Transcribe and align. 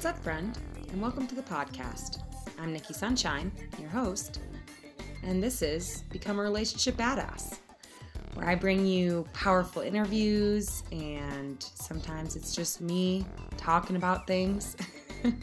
What's 0.00 0.16
up, 0.16 0.24
friend? 0.24 0.58
And 0.92 1.02
welcome 1.02 1.26
to 1.26 1.34
the 1.34 1.42
podcast. 1.42 2.22
I'm 2.58 2.72
Nikki 2.72 2.94
Sunshine, 2.94 3.52
your 3.78 3.90
host, 3.90 4.40
and 5.22 5.42
this 5.42 5.60
is 5.60 6.04
Become 6.10 6.38
a 6.38 6.42
Relationship 6.42 6.96
Badass, 6.96 7.58
where 8.32 8.48
I 8.48 8.54
bring 8.54 8.86
you 8.86 9.26
powerful 9.34 9.82
interviews, 9.82 10.84
and 10.90 11.62
sometimes 11.62 12.34
it's 12.34 12.56
just 12.56 12.80
me 12.80 13.26
talking 13.58 13.94
about 13.94 14.26
things, 14.26 14.74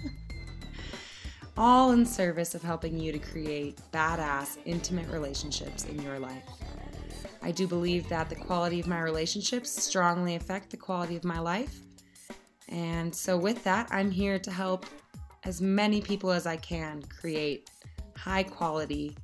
all 1.55 1.91
in 1.91 2.03
service 2.03 2.55
of 2.55 2.63
helping 2.63 2.99
you 2.99 3.11
to 3.11 3.19
create 3.19 3.79
badass, 3.93 4.57
intimate 4.65 5.07
relationships 5.09 5.85
in 5.85 6.01
your 6.01 6.17
life. 6.17 6.49
I 7.43 7.51
do 7.51 7.67
believe 7.67 8.09
that 8.09 8.27
the 8.27 8.35
quality 8.35 8.79
of 8.79 8.87
my 8.87 9.01
relationships 9.01 9.69
strongly 9.69 10.33
affect 10.33 10.71
the 10.71 10.77
quality 10.77 11.15
of 11.15 11.23
my 11.23 11.37
life. 11.37 11.81
And 12.69 13.13
so, 13.13 13.37
with 13.37 13.63
that, 13.63 13.87
I'm 13.91 14.11
here 14.11 14.39
to 14.39 14.51
help 14.51 14.85
as 15.43 15.61
many 15.61 16.01
people 16.01 16.31
as 16.31 16.45
I 16.45 16.57
can 16.57 17.01
create 17.03 17.69
high 18.15 18.43
quality, 18.43 19.15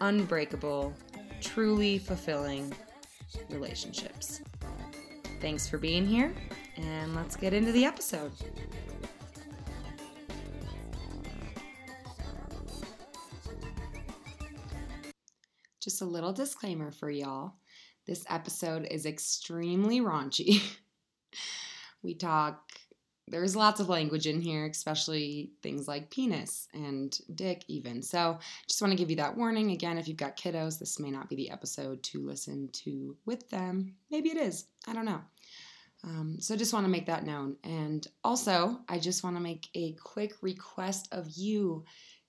unbreakable, 0.00 0.92
truly 1.40 1.98
fulfilling 1.98 2.72
relationships. 3.50 4.40
Thanks 5.40 5.68
for 5.68 5.78
being 5.78 6.06
here, 6.06 6.34
and 6.76 7.14
let's 7.14 7.36
get 7.36 7.52
into 7.52 7.70
the 7.72 7.84
episode. 7.84 8.32
Just 15.80 16.02
a 16.02 16.04
little 16.04 16.32
disclaimer 16.32 16.90
for 16.90 17.08
y'all 17.08 17.54
this 18.08 18.24
episode 18.30 18.88
is 18.90 19.04
extremely 19.04 20.00
raunchy. 20.00 20.62
we 22.02 22.14
talk 22.14 22.67
there's 23.30 23.56
lots 23.56 23.80
of 23.80 23.88
language 23.88 24.26
in 24.26 24.40
here, 24.40 24.66
especially 24.66 25.50
things 25.62 25.88
like 25.88 26.10
penis 26.10 26.68
and 26.72 27.16
dick, 27.34 27.64
even. 27.68 28.02
So, 28.02 28.38
just 28.66 28.80
want 28.80 28.92
to 28.92 28.96
give 28.96 29.10
you 29.10 29.16
that 29.16 29.36
warning. 29.36 29.70
Again, 29.70 29.98
if 29.98 30.08
you've 30.08 30.16
got 30.16 30.36
kiddos, 30.36 30.78
this 30.78 30.98
may 30.98 31.10
not 31.10 31.28
be 31.28 31.36
the 31.36 31.50
episode 31.50 32.02
to 32.04 32.24
listen 32.24 32.68
to 32.84 33.16
with 33.26 33.48
them. 33.50 33.94
Maybe 34.10 34.30
it 34.30 34.36
is. 34.36 34.66
I 34.86 34.92
don't 34.92 35.04
know. 35.04 35.20
Um, 36.04 36.36
so, 36.40 36.56
just 36.56 36.72
want 36.72 36.84
to 36.84 36.90
make 36.90 37.06
that 37.06 37.24
known. 37.24 37.56
And 37.64 38.06
also, 38.24 38.80
I 38.88 38.98
just 38.98 39.24
want 39.24 39.36
to 39.36 39.42
make 39.42 39.68
a 39.74 39.92
quick 40.02 40.34
request 40.42 41.08
of 41.12 41.28
you. 41.36 41.84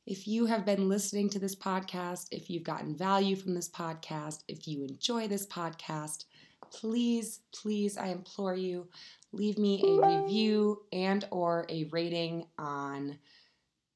If 0.05 0.27
you 0.27 0.47
have 0.47 0.65
been 0.65 0.89
listening 0.89 1.29
to 1.31 1.39
this 1.39 1.55
podcast, 1.55 2.27
if 2.31 2.49
you've 2.49 2.63
gotten 2.63 2.97
value 2.97 3.35
from 3.35 3.53
this 3.53 3.69
podcast, 3.69 4.39
if 4.47 4.67
you 4.67 4.83
enjoy 4.83 5.27
this 5.27 5.45
podcast, 5.45 6.25
please, 6.71 7.41
please, 7.53 7.97
I 7.97 8.07
implore 8.07 8.55
you, 8.55 8.87
leave 9.31 9.57
me 9.57 9.81
a 9.83 10.21
review 10.21 10.81
and 10.91 11.25
or 11.31 11.65
a 11.69 11.85
rating 11.85 12.45
on 12.57 13.17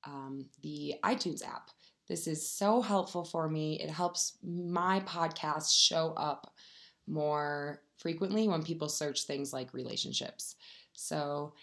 um, 0.06 0.46
the 0.62 0.96
itunes 1.04 1.46
app. 1.46 1.70
This 2.08 2.28
is 2.28 2.48
so 2.48 2.82
helpful 2.82 3.24
for 3.24 3.50
me. 3.50 3.80
It 3.80 3.90
helps 3.90 4.38
my 4.44 5.00
podcast 5.02 5.74
show 5.76 6.14
up 6.18 6.54
more 7.08 7.82
frequently 7.98 8.48
when 8.48 8.64
people 8.64 8.90
search 8.90 9.24
things 9.24 9.54
like 9.54 9.74
relationships. 9.74 10.56
So 10.94 11.54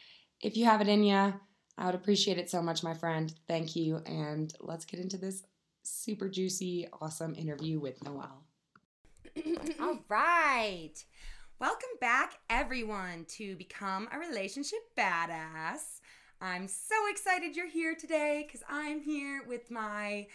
if 0.41 0.57
you 0.57 0.65
have 0.65 0.81
it 0.81 0.89
in 0.89 1.05
you 1.05 1.35
i 1.79 1.87
would 1.87 1.95
appreciate 1.95 2.39
it 2.39 2.51
so 2.51 2.61
much 2.61 2.83
my 2.83 2.95
friend. 2.95 3.33
Thank 3.47 3.77
you 3.77 4.03
and 4.07 4.53
let's 4.61 4.85
get 4.85 5.01
into 5.01 5.17
this 5.17 5.43
super 5.83 6.29
juicy 6.29 6.89
awesome 7.01 7.35
interview 7.35 7.81
with 7.81 8.03
noelle. 8.05 8.45
All 9.81 9.99
right 10.09 10.95
Welcome 11.61 11.91
back, 12.01 12.39
everyone, 12.49 13.27
to 13.37 13.55
Become 13.55 14.09
a 14.11 14.19
Relationship 14.19 14.79
Badass. 14.99 16.01
I'm 16.41 16.67
so 16.67 16.95
excited 17.11 17.55
you're 17.55 17.69
here 17.69 17.95
today 17.95 18.47
because 18.47 18.63
I'm 18.67 19.03
here 19.03 19.43
with 19.47 19.71
my 19.71 20.27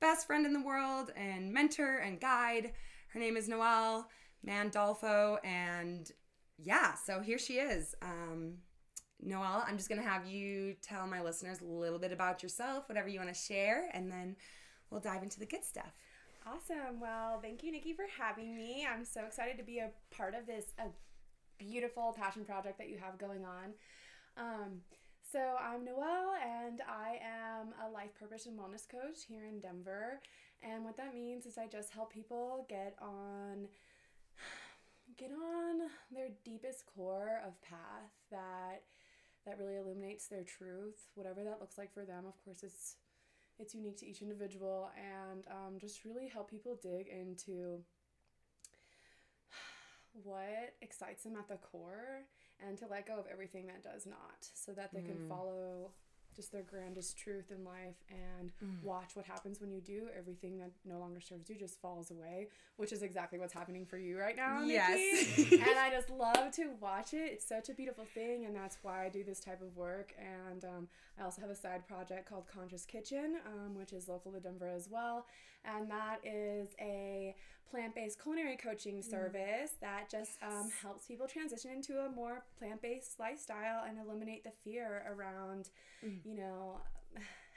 best 0.00 0.28
friend 0.28 0.46
in 0.46 0.52
the 0.52 0.62
world 0.62 1.10
and 1.16 1.52
mentor 1.52 1.96
and 1.96 2.20
guide. 2.20 2.74
Her 3.08 3.18
name 3.18 3.36
is 3.36 3.48
Noelle 3.48 4.08
Mandolfo, 4.46 5.38
and 5.42 6.08
yeah, 6.62 6.94
so 6.94 7.18
here 7.22 7.40
she 7.40 7.54
is. 7.54 7.96
Um, 8.00 8.58
Noelle, 9.20 9.64
I'm 9.66 9.78
just 9.78 9.88
going 9.88 10.00
to 10.00 10.08
have 10.08 10.28
you 10.28 10.76
tell 10.80 11.08
my 11.08 11.22
listeners 11.22 11.60
a 11.60 11.64
little 11.64 11.98
bit 11.98 12.12
about 12.12 12.40
yourself, 12.40 12.88
whatever 12.88 13.08
you 13.08 13.18
want 13.18 13.34
to 13.34 13.40
share, 13.40 13.88
and 13.94 14.12
then 14.12 14.36
we'll 14.90 15.00
dive 15.00 15.24
into 15.24 15.40
the 15.40 15.46
good 15.46 15.64
stuff. 15.64 15.92
Awesome. 16.48 16.98
Well, 16.98 17.40
thank 17.42 17.62
you, 17.62 17.70
Nikki, 17.70 17.92
for 17.92 18.06
having 18.18 18.56
me. 18.56 18.86
I'm 18.90 19.04
so 19.04 19.24
excited 19.26 19.58
to 19.58 19.64
be 19.64 19.80
a 19.80 19.90
part 20.10 20.34
of 20.34 20.46
this 20.46 20.72
a 20.78 20.84
beautiful 21.58 22.14
passion 22.16 22.44
project 22.44 22.78
that 22.78 22.88
you 22.88 22.96
have 22.96 23.18
going 23.18 23.44
on. 23.44 23.74
Um, 24.38 24.80
so, 25.30 25.40
I'm 25.60 25.84
Noelle, 25.84 26.36
and 26.42 26.80
I 26.88 27.18
am 27.22 27.74
a 27.86 27.92
life 27.92 28.14
purpose 28.18 28.46
and 28.46 28.58
wellness 28.58 28.88
coach 28.88 29.26
here 29.28 29.44
in 29.44 29.60
Denver. 29.60 30.20
And 30.62 30.84
what 30.84 30.96
that 30.96 31.14
means 31.14 31.44
is 31.44 31.58
I 31.58 31.66
just 31.66 31.92
help 31.92 32.12
people 32.12 32.64
get 32.70 32.96
on 33.02 33.68
get 35.18 35.30
on 35.30 35.90
their 36.10 36.28
deepest 36.44 36.84
core 36.86 37.42
of 37.46 37.60
path 37.60 38.12
that 38.30 38.84
that 39.44 39.58
really 39.58 39.76
illuminates 39.76 40.28
their 40.28 40.44
truth, 40.44 41.08
whatever 41.14 41.44
that 41.44 41.60
looks 41.60 41.76
like 41.76 41.92
for 41.92 42.06
them. 42.06 42.24
Of 42.26 42.42
course, 42.42 42.62
it's 42.62 42.96
it's 43.58 43.74
unique 43.74 43.98
to 43.98 44.06
each 44.06 44.22
individual 44.22 44.90
and 44.96 45.44
um, 45.50 45.78
just 45.78 46.04
really 46.04 46.28
help 46.28 46.50
people 46.50 46.78
dig 46.82 47.08
into 47.08 47.78
what 50.22 50.74
excites 50.80 51.24
them 51.24 51.34
at 51.36 51.48
the 51.48 51.56
core 51.56 52.22
and 52.66 52.78
to 52.78 52.86
let 52.90 53.06
go 53.06 53.18
of 53.18 53.26
everything 53.30 53.66
that 53.66 53.82
does 53.82 54.06
not 54.06 54.46
so 54.54 54.72
that 54.72 54.92
they 54.92 55.00
mm. 55.00 55.06
can 55.06 55.28
follow 55.28 55.90
just 56.38 56.52
their 56.52 56.62
grandest 56.62 57.18
truth 57.18 57.50
in 57.50 57.64
life 57.64 57.96
and 58.38 58.52
mm. 58.64 58.80
watch 58.84 59.16
what 59.16 59.26
happens 59.26 59.60
when 59.60 59.72
you 59.72 59.80
do. 59.80 60.06
Everything 60.16 60.56
that 60.58 60.70
no 60.84 61.00
longer 61.00 61.20
serves 61.20 61.50
you 61.50 61.56
just 61.56 61.80
falls 61.80 62.12
away 62.12 62.46
which 62.78 62.92
is 62.92 63.02
exactly 63.02 63.40
what's 63.40 63.52
happening 63.52 63.84
for 63.84 63.98
you 63.98 64.16
right 64.18 64.36
now 64.36 64.62
yes. 64.62 65.36
And 65.52 65.78
i 65.78 65.90
just 65.90 66.10
love 66.10 66.52
to 66.52 66.70
watch 66.80 67.12
it. 67.12 67.32
It's 67.32 67.46
such 67.46 67.68
a 67.68 67.74
beautiful 67.74 68.04
thing 68.14 68.46
and 68.46 68.54
that's 68.54 68.78
why 68.82 69.04
i 69.04 69.08
do 69.08 69.24
this 69.24 69.40
type 69.40 69.60
of 69.60 69.76
work. 69.76 70.14
And 70.18 70.64
um, 70.64 70.88
i 71.20 71.24
also 71.24 71.40
have 71.40 71.50
a 71.50 71.56
side 71.56 71.86
project 71.86 72.28
called 72.28 72.44
conscious 72.46 72.84
kitchen 72.84 73.36
um, 73.46 73.74
which 73.74 73.92
is 73.92 74.08
local 74.08 74.32
to 74.32 74.40
denver 74.40 74.68
as 74.68 74.88
well 74.88 75.26
and 75.76 75.90
that 75.90 76.18
is 76.24 76.68
a 76.80 77.34
plant-based 77.70 78.20
culinary 78.22 78.56
coaching 78.56 78.98
mm. 78.98 79.10
service 79.10 79.72
mm. 79.76 79.80
that 79.80 80.10
just 80.10 80.32
um, 80.42 80.70
helps 80.82 81.06
people 81.06 81.26
transition 81.26 81.70
into 81.70 81.98
a 81.98 82.10
more 82.10 82.44
plant-based 82.58 83.18
lifestyle 83.20 83.84
and 83.86 83.98
eliminate 83.98 84.44
the 84.44 84.52
fear 84.64 85.04
around 85.14 85.68
mm. 86.04 86.18
you 86.24 86.34
know 86.34 86.80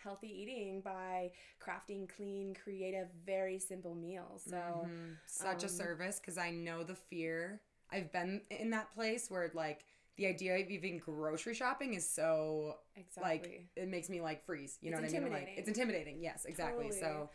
healthy 0.03 0.27
eating 0.27 0.81
by 0.81 1.31
crafting 1.63 2.09
clean 2.15 2.55
creative 2.63 3.07
very 3.25 3.59
simple 3.59 3.93
meals 3.93 4.43
so 4.49 4.55
mm-hmm. 4.55 5.11
such 5.27 5.63
um, 5.63 5.65
a 5.65 5.69
service 5.69 6.19
because 6.19 6.37
i 6.37 6.49
know 6.49 6.83
the 6.83 6.95
fear 6.95 7.61
i've 7.91 8.11
been 8.11 8.41
in 8.49 8.71
that 8.71 8.93
place 8.95 9.29
where 9.29 9.51
like 9.53 9.85
the 10.17 10.25
idea 10.25 10.55
of 10.55 10.69
even 10.69 10.97
grocery 10.97 11.53
shopping 11.53 11.93
is 11.93 12.07
so 12.07 12.75
exactly. 12.95 13.23
like 13.23 13.65
it 13.75 13.87
makes 13.87 14.09
me 14.09 14.21
like 14.21 14.43
freeze 14.43 14.77
you 14.81 14.89
know 14.89 14.97
it's 14.97 15.13
what 15.13 15.21
i 15.21 15.23
mean 15.23 15.33
like 15.33 15.49
it's 15.55 15.67
intimidating 15.67 16.17
yes 16.19 16.45
exactly 16.45 16.85
totally. 16.85 16.99
so 16.99 17.29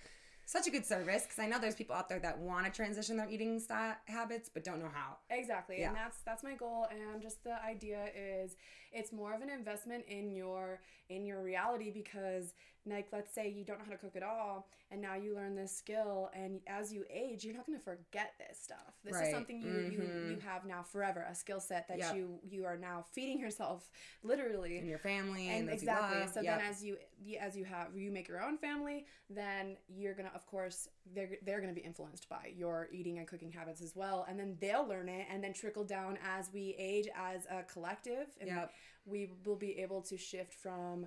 such 0.46 0.68
a 0.68 0.70
good 0.70 0.86
service 0.86 1.24
because 1.24 1.38
I 1.38 1.46
know 1.46 1.58
there's 1.58 1.74
people 1.74 1.94
out 1.94 2.08
there 2.08 2.20
that 2.20 2.38
want 2.38 2.66
to 2.66 2.72
transition 2.72 3.16
their 3.16 3.28
eating 3.28 3.58
style 3.58 3.96
habits 4.06 4.48
but 4.48 4.64
don't 4.64 4.78
know 4.78 4.90
how. 4.92 5.16
Exactly. 5.28 5.80
Yeah. 5.80 5.88
And 5.88 5.96
that's 5.96 6.18
that's 6.24 6.42
my 6.42 6.54
goal 6.54 6.86
and 6.90 7.20
just 7.20 7.44
the 7.44 7.62
idea 7.62 8.06
is 8.16 8.56
it's 8.96 9.12
more 9.12 9.34
of 9.34 9.42
an 9.42 9.50
investment 9.50 10.04
in 10.08 10.32
your 10.32 10.80
in 11.08 11.24
your 11.24 11.42
reality 11.42 11.90
because 11.90 12.54
like 12.88 13.08
let's 13.12 13.34
say 13.34 13.52
you 13.54 13.64
don't 13.64 13.78
know 13.78 13.84
how 13.84 13.92
to 13.92 13.98
cook 13.98 14.16
at 14.16 14.22
all 14.22 14.66
and 14.90 15.00
now 15.00 15.14
you 15.14 15.34
learn 15.34 15.56
this 15.56 15.76
skill 15.76 16.30
and 16.34 16.60
as 16.66 16.92
you 16.92 17.04
age 17.12 17.44
you're 17.44 17.54
not 17.54 17.66
going 17.66 17.76
to 17.76 17.84
forget 17.84 18.34
this 18.38 18.58
stuff 18.60 18.94
this 19.04 19.14
right. 19.14 19.26
is 19.26 19.32
something 19.32 19.60
you, 19.60 19.68
mm-hmm. 19.68 19.92
you 19.92 20.30
you 20.30 20.38
have 20.44 20.64
now 20.64 20.82
forever 20.82 21.26
a 21.28 21.34
skill 21.34 21.60
set 21.60 21.88
that 21.88 21.98
yep. 21.98 22.14
you 22.14 22.38
you 22.48 22.64
are 22.64 22.76
now 22.76 23.04
feeding 23.12 23.40
yourself 23.40 23.90
literally 24.22 24.78
in 24.78 24.86
your 24.86 24.98
family 24.98 25.48
and, 25.48 25.68
and 25.68 25.70
exactly 25.70 26.20
so 26.32 26.40
yep. 26.40 26.58
then 26.58 26.70
as 26.70 26.84
you 26.84 26.96
as 27.40 27.56
you 27.56 27.64
have 27.64 27.88
you 27.96 28.10
make 28.10 28.28
your 28.28 28.42
own 28.42 28.56
family 28.56 29.04
then 29.28 29.76
you're 29.88 30.14
going 30.14 30.28
to 30.28 30.34
of 30.34 30.46
course 30.46 30.88
they're 31.14 31.30
they're 31.44 31.60
going 31.60 31.74
to 31.74 31.78
be 31.78 31.84
influenced 31.86 32.28
by 32.28 32.52
your 32.56 32.88
eating 32.92 33.18
and 33.18 33.26
cooking 33.26 33.50
habits 33.50 33.80
as 33.80 33.94
well 33.96 34.24
and 34.28 34.38
then 34.38 34.56
they'll 34.60 34.86
learn 34.86 35.08
it 35.08 35.26
and 35.30 35.42
then 35.42 35.52
trickle 35.52 35.84
down 35.84 36.18
as 36.24 36.50
we 36.52 36.74
age 36.78 37.08
as 37.16 37.46
a 37.50 37.62
collective 37.64 38.28
and 38.40 38.48
yep. 38.48 38.72
We 39.06 39.30
will 39.44 39.56
be 39.56 39.78
able 39.78 40.02
to 40.02 40.16
shift 40.16 40.52
from 40.52 41.06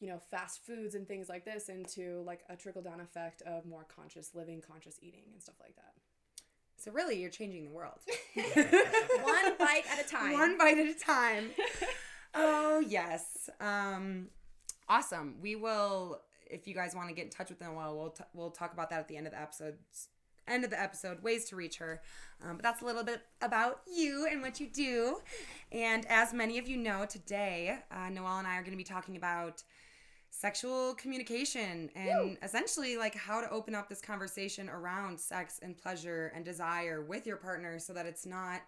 you 0.00 0.08
know 0.08 0.18
fast 0.30 0.64
foods 0.64 0.94
and 0.94 1.06
things 1.06 1.28
like 1.28 1.44
this 1.44 1.68
into 1.68 2.22
like 2.26 2.40
a 2.48 2.56
trickle 2.56 2.82
down 2.82 3.00
effect 3.00 3.42
of 3.42 3.66
more 3.66 3.86
conscious 3.94 4.30
living 4.34 4.62
conscious 4.66 4.98
eating 5.02 5.24
and 5.32 5.42
stuff 5.42 5.56
like 5.60 5.76
that. 5.76 5.92
So 6.76 6.90
really 6.92 7.20
you're 7.20 7.30
changing 7.30 7.64
the 7.64 7.70
world. 7.70 7.98
One 8.34 9.56
bite 9.58 9.84
at 9.90 10.04
a 10.04 10.08
time. 10.08 10.32
One 10.32 10.56
bite 10.56 10.78
at 10.78 10.86
a 10.86 10.98
time. 10.98 11.50
Oh 12.32 12.78
yes. 12.78 13.50
Um 13.60 14.28
awesome. 14.88 15.34
We 15.42 15.56
will 15.56 16.20
if 16.46 16.68
you 16.68 16.74
guys 16.74 16.94
want 16.94 17.08
to 17.08 17.14
get 17.14 17.24
in 17.24 17.30
touch 17.30 17.48
with 17.48 17.58
them 17.58 17.74
well 17.74 17.96
we'll 17.96 18.10
t- 18.10 18.24
we'll 18.34 18.50
talk 18.52 18.72
about 18.72 18.88
that 18.90 19.00
at 19.00 19.08
the 19.08 19.16
end 19.16 19.26
of 19.26 19.32
the 19.32 19.40
episodes 19.40 20.08
end 20.48 20.64
of 20.64 20.70
the 20.70 20.80
episode, 20.80 21.22
ways 21.22 21.44
to 21.46 21.56
reach 21.56 21.78
her. 21.78 22.00
Um, 22.42 22.56
but 22.56 22.62
that's 22.62 22.82
a 22.82 22.84
little 22.84 23.04
bit 23.04 23.22
about 23.42 23.82
you 23.92 24.26
and 24.30 24.42
what 24.42 24.60
you 24.60 24.66
do. 24.68 25.20
And 25.72 26.06
as 26.06 26.32
many 26.32 26.58
of 26.58 26.68
you 26.68 26.76
know, 26.76 27.04
today, 27.06 27.78
uh, 27.90 28.08
Noelle 28.08 28.38
and 28.38 28.46
I 28.46 28.56
are 28.56 28.62
going 28.62 28.72
to 28.72 28.76
be 28.76 28.84
talking 28.84 29.16
about 29.16 29.62
sexual 30.30 30.94
communication 30.94 31.90
and 31.94 32.38
essentially 32.42 32.96
like 32.96 33.14
how 33.14 33.40
to 33.40 33.50
open 33.50 33.74
up 33.74 33.88
this 33.88 34.00
conversation 34.00 34.68
around 34.68 35.18
sex 35.18 35.58
and 35.62 35.76
pleasure 35.76 36.32
and 36.34 36.44
desire 36.44 37.02
with 37.02 37.26
your 37.26 37.36
partner 37.36 37.78
so 37.78 37.92
that 37.92 38.06
it's 38.06 38.24
not 38.24 38.60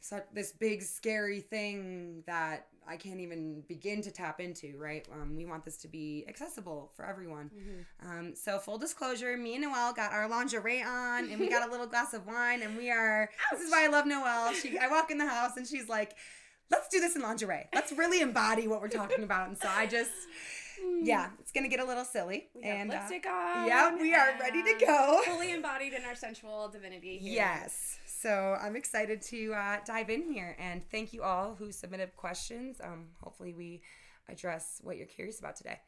such 0.00 0.24
this 0.34 0.52
big 0.52 0.82
scary 0.82 1.40
thing 1.40 2.22
that 2.26 2.66
I 2.88 2.96
can't 2.96 3.20
even 3.20 3.62
begin 3.68 4.02
to 4.02 4.10
tap 4.10 4.40
into, 4.40 4.76
right? 4.76 5.06
Um, 5.12 5.36
we 5.36 5.44
want 5.44 5.64
this 5.64 5.76
to 5.78 5.88
be 5.88 6.24
accessible 6.28 6.90
for 6.96 7.04
everyone. 7.04 7.50
Um, 8.04 8.34
so 8.34 8.58
full 8.58 8.78
disclosure, 8.78 9.36
me 9.36 9.54
and 9.54 9.64
Noelle 9.64 9.92
got 9.92 10.12
our 10.12 10.28
lingerie 10.28 10.82
on 10.82 11.30
and 11.30 11.38
we 11.38 11.48
got 11.48 11.68
a 11.68 11.70
little 11.70 11.86
glass 11.94 12.14
of 12.14 12.26
wine 12.26 12.62
and 12.62 12.76
we 12.76 12.90
are 12.90 13.30
this 13.52 13.60
is 13.60 13.70
why 13.70 13.84
I 13.84 13.88
love 13.88 14.06
Noelle. 14.06 14.52
She 14.54 14.78
I 14.78 14.88
walk 14.88 15.10
in 15.10 15.18
the 15.18 15.26
house 15.28 15.56
and 15.56 15.66
she's 15.66 15.88
like, 15.88 16.16
let's 16.70 16.88
do 16.88 17.00
this 17.00 17.16
in 17.16 17.22
lingerie. 17.22 17.68
Let's 17.74 17.92
really 17.92 18.20
embody 18.20 18.66
what 18.66 18.80
we're 18.80 18.88
talking 18.88 19.24
about. 19.24 19.48
And 19.48 19.58
so 19.58 19.68
I 19.68 19.86
just 19.86 20.10
yeah, 21.02 21.30
it's 21.38 21.52
gonna 21.52 21.68
get 21.68 21.80
a 21.80 21.84
little 21.84 22.04
silly. 22.04 22.48
We 22.54 22.64
have 22.64 22.78
and 22.78 22.92
uh, 22.92 23.00
on. 23.28 23.66
yeah, 23.66 23.94
we 23.94 24.14
are 24.14 24.34
ready 24.40 24.62
to 24.62 24.84
go. 24.84 25.20
Fully 25.24 25.52
embodied 25.52 25.92
in 25.92 26.04
our 26.04 26.14
sensual 26.14 26.68
divinity 26.68 27.18
here. 27.18 27.34
Yes. 27.34 27.98
So 28.04 28.56
I'm 28.60 28.76
excited 28.76 29.22
to 29.22 29.54
uh, 29.54 29.76
dive 29.86 30.10
in 30.10 30.22
here 30.22 30.56
and 30.58 30.82
thank 30.90 31.12
you 31.12 31.22
all 31.22 31.54
who 31.58 31.72
submitted 31.72 32.14
questions. 32.16 32.80
Um, 32.82 33.06
hopefully, 33.22 33.54
we 33.54 33.82
address 34.28 34.80
what 34.82 34.96
you're 34.96 35.06
curious 35.06 35.38
about 35.38 35.56
today. 35.56 35.80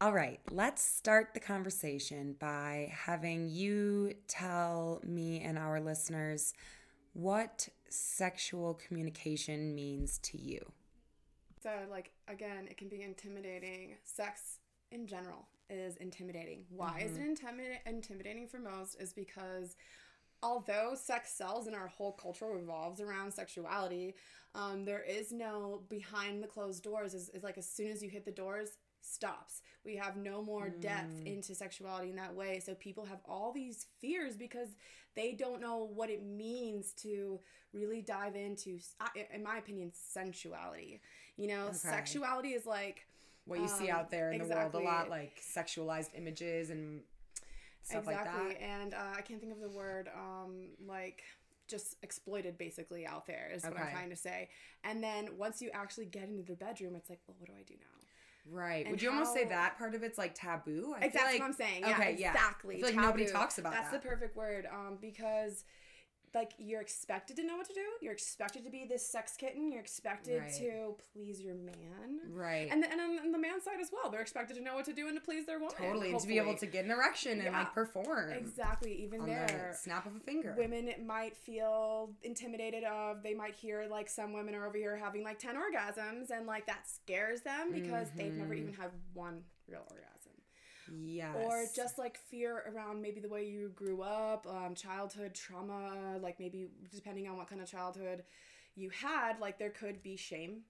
All 0.00 0.12
right, 0.12 0.40
let's 0.50 0.82
start 0.82 1.28
the 1.32 1.38
conversation 1.38 2.34
by 2.40 2.92
having 2.92 3.48
you 3.48 4.14
tell 4.26 5.00
me 5.04 5.40
and 5.40 5.56
our 5.56 5.80
listeners 5.80 6.54
what 7.12 7.68
sexual 7.88 8.74
communication 8.74 9.76
means 9.76 10.18
to 10.18 10.40
you. 10.40 10.72
So, 11.62 11.70
like, 11.90 12.12
again, 12.28 12.66
it 12.68 12.76
can 12.76 12.88
be 12.88 13.02
intimidating. 13.02 13.94
Sex 14.02 14.58
in 14.90 15.06
general 15.06 15.46
is 15.70 15.96
intimidating. 15.96 16.64
Why 16.68 17.02
is 17.04 17.16
it 17.16 17.22
intimidating? 17.22 17.78
Intimidating 17.86 18.48
for 18.48 18.58
most 18.58 18.96
is 19.00 19.12
because 19.12 19.76
although 20.42 20.94
sex 20.94 21.32
sells 21.32 21.66
and 21.66 21.76
our 21.76 21.86
whole 21.86 22.12
culture 22.12 22.46
revolves 22.46 23.00
around 23.00 23.32
sexuality, 23.32 24.14
um, 24.54 24.84
there 24.84 25.02
is 25.02 25.32
no 25.32 25.82
behind 25.88 26.42
the 26.42 26.48
closed 26.48 26.82
doors. 26.82 27.14
Is, 27.14 27.30
is 27.30 27.42
like 27.42 27.58
as 27.58 27.68
soon 27.68 27.90
as 27.90 28.02
you 28.02 28.10
hit 28.10 28.24
the 28.24 28.32
doors, 28.32 28.70
stops. 29.02 29.60
We 29.84 29.96
have 29.96 30.16
no 30.16 30.42
more 30.42 30.68
depth 30.70 31.12
into 31.26 31.54
sexuality 31.54 32.10
in 32.10 32.16
that 32.16 32.34
way. 32.34 32.60
So 32.64 32.74
people 32.74 33.04
have 33.06 33.18
all 33.28 33.52
these 33.52 33.86
fears 34.00 34.36
because 34.36 34.68
they 35.14 35.32
don't 35.32 35.60
know 35.60 35.90
what 35.94 36.08
it 36.08 36.22
means 36.24 36.92
to 37.02 37.40
really 37.72 38.00
dive 38.00 38.34
into, 38.36 38.78
in 39.34 39.42
my 39.42 39.58
opinion, 39.58 39.92
sensuality. 39.92 41.00
You 41.36 41.48
know, 41.48 41.66
Okay. 41.66 41.76
sexuality 41.78 42.50
is 42.54 42.64
like 42.66 43.06
What 43.44 43.58
you 43.58 43.66
see 43.68 43.90
Um, 43.90 43.96
out 43.96 44.10
there 44.10 44.30
in 44.30 44.38
the 44.38 44.44
world 44.46 44.74
a 44.74 44.78
lot, 44.78 45.08
like 45.10 45.40
sexualized 45.40 46.16
images 46.16 46.70
and 46.70 47.02
stuff 47.82 48.06
like 48.06 48.24
that. 48.24 48.56
and 48.60 48.94
uh, 48.94 49.14
I 49.16 49.22
can't 49.22 49.40
think 49.40 49.52
of 49.52 49.58
the 49.60 49.68
word 49.68 50.08
um, 50.14 50.68
like 50.86 51.22
just 51.66 51.96
exploited 52.02 52.56
basically 52.58 53.04
out 53.06 53.26
there 53.26 53.50
is 53.52 53.64
what 53.64 53.72
I'm 53.72 53.90
trying 53.92 54.10
to 54.10 54.16
say. 54.16 54.48
And 54.84 55.02
then 55.02 55.36
once 55.38 55.60
you 55.62 55.70
actually 55.72 56.06
get 56.06 56.28
into 56.28 56.42
the 56.44 56.54
bedroom, 56.54 56.94
it's 56.94 57.08
like, 57.10 57.20
well, 57.26 57.36
what 57.40 57.48
do 57.48 57.54
I 57.58 57.62
do 57.62 57.74
now? 57.80 58.01
Right. 58.50 58.90
Would 58.90 59.00
you 59.00 59.10
almost 59.10 59.32
say 59.34 59.44
that 59.46 59.78
part 59.78 59.94
of 59.94 60.02
it's 60.02 60.18
like 60.18 60.34
taboo? 60.34 60.94
I 60.96 61.00
feel 61.00 61.08
Exactly 61.08 61.32
like- 61.34 61.40
what 61.40 61.46
I'm 61.46 61.52
saying. 61.52 61.80
Yeah, 61.82 61.90
okay, 61.92 62.16
yeah. 62.18 62.32
exactly. 62.32 62.74
I 62.76 62.78
feel 62.78 62.86
like 62.88 62.96
nobody 62.96 63.26
talks 63.26 63.58
about 63.58 63.72
that. 63.72 63.80
That's 63.82 63.92
that. 63.92 64.02
the 64.02 64.08
perfect 64.08 64.36
word. 64.36 64.66
Um, 64.72 64.98
because 65.00 65.64
like 66.34 66.52
you're 66.58 66.80
expected 66.80 67.36
to 67.36 67.44
know 67.44 67.56
what 67.56 67.66
to 67.68 67.74
do. 67.74 67.84
You're 68.00 68.12
expected 68.14 68.64
to 68.64 68.70
be 68.70 68.86
this 68.88 69.06
sex 69.06 69.36
kitten. 69.36 69.70
You're 69.70 69.80
expected 69.82 70.40
Right. 70.40 70.52
to 70.58 70.94
please 71.12 71.40
your 71.40 71.54
man. 71.54 72.20
Right. 72.30 72.68
And, 72.70 72.82
the, 72.82 72.90
and 72.90 73.00
on, 73.00 73.32
the 73.32 73.38
man's 73.38 73.64
side 73.64 73.80
as 73.80 73.90
well, 73.92 74.10
they're 74.10 74.22
expected 74.22 74.56
to 74.56 74.62
know 74.62 74.74
what 74.74 74.84
to 74.86 74.92
do 74.94 75.08
and 75.08 75.16
to 75.16 75.20
please 75.22 75.44
their 75.46 75.58
woman. 75.58 75.74
totally. 75.76 76.10
And 76.12 76.20
to 76.20 76.26
be 76.26 76.38
able 76.38 76.54
to 76.56 76.66
get 76.66 76.84
an 76.86 76.90
erection 76.90 77.32
and 77.32 77.42
Yeah. 77.44 77.58
like 77.58 77.74
perform. 77.74 78.30
exactly 78.32 78.92
even 79.02 79.20
On 79.22 79.26
there 79.28 79.68
the 79.72 79.76
snap 79.76 80.06
of 80.06 80.16
a 80.16 80.20
finger. 80.20 80.54
women 80.56 80.90
might 81.06 81.36
feel 81.36 82.14
intimidated 82.22 82.84
of 82.84 83.22
they 83.22 83.34
might 83.34 83.54
hear 83.54 83.86
like 83.90 84.08
some 84.08 84.32
women 84.32 84.54
are 84.54 84.66
over 84.66 84.76
here 84.78 84.96
having 84.96 85.22
like 85.24 85.38
10 85.38 85.54
orgasms 85.56 86.30
and 86.30 86.46
like 86.46 86.66
that 86.66 86.88
scares 86.88 87.42
them 87.42 87.72
because 87.72 88.08
they've 88.16 88.32
never 88.34 88.54
Mm-hmm. 88.54 88.62
even 88.62 88.74
had 88.74 88.90
one 89.14 89.44
real 89.68 89.80
orgasm 89.90 90.11
Yes. 90.94 91.34
or 91.36 91.64
just 91.74 91.98
like 91.98 92.18
fear 92.18 92.62
around 92.74 93.00
maybe 93.00 93.20
the 93.20 93.28
way 93.28 93.44
you 93.46 93.70
grew 93.74 94.02
up 94.02 94.46
um, 94.48 94.74
childhood 94.74 95.34
trauma 95.34 96.18
like 96.20 96.38
maybe 96.38 96.68
depending 96.94 97.26
on 97.28 97.36
what 97.38 97.48
kind 97.48 97.60
of 97.62 97.68
childhood 97.70 98.24
you 98.74 98.90
had 98.90 99.40
like 99.40 99.58
there 99.58 99.70
could 99.70 100.02
be 100.02 100.16
shame 100.16 100.60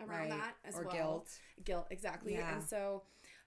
around 0.00 0.08
Right. 0.08 0.30
that 0.30 0.54
as 0.64 0.74
Or 0.76 0.84
well 0.84 0.92
guilt. 0.94 1.28
guilt 1.64 1.86
exactly 1.90 2.34
Yeah. 2.34 2.54
and 2.54 2.62
so 2.62 3.02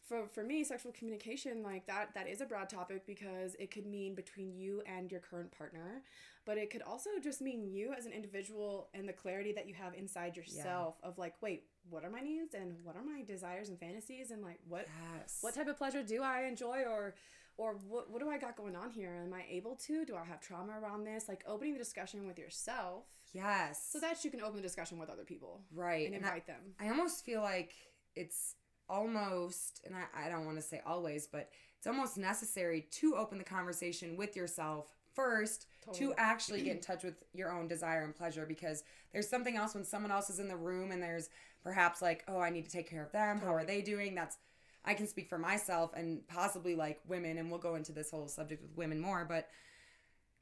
for, 0.07 0.27
for 0.27 0.43
me 0.43 0.63
sexual 0.63 0.91
communication 0.91 1.63
like 1.63 1.85
that 1.87 2.13
that 2.15 2.27
is 2.27 2.41
a 2.41 2.45
broad 2.45 2.69
topic 2.69 3.05
because 3.05 3.55
it 3.59 3.71
could 3.71 3.85
mean 3.85 4.15
between 4.15 4.53
you 4.53 4.81
and 4.85 5.11
your 5.11 5.21
current 5.21 5.51
partner 5.51 6.01
but 6.45 6.57
it 6.57 6.69
could 6.71 6.81
also 6.81 7.09
just 7.21 7.39
mean 7.41 7.63
you 7.63 7.93
as 7.97 8.05
an 8.05 8.11
individual 8.11 8.89
and 8.93 9.07
the 9.07 9.13
clarity 9.13 9.53
that 9.53 9.67
you 9.67 9.73
have 9.73 9.93
inside 9.93 10.35
yourself 10.35 10.95
of 11.03 11.17
like 11.17 11.35
wait 11.41 11.63
what 11.89 12.03
are 12.05 12.09
my 12.09 12.21
needs 12.21 12.53
and 12.53 12.75
what 12.83 12.95
are 12.95 13.03
my 13.03 13.21
desires 13.23 13.69
and 13.69 13.79
fantasies 13.79 14.31
and 14.31 14.41
like 14.41 14.59
what 14.67 14.87
Yes. 15.15 15.39
what 15.41 15.53
type 15.55 15.67
of 15.67 15.77
pleasure 15.77 16.03
do 16.03 16.21
I 16.21 16.43
enjoy 16.43 16.83
or 16.83 17.15
or 17.57 17.73
what, 17.87 18.09
what 18.09 18.21
do 18.21 18.29
I 18.29 18.37
got 18.37 18.55
going 18.55 18.75
on 18.75 18.89
here? 18.91 19.21
Am 19.25 19.33
I 19.33 19.43
able 19.49 19.75
to? 19.75 20.05
Do 20.05 20.15
I 20.15 20.23
have 20.23 20.39
trauma 20.39 20.79
around 20.81 21.03
this? 21.03 21.27
Like 21.27 21.43
opening 21.45 21.73
the 21.73 21.79
discussion 21.79 22.25
with 22.25 22.39
yourself 22.39 23.03
Yes. 23.33 23.85
so 23.91 23.99
that 23.99 24.23
you 24.25 24.31
can 24.31 24.41
open 24.41 24.55
the 24.55 24.61
discussion 24.61 24.97
with 24.99 25.09
other 25.09 25.23
people 25.25 25.61
right. 25.73 26.05
and 26.07 26.15
And 26.15 26.25
I, 26.25 26.29
invite 26.29 26.47
them. 26.47 26.61
I 26.79 26.89
almost 26.89 27.23
feel 27.25 27.41
like 27.41 27.73
it's 28.15 28.55
almost, 28.89 29.81
and 29.85 29.95
I, 29.95 30.25
I 30.25 30.29
don't 30.29 30.45
want 30.45 30.57
to 30.57 30.61
say 30.63 30.81
always, 30.85 31.27
but 31.27 31.49
it's 31.77 31.87
almost 31.87 32.17
necessary 32.17 32.87
to 32.99 33.15
open 33.15 33.37
the 33.37 33.43
conversation 33.43 34.17
with 34.17 34.35
yourself 34.35 34.87
first 35.15 35.67
Totally. 35.85 36.07
to 36.07 36.13
actually 36.17 36.61
get 36.63 36.75
in 36.75 36.81
touch 36.81 37.03
with 37.03 37.15
your 37.33 37.51
own 37.51 37.67
desire 37.67 38.03
and 38.03 38.15
pleasure 38.15 38.45
because 38.45 38.83
there's 39.13 39.27
something 39.29 39.57
else 39.57 39.73
when 39.75 39.83
someone 39.83 40.11
else 40.11 40.29
is 40.29 40.39
in 40.39 40.47
the 40.47 40.55
room 40.55 40.91
and 40.91 41.01
there's 41.01 41.29
perhaps 41.63 42.01
like, 42.01 42.23
oh, 42.27 42.39
I 42.39 42.49
need 42.49 42.65
to 42.65 42.71
take 42.71 42.89
care 42.89 43.03
of 43.03 43.11
them. 43.11 43.39
How 43.39 43.53
are 43.53 43.65
they 43.65 43.81
doing? 43.81 44.15
That's, 44.15 44.37
I 44.85 44.93
can 44.93 45.07
speak 45.07 45.29
for 45.29 45.37
myself 45.37 45.91
and 45.95 46.27
possibly 46.27 46.75
like 46.75 46.99
women, 47.07 47.37
and 47.37 47.49
we'll 47.51 47.59
go 47.59 47.75
into 47.75 47.91
this 47.91 48.09
whole 48.09 48.27
subject 48.27 48.61
with 48.61 48.75
women 48.75 48.99
more, 48.99 49.25
but 49.25 49.47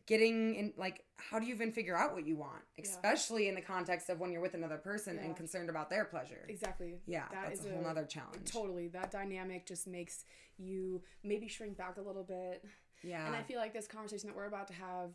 getting 0.05 0.55
in 0.55 0.73
like 0.75 1.03
how 1.17 1.37
do 1.37 1.45
you 1.45 1.53
even 1.53 1.71
figure 1.71 1.95
out 1.95 2.15
what 2.15 2.25
you 2.25 2.35
want 2.35 2.63
especially 2.79 3.47
in 3.47 3.53
the 3.53 3.61
context 3.61 4.09
of 4.09 4.19
when 4.19 4.31
you're 4.31 4.41
with 4.41 4.55
another 4.55 4.77
person 4.79 5.17
Yeah. 5.17 5.25
and 5.25 5.35
concerned 5.35 5.69
about 5.69 5.87
their 5.91 6.03
pleasure 6.03 6.45
Exactly. 6.49 6.95
yeah 7.05 7.25
That 7.31 7.49
that's 7.49 7.59
is 7.59 7.65
a 7.67 7.69
whole 7.73 7.83
nother 7.83 8.05
challenge 8.05 8.51
Totally. 8.51 8.87
That 8.87 9.11
dynamic 9.11 9.67
just 9.67 9.85
makes 9.87 10.25
you 10.57 11.03
maybe 11.23 11.47
shrink 11.47 11.77
back 11.77 11.97
a 11.97 12.01
little 12.01 12.23
bit. 12.23 12.65
Yeah 13.03 13.25
And 13.27 13.35
I 13.35 13.41
feel 13.43 13.59
like 13.59 13.73
this 13.73 13.87
conversation 13.87 14.27
that 14.27 14.35
we're 14.35 14.45
about 14.45 14.67
to 14.67 14.73
have 14.73 15.11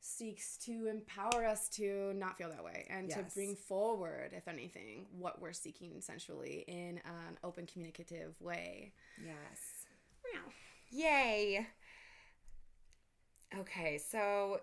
seeks 0.00 0.56
to 0.58 0.86
empower 0.88 1.44
us 1.44 1.68
to 1.70 2.12
not 2.14 2.36
feel 2.38 2.50
that 2.50 2.62
way 2.62 2.86
and 2.90 3.08
Yes. 3.08 3.16
to 3.18 3.34
bring 3.34 3.56
forward, 3.56 4.30
if 4.34 4.46
anything, 4.46 5.06
what 5.10 5.40
we're 5.40 5.52
seeking 5.54 6.00
sensually 6.00 6.64
in 6.68 7.00
an 7.04 7.38
open 7.42 7.66
communicative 7.66 8.34
way. 8.40 8.92
yes 9.24 9.86
Meow. 10.32 10.40
yay 10.90 11.66
okay 13.58 13.98
so 13.98 14.60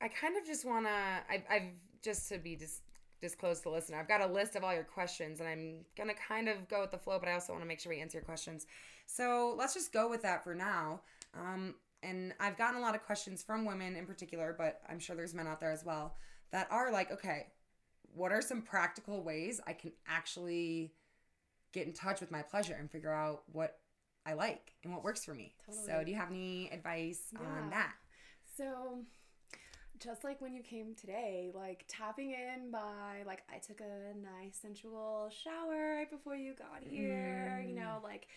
i 0.00 0.08
kind 0.08 0.36
of 0.36 0.44
just 0.46 0.64
want 0.64 0.86
to 0.86 0.92
I've, 1.28 1.42
I've 1.50 1.62
just 2.02 2.28
to 2.30 2.38
be 2.38 2.56
just 2.56 2.82
disclosed 3.20 3.62
to 3.64 3.68
the 3.68 3.74
listener 3.74 3.98
i've 3.98 4.08
got 4.08 4.22
a 4.22 4.26
list 4.26 4.56
of 4.56 4.64
all 4.64 4.72
your 4.72 4.84
questions 4.84 5.40
and 5.40 5.48
i'm 5.48 5.84
gonna 5.96 6.14
kind 6.14 6.48
of 6.48 6.68
go 6.68 6.80
with 6.80 6.90
the 6.90 6.98
flow 6.98 7.18
but 7.18 7.28
i 7.28 7.32
also 7.32 7.52
want 7.52 7.62
to 7.62 7.68
make 7.68 7.80
sure 7.80 7.90
we 7.90 8.00
answer 8.00 8.18
your 8.18 8.24
questions 8.24 8.66
so 9.06 9.54
let's 9.58 9.74
just 9.74 9.92
go 9.92 10.08
with 10.08 10.22
that 10.22 10.42
for 10.44 10.54
now 10.54 11.00
um, 11.34 11.74
and 12.02 12.32
i've 12.40 12.56
gotten 12.56 12.76
a 12.76 12.80
lot 12.80 12.94
of 12.94 13.02
questions 13.04 13.42
from 13.42 13.64
women 13.64 13.96
in 13.96 14.06
particular 14.06 14.54
but 14.56 14.80
i'm 14.88 14.98
sure 14.98 15.16
there's 15.16 15.34
men 15.34 15.46
out 15.46 15.60
there 15.60 15.72
as 15.72 15.84
well 15.84 16.16
that 16.52 16.66
are 16.70 16.90
like 16.92 17.10
okay 17.10 17.46
what 18.14 18.32
are 18.32 18.42
some 18.42 18.62
practical 18.62 19.22
ways 19.22 19.60
i 19.66 19.72
can 19.72 19.92
actually 20.08 20.92
get 21.72 21.86
in 21.86 21.92
touch 21.92 22.20
with 22.20 22.30
my 22.30 22.42
pleasure 22.42 22.76
and 22.78 22.90
figure 22.90 23.12
out 23.12 23.42
what 23.52 23.78
I 24.26 24.34
like 24.34 24.72
and 24.84 24.92
what 24.92 25.02
works 25.02 25.24
for 25.24 25.34
me. 25.34 25.54
So, 25.86 26.02
do 26.04 26.10
you 26.10 26.16
have 26.16 26.30
any 26.30 26.70
advice 26.72 27.22
on 27.38 27.70
that? 27.70 27.94
So, 28.56 29.00
just 29.98 30.24
like 30.24 30.40
when 30.40 30.54
you 30.54 30.62
came 30.62 30.94
today, 30.94 31.50
like 31.54 31.84
tapping 31.88 32.32
in 32.32 32.70
by, 32.70 33.22
like, 33.26 33.42
I 33.52 33.58
took 33.58 33.80
a 33.80 34.16
nice 34.18 34.58
sensual 34.60 35.30
shower 35.30 35.96
right 35.96 36.10
before 36.10 36.36
you 36.36 36.54
got 36.54 36.82
here, 36.82 37.64
you 37.66 37.74
mm. 37.74 37.78
know, 37.78 37.98
like 38.02 38.28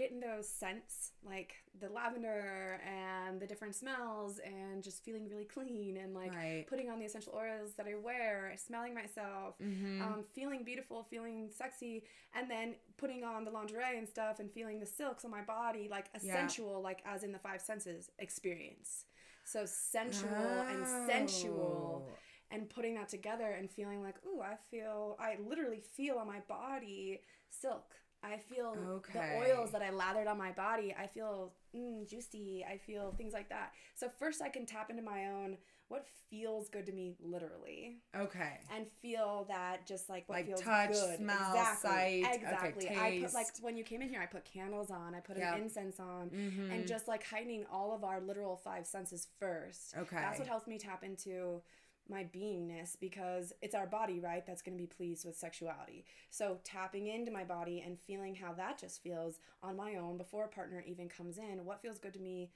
getting 0.00 0.20
those 0.20 0.48
scents, 0.48 1.12
like 1.24 1.52
the 1.80 1.88
lavender 1.88 2.80
and 2.86 3.38
the 3.40 3.46
different 3.46 3.74
smells, 3.74 4.40
and 4.44 4.82
just 4.82 5.04
feeling 5.04 5.28
really 5.28 5.44
clean 5.44 5.98
and 5.98 6.14
like 6.14 6.32
Right. 6.34 6.64
putting 6.68 6.88
on 6.90 6.98
the 6.98 7.04
essential 7.04 7.34
oils 7.36 7.74
that 7.76 7.86
I 7.86 7.94
wear, 7.96 8.54
smelling 8.56 8.94
myself, 8.94 9.56
Mm-hmm. 9.62 10.02
um, 10.02 10.24
feeling 10.34 10.64
beautiful, 10.64 11.04
feeling 11.10 11.50
sexy, 11.54 12.04
and 12.34 12.50
then 12.50 12.74
putting 12.96 13.24
on 13.24 13.44
the 13.44 13.50
lingerie 13.50 13.98
and 13.98 14.08
stuff 14.08 14.40
and 14.40 14.50
feeling 14.50 14.80
the 14.80 14.86
silks 14.86 15.24
on 15.24 15.30
my 15.30 15.42
body, 15.42 15.88
like 15.90 16.06
a 16.14 16.20
Yeah. 16.20 16.32
sensual, 16.34 16.80
like 16.80 17.00
as 17.04 17.22
in 17.22 17.32
the 17.32 17.38
five 17.38 17.60
senses 17.60 18.10
experience. 18.18 19.04
So 19.44 19.66
sensual 19.66 20.64
and 20.70 20.86
sensual 20.86 22.06
Oh. 22.08 22.18
and 22.50 22.68
putting 22.68 22.94
that 22.94 23.08
together 23.08 23.50
and 23.58 23.70
feeling 23.70 24.02
like, 24.02 24.16
ooh, 24.26 24.40
I 24.40 24.56
feel, 24.70 25.16
I 25.20 25.36
literally 25.46 25.82
feel 25.96 26.16
on 26.18 26.26
my 26.26 26.40
body 26.48 27.20
silk. 27.48 27.94
I 28.22 28.36
feel 28.36 28.74
Okay. 28.96 29.12
the 29.14 29.36
oils 29.38 29.72
that 29.72 29.82
I 29.82 29.90
lathered 29.90 30.26
on 30.26 30.36
my 30.36 30.52
body. 30.52 30.94
I 30.98 31.06
feel 31.06 31.52
mm, 31.74 32.06
juicy. 32.08 32.64
I 32.68 32.76
feel 32.76 33.12
things 33.16 33.32
like 33.32 33.48
that. 33.48 33.72
So 33.94 34.08
first, 34.18 34.42
I 34.42 34.48
can 34.48 34.66
tap 34.66 34.90
into 34.90 35.02
my 35.02 35.26
own 35.28 35.56
what 35.88 36.06
feels 36.28 36.68
good 36.68 36.86
to 36.86 36.92
me, 36.92 37.16
literally, 37.20 37.96
Okay. 38.16 38.60
and 38.76 38.86
feel 39.02 39.44
that 39.48 39.86
just 39.88 40.08
like 40.08 40.28
what 40.28 40.36
Like 40.36 40.46
feels 40.46 40.60
touch, 40.60 40.90
good. 40.92 41.16
smell, 41.16 41.52
exactly. 41.52 41.90
sight, 41.90 42.24
okay, 42.26 42.34
exactly. 42.34 42.88
I 42.88 43.18
put 43.22 43.34
like 43.34 43.46
when 43.60 43.76
you 43.76 43.82
came 43.82 44.00
in 44.00 44.08
here, 44.08 44.20
I 44.20 44.26
put 44.26 44.44
candles 44.44 44.90
on. 44.92 45.14
I 45.16 45.20
put 45.20 45.36
Yep. 45.36 45.52
an 45.54 45.62
incense 45.62 45.98
on 45.98 46.30
Mm-hmm. 46.30 46.70
and 46.72 46.86
just 46.86 47.08
like 47.08 47.24
heightening 47.24 47.64
all 47.72 47.92
of 47.92 48.04
our 48.04 48.20
literal 48.20 48.56
five 48.56 48.86
senses 48.86 49.26
first. 49.40 49.96
Okay. 49.98 50.16
That's 50.20 50.38
what 50.38 50.46
helps 50.46 50.68
me 50.68 50.78
tap 50.78 51.02
into 51.02 51.62
my 52.10 52.24
beingness 52.24 52.96
because 53.00 53.52
it's 53.62 53.74
our 53.74 53.86
body, 53.86 54.18
right? 54.20 54.44
That's 54.46 54.62
going 54.62 54.76
to 54.76 54.82
be 54.82 54.86
pleased 54.86 55.24
with 55.24 55.36
sexuality. 55.36 56.04
So 56.30 56.58
tapping 56.64 57.06
into 57.06 57.30
my 57.30 57.44
body 57.44 57.82
and 57.86 57.98
feeling 58.06 58.34
how 58.34 58.52
that 58.54 58.78
just 58.78 59.02
feels 59.02 59.38
on 59.62 59.76
my 59.76 59.94
own 59.94 60.18
before 60.18 60.44
a 60.44 60.48
partner 60.48 60.82
even 60.86 61.08
comes 61.08 61.38
in. 61.38 61.64
What 61.64 61.80
feels 61.80 61.98
good 61.98 62.14
to 62.14 62.20
me 62.20 62.50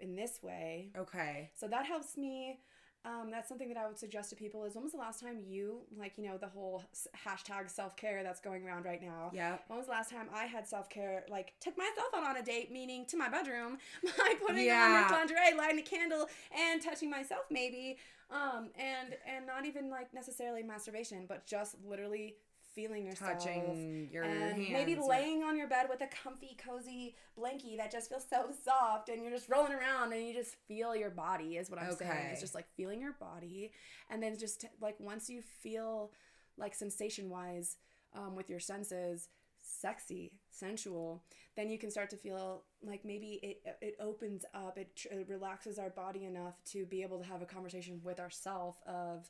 in 0.00 0.16
this 0.16 0.42
way? 0.42 0.90
okay. 0.98 1.50
So 1.54 1.68
that 1.68 1.86
helps 1.86 2.16
me. 2.16 2.58
Um, 3.04 3.30
that's 3.30 3.48
something 3.48 3.68
that 3.68 3.76
I 3.78 3.86
would 3.86 3.96
suggest 3.96 4.28
to 4.30 4.36
people 4.36 4.64
is 4.64 4.74
when 4.74 4.82
was 4.82 4.92
the 4.92 4.98
last 4.98 5.20
time 5.20 5.38
you, 5.46 5.82
like, 5.96 6.18
you 6.18 6.24
know, 6.26 6.36
the 6.36 6.48
whole 6.48 6.82
hashtag 7.24 7.70
self 7.70 7.96
care 7.96 8.24
that's 8.24 8.40
going 8.40 8.66
around 8.66 8.84
right 8.84 9.00
now? 9.00 9.30
Yeah. 9.32 9.58
When 9.68 9.78
was 9.78 9.86
the 9.86 9.92
last 9.92 10.10
time 10.10 10.26
I 10.34 10.44
had 10.46 10.66
self 10.66 10.90
care, 10.90 11.24
like 11.30 11.54
took 11.60 11.78
myself 11.78 12.08
out 12.14 12.24
on 12.24 12.36
a 12.36 12.42
date, 12.42 12.72
meaning 12.72 13.06
to 13.06 13.16
my 13.16 13.28
bedroom, 13.28 13.78
by 14.04 14.34
putting 14.40 14.58
on 14.58 14.64
Yeah. 14.66 15.02
this 15.04 15.12
lingerie, 15.12 15.56
lighting 15.56 15.78
a 15.78 15.82
candle, 15.82 16.26
and 16.52 16.82
touching 16.82 17.08
myself 17.08 17.44
maybe, 17.50 17.98
um, 18.30 18.70
and 18.76 19.16
and 19.26 19.46
not 19.46 19.64
even 19.64 19.90
like 19.90 20.12
necessarily 20.12 20.62
masturbation, 20.62 21.24
but 21.28 21.46
just 21.46 21.76
literally 21.84 22.36
feeling 22.74 23.06
yourself. 23.06 23.32
Touching 23.32 24.08
your 24.12 24.22
and 24.22 24.54
hands. 24.54 24.68
maybe 24.70 24.96
laying 24.96 25.42
on 25.42 25.56
your 25.56 25.66
bed 25.66 25.86
with 25.88 26.00
a 26.00 26.06
comfy, 26.06 26.56
cozy 26.64 27.16
blankie 27.38 27.76
that 27.76 27.90
just 27.90 28.08
feels 28.08 28.26
so 28.28 28.50
soft, 28.64 29.08
and 29.08 29.22
you're 29.22 29.32
just 29.32 29.48
rolling 29.48 29.72
around, 29.72 30.12
and 30.12 30.26
you 30.26 30.34
just 30.34 30.56
feel 30.66 30.94
your 30.94 31.10
body. 31.10 31.56
Is 31.56 31.70
what 31.70 31.80
I'm 31.80 31.94
saying. 31.94 32.28
It's 32.32 32.40
just 32.40 32.54
like 32.54 32.66
feeling 32.76 33.00
your 33.00 33.14
body, 33.18 33.72
and 34.10 34.22
then 34.22 34.36
just 34.38 34.64
like 34.80 34.96
once 34.98 35.28
you 35.28 35.42
feel 35.42 36.12
like 36.56 36.74
sensation 36.74 37.30
wise 37.30 37.76
um, 38.14 38.34
with 38.34 38.50
your 38.50 38.60
senses 38.60 39.28
sexy 39.68 40.32
sensual 40.50 41.22
then 41.56 41.68
you 41.68 41.78
can 41.78 41.90
start 41.90 42.08
to 42.10 42.16
feel 42.16 42.64
like 42.82 43.04
maybe 43.04 43.38
it 43.42 43.76
it 43.82 43.96
opens 44.00 44.44
up 44.54 44.78
it, 44.78 44.94
tr- 44.96 45.08
it 45.10 45.26
relaxes 45.28 45.78
our 45.78 45.90
body 45.90 46.24
enough 46.24 46.54
to 46.64 46.86
be 46.86 47.02
able 47.02 47.18
to 47.18 47.24
have 47.24 47.42
a 47.42 47.46
conversation 47.46 48.00
with 48.02 48.18
ourself 48.18 48.76
of 48.86 49.28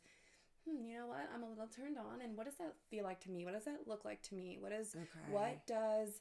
hmm, 0.65 0.85
you 0.85 0.97
know 0.97 1.07
what 1.07 1.29
i'm 1.35 1.43
a 1.43 1.49
little 1.49 1.67
turned 1.67 1.99
on 1.99 2.21
and 2.23 2.37
what 2.37 2.47
does 2.47 2.57
that 2.57 2.75
feel 2.91 3.05
like 3.05 3.21
to 3.21 3.31
me 3.31 3.45
what 3.45 3.55
does 3.55 3.65
that 3.65 3.81
look 3.87 4.05
like 4.05 4.23
to 4.23 4.35
me 4.35 4.59
what 4.61 4.73
is 4.73 4.95
Okay. 4.95 5.33
what 5.33 5.67
does 5.67 6.21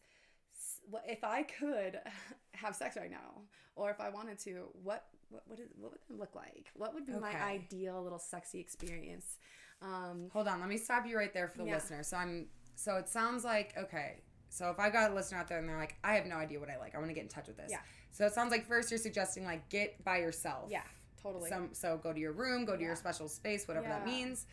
what 0.90 1.04
if 1.08 1.24
i 1.24 1.44
could 1.44 2.00
have 2.54 2.76
sex 2.76 2.98
right 2.98 3.12
now 3.12 3.42
or 3.76 3.92
if 3.92 4.00
i 4.02 4.10
wanted 4.10 4.40
to 4.40 4.68
what 4.84 5.06
what, 5.30 5.44
what, 5.46 5.60
is, 5.60 5.68
what 5.78 5.92
would 5.92 6.00
it 6.10 6.18
look 6.18 6.36
like 6.36 6.72
what 6.74 6.94
would 6.94 7.06
be 7.06 7.12
my 7.14 7.36
ideal 7.44 8.02
little 8.02 8.20
sexy 8.20 8.60
experience 8.60 9.38
um, 9.80 10.30
Hold 10.34 10.48
on, 10.48 10.60
let 10.60 10.70
me 10.70 10.78
stop 10.78 11.06
you 11.06 11.16
right 11.16 11.32
there 11.32 11.48
for 11.48 11.60
the 11.60 11.66
Yeah. 11.66 11.76
listener. 11.76 12.02
So 12.02 12.18
I'm 12.18 12.48
so 12.80 12.96
it 12.96 13.10
sounds 13.10 13.44
like 13.44 13.74
okay. 13.78 14.22
So 14.50 14.70
if 14.70 14.80
I 14.80 14.90
got 14.90 15.12
a 15.12 15.14
listener 15.14 15.40
out 15.40 15.50
there 15.50 15.58
and 15.60 15.68
they're 15.68 15.78
like, 15.78 15.96
I 16.06 16.14
have 16.14 16.26
no 16.26 16.36
idea 16.38 16.58
what 16.60 16.70
I 16.70 16.78
like, 16.78 16.96
I 16.96 17.00
want 17.00 17.10
to 17.10 17.14
get 17.14 17.24
in 17.24 17.28
touch 17.30 17.48
with 17.48 17.58
this. 17.58 17.70
Yeah. 17.70 17.80
So 18.12 18.26
it 18.26 18.34
sounds 18.34 18.50
like 18.52 18.66
first 18.66 18.90
you're 18.92 18.98
suggesting 18.98 19.44
like 19.44 19.68
get 19.70 20.02
by 20.06 20.20
yourself. 20.20 20.70
yeah 20.72 20.84
totally 21.22 21.50
Some 21.50 21.70
so 21.74 21.98
go 22.02 22.14
to 22.14 22.20
your 22.20 22.32
room, 22.32 22.64
go 22.64 22.78
to 22.78 22.82
your 22.84 22.96
special 22.96 23.28
space, 23.28 23.68
whatever 23.68 23.88
that 23.90 24.06
means. 24.06 24.46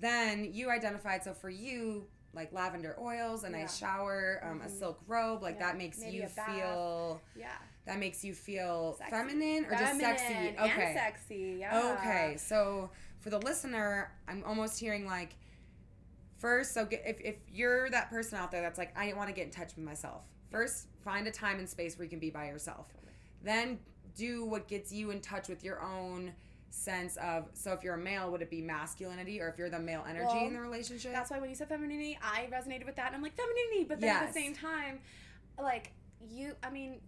Then 0.00 0.50
you 0.52 0.70
identified 0.70 1.24
so 1.24 1.32
for 1.32 1.50
you 1.50 2.06
like 2.34 2.52
lavender 2.52 2.94
oils, 3.00 3.44
a 3.44 3.48
nice 3.48 3.76
shower, 3.78 4.40
um, 4.44 4.60
a 4.60 4.66
Mhm. 4.66 4.78
silk 4.78 5.00
robe, 5.06 5.42
like 5.42 5.54
Yeah. 5.56 5.66
that 5.68 5.78
makes 5.78 5.98
Maybe 5.98 6.18
you 6.18 6.24
a 6.24 6.28
feel 6.28 7.22
yeah 7.34 7.56
that 7.86 7.98
makes 7.98 8.22
you 8.24 8.34
feel 8.34 8.94
Sexy. 8.98 9.10
feminine 9.10 9.64
or 9.64 9.70
just 9.70 9.98
sexy. 10.00 10.34
Okay. 10.58 10.60
and 10.60 10.98
sexy 10.98 11.56
yeah 11.60 11.92
Okay, 11.98 12.36
so 12.36 12.90
for 13.20 13.30
the 13.30 13.38
listener, 13.38 14.12
I'm 14.28 14.44
almost 14.44 14.78
hearing 14.78 15.06
like 15.06 15.34
first. 16.38 16.74
So 16.74 16.84
get, 16.84 17.02
if 17.06 17.20
if 17.20 17.36
you're 17.52 17.90
that 17.90 18.10
person 18.10 18.38
out 18.38 18.50
there 18.50 18.62
that's 18.62 18.78
like, 18.78 18.96
I 18.96 19.12
want 19.14 19.28
to 19.28 19.34
get 19.34 19.46
in 19.46 19.50
touch 19.50 19.76
with 19.76 19.84
myself. 19.84 20.22
First, 20.50 20.88
find 21.04 21.26
a 21.26 21.30
time 21.30 21.58
and 21.58 21.68
space 21.68 21.98
where 21.98 22.04
you 22.04 22.10
can 22.10 22.18
be 22.18 22.30
by 22.30 22.46
yourself. 22.46 22.86
Then 23.42 23.78
do 24.14 24.44
what 24.44 24.68
gets 24.68 24.92
you 24.92 25.10
in 25.10 25.20
touch 25.20 25.48
with 25.48 25.62
your 25.62 25.82
own 25.82 26.32
sense 26.70 27.16
of. 27.16 27.48
So 27.54 27.72
if 27.72 27.82
you're 27.82 27.94
a 27.94 27.98
male, 27.98 28.30
would 28.30 28.42
it 28.42 28.50
be 28.50 28.62
masculinity, 28.62 29.40
or 29.40 29.48
if 29.48 29.58
you're 29.58 29.70
the 29.70 29.78
male 29.78 30.04
energy 30.08 30.26
Well, 30.26 30.46
in 30.46 30.54
the 30.54 30.60
relationship? 30.60 31.12
That's 31.12 31.30
why 31.30 31.38
when 31.38 31.50
you 31.50 31.56
said 31.56 31.68
femininity, 31.68 32.18
I 32.22 32.48
resonated 32.52 32.86
with 32.86 32.96
that, 32.96 33.08
and 33.08 33.16
I'm 33.16 33.22
like 33.22 33.36
femininity, 33.36 33.84
but 33.88 34.00
then 34.00 34.16
at 34.16 34.28
the 34.28 34.32
same 34.32 34.54
time, 34.54 35.00
like 35.60 35.92
you, 36.20 36.54
I 36.62 36.70
mean, 36.70 37.00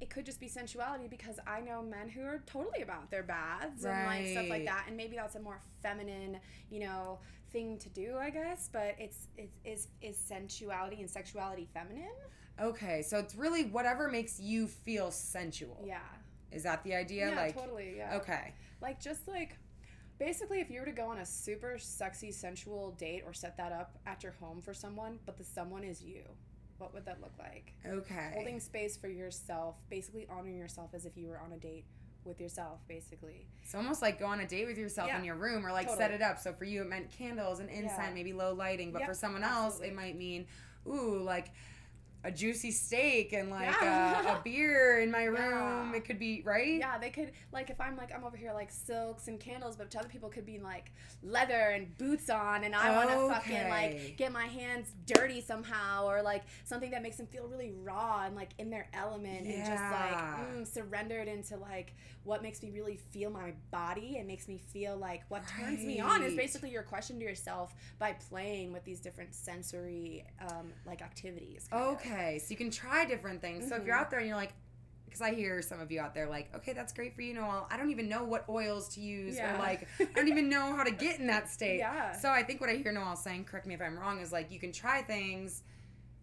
it 0.00 0.08
could 0.08 0.24
just 0.24 0.40
be 0.40 0.48
sensuality 0.48 1.08
because 1.08 1.38
I 1.46 1.60
know 1.60 1.82
men 1.82 2.08
who 2.08 2.22
are 2.22 2.42
totally 2.46 2.82
about 2.82 3.10
their 3.10 3.22
baths 3.22 3.84
and 3.84 4.06
like 4.06 4.28
stuff 4.28 4.48
like 4.48 4.64
that, 4.64 4.84
and 4.88 4.96
maybe 4.96 5.16
that's 5.16 5.34
a 5.34 5.40
more 5.40 5.60
feminine, 5.82 6.38
you 6.70 6.80
know, 6.80 7.18
thing 7.52 7.78
to 7.78 7.88
do, 7.90 8.16
I 8.18 8.30
guess. 8.30 8.68
But 8.72 8.96
it's 8.98 9.28
it's 9.36 9.56
is 9.64 9.88
is 10.00 10.16
sensuality 10.16 11.00
and 11.00 11.10
sexuality 11.10 11.68
feminine? 11.72 12.08
okay, 12.60 13.02
so 13.02 13.18
it's 13.18 13.34
really 13.34 13.64
whatever 13.64 14.08
makes 14.08 14.38
you 14.38 14.66
feel 14.66 15.10
sensual. 15.10 15.82
Yeah. 15.86 15.98
Is 16.52 16.62
that 16.64 16.82
the 16.84 16.94
idea? 16.94 17.30
Yeah, 17.30 17.36
like, 17.36 17.56
totally. 17.56 17.94
Yeah. 17.96 18.16
okay. 18.16 18.54
Like 18.80 19.00
just 19.00 19.28
like 19.28 19.56
basically 20.18 20.60
if 20.60 20.70
you 20.70 20.80
were 20.80 20.86
to 20.86 20.92
go 20.92 21.06
on 21.06 21.18
a 21.18 21.26
super 21.26 21.78
sexy 21.78 22.32
sensual 22.32 22.92
date 22.92 23.22
or 23.24 23.32
set 23.32 23.56
that 23.56 23.72
up 23.72 23.98
at 24.06 24.22
your 24.22 24.32
home 24.32 24.60
for 24.60 24.74
someone, 24.74 25.18
but 25.26 25.36
the 25.36 25.44
someone 25.44 25.84
is 25.84 26.02
you. 26.02 26.22
What 26.78 26.94
would 26.94 27.04
that 27.04 27.20
look 27.20 27.34
like? 27.38 27.74
Okay. 27.86 28.30
Holding 28.34 28.58
space 28.58 28.96
for 28.96 29.08
yourself, 29.08 29.76
basically 29.90 30.26
honoring 30.30 30.56
yourself 30.56 30.90
as 30.94 31.04
if 31.04 31.16
you 31.16 31.28
were 31.28 31.38
on 31.38 31.52
a 31.52 31.58
date 31.58 31.84
with 32.24 32.40
yourself, 32.40 32.80
basically. 32.88 33.46
It's 33.62 33.74
almost 33.74 34.02
like 34.02 34.18
go 34.18 34.26
on 34.26 34.40
a 34.40 34.46
date 34.46 34.66
with 34.66 34.78
yourself 34.78 35.08
Yeah. 35.08 35.18
in 35.18 35.24
your 35.24 35.36
room 35.36 35.66
or 35.66 35.72
like 35.72 35.88
set 35.88 36.10
it 36.10 36.22
up. 36.22 36.38
So 36.38 36.52
for 36.52 36.64
you, 36.64 36.82
it 36.82 36.88
meant 36.88 37.10
candles 37.10 37.60
and 37.60 37.68
incense, 37.70 37.92
Yeah. 37.98 38.10
maybe 38.14 38.32
low 38.32 38.52
lighting. 38.54 38.92
But 38.92 39.00
Yep, 39.00 39.08
for 39.08 39.14
someone 39.14 39.42
else, 39.42 39.74
absolutely. 39.74 39.88
it 39.88 39.94
might 39.94 40.16
mean, 40.16 40.46
ooh, 40.86 41.18
like 41.22 41.50
a 42.24 42.30
juicy 42.30 42.70
steak 42.70 43.32
and 43.32 43.50
like 43.50 43.70
Yeah. 43.80 44.34
a, 44.34 44.38
a 44.38 44.40
beer 44.44 45.00
in 45.00 45.10
my 45.10 45.24
room. 45.24 45.90
Yeah. 45.90 45.96
It 45.96 46.04
could 46.04 46.18
be, 46.18 46.42
right? 46.44 46.78
Yeah, 46.78 46.98
they 46.98 47.10
could 47.10 47.32
like 47.52 47.70
if 47.70 47.80
I'm 47.80 47.96
like 47.96 48.14
I'm 48.14 48.24
over 48.24 48.36
here 48.36 48.52
like 48.52 48.70
silks 48.70 49.28
and 49.28 49.40
candles, 49.40 49.76
but 49.76 49.90
to 49.92 49.98
other 49.98 50.08
people 50.08 50.28
could 50.28 50.44
be 50.46 50.58
like 50.58 50.92
leather 51.22 51.54
and 51.74 51.96
boots 51.98 52.28
on, 52.30 52.64
and 52.64 52.74
I 52.74 52.94
want 52.96 53.10
to 53.10 53.34
fucking 53.34 53.68
like 53.70 54.16
get 54.16 54.32
my 54.32 54.46
hands 54.46 54.92
dirty 55.06 55.40
somehow, 55.40 56.06
or 56.06 56.22
like 56.22 56.42
something 56.64 56.90
that 56.90 57.02
makes 57.02 57.16
them 57.16 57.26
feel 57.26 57.46
really 57.48 57.72
raw 57.82 58.24
and 58.26 58.36
like 58.36 58.50
in 58.58 58.70
their 58.70 58.88
element, 58.92 59.46
and 59.46 59.64
just 59.64 59.70
like 59.82 60.10
Yeah. 60.12 60.38
mm, 60.54 60.66
surrendered 60.66 61.28
into 61.28 61.56
like 61.56 61.94
what 62.24 62.42
makes 62.42 62.62
me 62.62 62.70
really 62.70 62.96
feel 63.12 63.30
my 63.30 63.52
body 63.70 64.16
and 64.18 64.26
makes 64.26 64.46
me 64.46 64.58
feel 64.58 64.94
like 64.96 65.22
what 65.28 65.42
turns 65.48 65.82
me 65.84 66.00
on 66.00 66.22
is 66.22 66.34
basically 66.34 66.70
your 66.70 66.82
question 66.82 67.18
to 67.18 67.24
yourself 67.24 67.74
by 67.98 68.12
playing 68.28 68.72
with 68.74 68.84
these 68.84 69.00
different 69.00 69.34
sensory 69.34 70.24
um, 70.50 70.70
like 70.86 71.00
activities. 71.00 71.66
Okay. 71.72 72.09
of. 72.09 72.09
Okay. 72.10 72.38
So 72.38 72.46
you 72.50 72.56
can 72.56 72.70
try 72.70 73.04
different 73.04 73.40
things. 73.40 73.68
So 73.68 73.76
if 73.76 73.84
you're 73.84 73.96
Mhm. 73.96 74.00
out 74.00 74.10
there 74.10 74.18
and 74.20 74.28
you're 74.28 74.36
like, 74.36 74.52
because 75.04 75.20
I 75.22 75.34
hear 75.34 75.60
some 75.60 75.80
of 75.80 75.90
you 75.90 76.00
out 76.00 76.14
there 76.14 76.28
like, 76.28 76.54
okay, 76.54 76.72
that's 76.72 76.92
great 76.92 77.14
for 77.16 77.22
you, 77.22 77.34
Noelle. 77.34 77.66
I 77.70 77.76
don't 77.76 77.90
even 77.90 78.08
know 78.08 78.22
what 78.22 78.48
oils 78.48 78.88
to 78.94 79.00
use 79.00 79.38
or 79.40 79.58
like, 79.58 79.88
I 79.98 80.04
don't 80.14 80.28
even 80.28 80.48
know 80.48 80.76
how 80.76 80.84
to 80.84 80.92
get 80.92 81.18
in 81.18 81.26
that 81.26 81.48
state. 81.56 81.78
Yeah. 81.78 82.12
So 82.12 82.30
I 82.30 82.42
think 82.44 82.60
what 82.60 82.70
I 82.70 82.74
hear 82.74 82.92
Noelle 82.92 83.16
saying, 83.16 83.44
correct 83.46 83.66
me 83.66 83.74
if 83.74 83.80
I'm 83.82 83.98
wrong, 83.98 84.20
is 84.20 84.30
like 84.30 84.52
you 84.52 84.60
can 84.60 84.70
try 84.72 85.02
things 85.02 85.62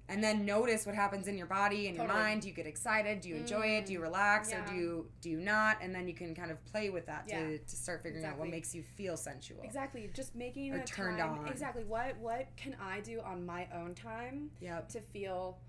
and 0.09 0.23
then 0.23 0.45
notice 0.45 0.85
what 0.85 0.95
happens 0.95 1.27
in 1.27 1.37
your 1.37 1.47
body 1.47 1.87
and 1.87 1.97
your 1.97 2.07
mind. 2.07 2.43
Do 2.43 2.47
you 2.47 2.53
get 2.53 2.65
excited? 2.65 3.19
Do 3.19 3.27
you 3.27 3.35
enjoy 3.35 3.67
it? 3.75 3.87
Do 3.87 3.91
you 3.91 3.99
Mm, 3.99 4.03
relax 4.03 4.53
or 4.53 4.61
do 4.61 4.73
you 4.73 5.11
do 5.19 5.29
you 5.29 5.37
not? 5.41 5.79
And 5.81 5.93
then 5.93 6.07
you 6.07 6.13
can 6.13 6.33
kind 6.33 6.49
of 6.49 6.63
play 6.63 6.89
with 6.89 7.07
that 7.07 7.27
to, 7.27 7.35
Yeah. 7.35 7.57
to 7.57 7.75
start 7.75 8.03
figuring 8.03 8.23
out 8.23 8.37
what 8.37 8.47
makes 8.47 8.73
you 8.73 8.83
feel 8.83 9.17
sensual. 9.17 9.63
Exactly, 9.65 10.09
just 10.13 10.33
making 10.33 10.71
Or 10.73 10.77
a 10.77 10.85
turned 10.85 11.17
time. 11.19 11.39
on. 11.39 11.49
Exactly, 11.49 11.83
what 11.83 12.15
what 12.19 12.47
can 12.55 12.73
I 12.81 13.01
do 13.01 13.19
on 13.19 13.45
my 13.45 13.67
own 13.73 13.95
time 13.95 14.51
Yep. 14.61 14.87
to 14.89 15.01
feel 15.01 15.59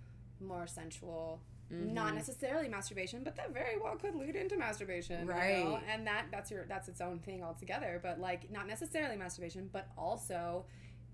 more 0.41 0.67
sensual? 0.67 1.41
Not 1.71 2.13
Mhm. 2.13 2.17
necessarily 2.17 2.69
masturbation, 2.69 3.23
but 3.25 3.37
that 3.37 3.53
very 3.53 3.77
well 3.79 3.95
could 3.97 4.15
lead 4.15 4.35
into 4.37 4.57
masturbation, 4.57 5.21
you 5.21 5.27
know? 5.27 5.33
Right. 5.35 5.83
And 5.89 6.07
that 6.07 6.27
that's 6.31 6.51
your 6.51 6.65
that's 6.67 6.89
its 6.89 7.01
own 7.01 7.19
thing 7.21 7.43
altogether. 7.45 8.01
But 8.03 8.19
like, 8.19 8.51
not 8.51 8.67
necessarily 8.67 9.17
masturbation, 9.17 9.69
but 9.73 9.89
also 9.97 10.65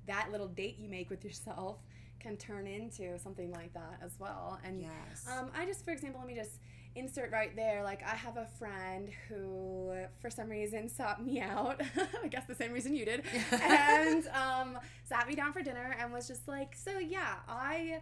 that 0.07 0.31
little 0.31 0.49
date 0.49 0.79
you 0.79 0.89
make 0.89 1.11
with 1.11 1.25
yourself 1.25 1.79
can 2.21 2.37
turn 2.37 2.67
into 2.67 3.19
something 3.19 3.51
like 3.53 3.73
that 3.75 3.99
as 4.03 4.19
well. 4.21 4.59
And 4.65 4.81
Yes. 4.81 5.27
um, 5.29 5.51
I 5.55 5.67
just, 5.67 5.85
for 5.85 5.91
example, 5.91 6.21
let 6.21 6.29
me 6.29 6.35
just 6.35 6.61
insert 6.95 7.33
right 7.33 7.55
there. 7.57 7.83
Like, 7.83 8.03
I 8.05 8.15
have 8.15 8.37
a 8.37 8.47
friend 8.47 9.11
who, 9.29 9.93
for 10.21 10.31
some 10.31 10.49
reason, 10.49 10.89
sought 10.89 11.23
me 11.25 11.41
out. 11.41 11.81
I 12.23 12.29
guess 12.29 12.45
the 12.47 12.55
same 12.55 12.73
reason 12.73 12.95
you 12.95 13.05
did. 13.05 13.25
and 13.63 14.27
um, 14.29 14.79
sat 15.03 15.27
me 15.27 15.35
down 15.35 15.53
for 15.53 15.61
dinner 15.63 15.97
and 15.99 16.13
was 16.13 16.29
just 16.29 16.47
like, 16.49 16.75
"So 16.77 16.99
yeah, 16.99 17.37
I, 17.49 18.01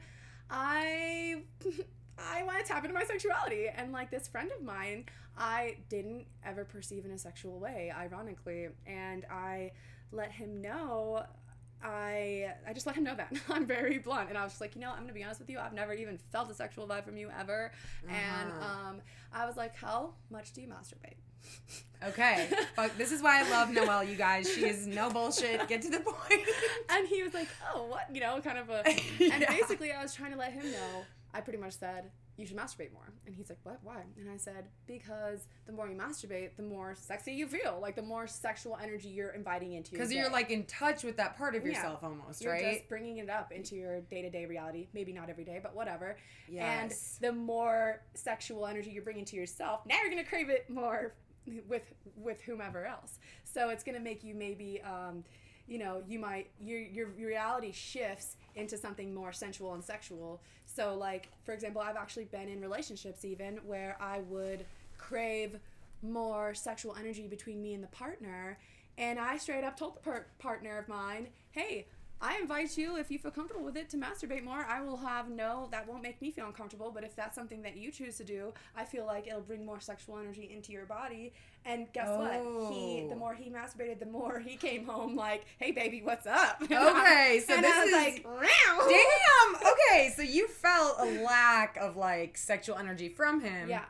I 0.50 1.42
I 2.18 2.42
want 2.44 2.58
to 2.60 2.64
tap 2.72 2.84
into 2.84 2.94
my 2.94 3.04
sexuality. 3.04 3.68
And 3.74 3.92
like 3.92 4.10
this 4.10 4.28
friend 4.28 4.50
of 4.56 4.62
mine, 4.62 5.06
I 5.36 5.78
didn't 5.88 6.26
ever 6.44 6.64
perceive 6.64 7.04
in 7.04 7.10
a 7.12 7.18
sexual 7.18 7.58
way, 7.58 7.92
ironically. 7.96 8.68
And 8.86 9.24
I 9.30 9.72
let 10.12 10.30
him 10.30 10.60
know 10.60 11.24
I 11.82 12.52
I 12.68 12.72
just 12.74 12.86
let 12.86 12.94
him 12.94 13.02
know 13.04 13.16
that 13.16 13.32
I'm 13.48 13.66
very 13.66 13.98
blunt, 13.98 14.28
and 14.28 14.38
I 14.38 14.44
was 14.44 14.52
just 14.52 14.60
like, 14.60 14.76
you 14.76 14.80
know, 14.80 14.90
I'm 14.90 15.00
gonna 15.00 15.12
be 15.12 15.24
honest 15.24 15.40
with 15.40 15.50
you. 15.50 15.58
I've 15.58 15.72
never 15.72 15.92
even 15.94 16.16
felt 16.30 16.48
a 16.50 16.54
sexual 16.54 16.86
vibe 16.86 17.04
from 17.04 17.16
you 17.16 17.28
ever, 17.38 17.72
and 18.08 18.50
Uh-huh. 18.52 18.88
um, 18.90 19.00
I 19.32 19.46
was 19.46 19.56
like, 19.56 19.74
how 19.74 20.14
much 20.30 20.52
do 20.52 20.60
you 20.60 20.68
masturbate? 20.68 21.16
Okay, 22.08 22.48
this 22.98 23.12
is 23.12 23.22
why 23.22 23.44
I 23.44 23.48
love 23.50 23.70
Noelle, 23.70 24.02
you 24.02 24.16
guys. 24.16 24.52
She 24.52 24.66
is 24.66 24.86
no 24.88 25.08
bullshit. 25.08 25.68
Get 25.68 25.82
to 25.82 25.90
the 25.90 26.00
point. 26.00 26.40
and 26.90 27.06
he 27.06 27.22
was 27.22 27.32
like, 27.32 27.46
oh, 27.72 27.84
what? 27.84 28.08
You 28.12 28.20
know, 28.20 28.40
kind 28.40 28.58
of 28.58 28.70
a. 28.70 28.82
And 28.88 29.42
Yeah. 29.42 29.50
basically, 29.50 29.92
I 29.92 30.02
was 30.02 30.12
trying 30.12 30.32
to 30.32 30.38
let 30.38 30.52
him 30.52 30.72
know. 30.72 31.04
I 31.32 31.40
pretty 31.40 31.60
much 31.60 31.74
said, 31.78 32.10
you 32.36 32.46
should 32.46 32.56
masturbate 32.56 32.92
more. 32.92 33.12
And 33.26 33.34
he's 33.34 33.48
like, 33.50 33.58
what? 33.62 33.78
Why? 33.82 34.02
And 34.18 34.28
I 34.28 34.36
said, 34.36 34.64
because 34.86 35.46
the 35.66 35.72
more 35.72 35.86
you 35.88 35.94
masturbate, 35.94 36.56
the 36.56 36.62
more 36.62 36.94
sexy 36.94 37.32
you 37.34 37.46
feel. 37.46 37.78
Like 37.80 37.94
the 37.94 38.02
more 38.02 38.26
sexual 38.26 38.76
energy 38.82 39.08
you're 39.08 39.30
inviting 39.30 39.74
into 39.74 39.92
your 39.92 39.98
Because 40.00 40.12
you're 40.12 40.30
like 40.30 40.50
in 40.50 40.64
touch 40.64 41.04
with 41.04 41.16
that 41.18 41.36
part 41.38 41.54
of 41.54 41.62
Yeah. 41.64 41.68
yourself 41.72 42.02
almost, 42.02 42.42
You're 42.42 42.52
right? 42.54 42.76
just 42.78 42.88
bringing 42.88 43.18
it 43.18 43.30
up 43.30 43.52
into 43.52 43.76
your 43.76 44.00
day 44.00 44.22
to 44.22 44.30
day 44.30 44.46
reality. 44.46 44.88
Maybe 44.92 45.12
not 45.12 45.30
every 45.30 45.44
day, 45.44 45.60
but 45.62 45.74
whatever. 45.76 46.16
Yes. 46.48 47.18
And 47.20 47.30
the 47.30 47.38
more 47.38 48.02
sexual 48.14 48.66
energy 48.66 48.90
you're 48.90 49.04
bringing 49.04 49.26
to 49.26 49.36
yourself, 49.36 49.80
now 49.86 49.96
you're 50.00 50.10
gonna 50.10 50.24
crave 50.24 50.48
it 50.50 50.68
more 50.68 51.14
with 51.68 51.92
with 52.16 52.40
whomever 52.42 52.86
else. 52.86 53.18
So 53.44 53.70
it's 53.70 53.82
gonna 53.84 54.00
make 54.00 54.22
you 54.24 54.34
maybe, 54.34 54.80
um, 54.82 55.24
you 55.66 55.78
know, 55.78 56.02
you 56.06 56.18
might 56.18 56.50
your 56.60 56.80
your 56.80 57.08
reality 57.08 57.72
shifts 57.72 58.36
into 58.54 58.76
something 58.76 59.14
more 59.14 59.32
sensual 59.32 59.74
and 59.74 59.82
sexual. 59.84 60.40
So 60.66 60.94
like 60.94 61.28
for 61.44 61.52
example, 61.52 61.82
I've 61.82 61.96
actually 61.96 62.24
been 62.26 62.48
in 62.48 62.60
relationships 62.60 63.24
even 63.24 63.56
where 63.66 63.96
I 64.00 64.20
would 64.20 64.64
crave 64.98 65.58
more 66.02 66.54
sexual 66.54 66.96
energy 66.98 67.26
between 67.28 67.62
me 67.62 67.74
and 67.74 67.82
the 67.82 67.88
partner, 67.88 68.58
and 68.98 69.18
I 69.18 69.38
straight 69.38 69.64
up 69.64 69.76
told 69.76 69.96
the 69.96 70.00
par- 70.00 70.26
partner 70.38 70.78
of 70.78 70.88
mine, 70.88 71.28
hey. 71.52 71.86
I 72.22 72.38
invite 72.40 72.78
you, 72.78 72.96
if 72.96 73.10
you 73.10 73.18
feel 73.18 73.32
comfortable 73.32 73.64
with 73.64 73.76
it, 73.76 73.90
to 73.90 73.96
masturbate 73.96 74.44
more. 74.44 74.64
I 74.68 74.80
will 74.80 74.96
have 74.98 75.28
no, 75.28 75.66
that 75.72 75.88
won't 75.88 76.02
make 76.04 76.22
me 76.22 76.30
feel 76.30 76.46
uncomfortable, 76.46 76.92
but 76.94 77.02
if 77.02 77.16
that's 77.16 77.34
something 77.34 77.62
that 77.62 77.76
you 77.76 77.90
choose 77.90 78.16
to 78.18 78.24
do, 78.24 78.54
I 78.76 78.84
feel 78.84 79.04
like 79.06 79.26
it'll 79.26 79.40
bring 79.40 79.66
more 79.66 79.80
sexual 79.80 80.18
energy 80.18 80.48
into 80.54 80.70
your 80.70 80.86
body. 80.86 81.32
And 81.64 81.92
guess 81.92 82.08
what? 82.08 82.32
He, 82.32 82.38
oh. 82.38 83.06
the 83.08 83.14
Oh. 83.14 83.18
more 83.18 83.34
he 83.34 83.50
masturbated, 83.50 83.98
the 83.98 84.06
more 84.06 84.38
he 84.38 84.56
came 84.56 84.86
home 84.86 85.16
like, 85.16 85.46
hey, 85.58 85.72
baby, 85.72 86.00
what's 86.02 86.26
up? 86.26 86.62
Okay, 86.62 87.42
so 87.46 87.54
and 87.54 87.64
this 87.64 87.74
I 87.74 87.80
was 87.80 87.88
is- 87.88 87.92
like, 87.92 88.24
Meow. 88.24 88.88
Damn. 88.88 89.72
Okay, 89.72 90.12
so 90.14 90.22
you 90.22 90.46
felt 90.48 90.96
a 91.00 91.22
lack 91.24 91.76
of 91.76 91.96
like 91.96 92.38
sexual 92.38 92.76
energy 92.76 93.08
from 93.08 93.40
him. 93.40 93.68
Yeah. 93.68 93.84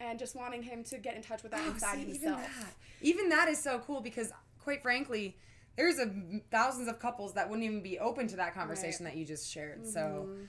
And 0.00 0.18
just 0.18 0.34
wanting 0.36 0.62
him 0.62 0.82
to 0.84 0.98
get 0.98 1.14
in 1.16 1.22
touch 1.22 1.42
with 1.42 1.52
that 1.52 1.62
Oh, 1.64 1.70
inside 1.70 1.94
see, 1.96 2.02
even 2.02 2.12
himself. 2.14 2.40
that, 2.42 2.74
even 3.00 3.28
that 3.30 3.48
is 3.48 3.62
so 3.62 3.78
cool 3.78 4.00
because, 4.00 4.30
quite 4.62 4.82
frankly, 4.82 5.36
there's 5.76 5.98
a 5.98 6.10
thousands 6.50 6.88
of 6.88 6.98
couples 6.98 7.34
that 7.34 7.48
wouldn't 7.48 7.64
even 7.64 7.82
be 7.82 7.98
open 7.98 8.26
to 8.28 8.36
that 8.36 8.54
conversation 8.54 9.04
that 9.04 9.16
you 9.16 9.24
just 9.24 9.50
shared. 9.50 9.86
So 9.86 10.28
Mhm. 10.30 10.48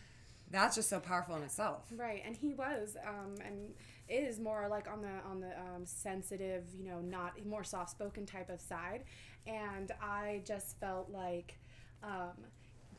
that's 0.49 0.75
just 0.75 0.89
so 0.89 0.99
powerful 0.99 1.35
in 1.35 1.43
itself. 1.43 1.85
Right, 1.91 2.21
and 2.25 2.35
he 2.35 2.53
was, 2.53 2.95
um, 3.05 3.35
and 3.45 3.73
is 4.07 4.39
more 4.39 4.67
like 4.69 4.87
on 4.89 5.01
the 5.01 5.19
on 5.29 5.41
the 5.41 5.59
um, 5.59 5.85
sensitive, 5.85 6.63
you 6.73 6.85
know, 6.85 7.01
not 7.01 7.43
more 7.45 7.63
soft 7.63 7.91
spoken 7.91 8.25
type 8.25 8.49
of 8.49 8.61
side, 8.61 9.03
and 9.45 9.91
I 10.01 10.41
just 10.45 10.79
felt 10.79 11.09
like. 11.09 11.59
Um, 12.03 12.45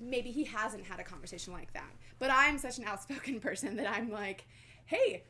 Maybe 0.00 0.30
he 0.30 0.44
hasn't 0.44 0.84
had 0.84 1.00
a 1.00 1.02
conversation 1.02 1.52
like 1.52 1.72
that, 1.72 1.90
but 2.20 2.30
I'm 2.30 2.56
such 2.56 2.78
an 2.78 2.84
outspoken 2.84 3.40
person 3.48 3.74
that 3.78 3.88
I'm 3.90 4.10
like, 4.12 4.46
"Hey, 4.86 5.24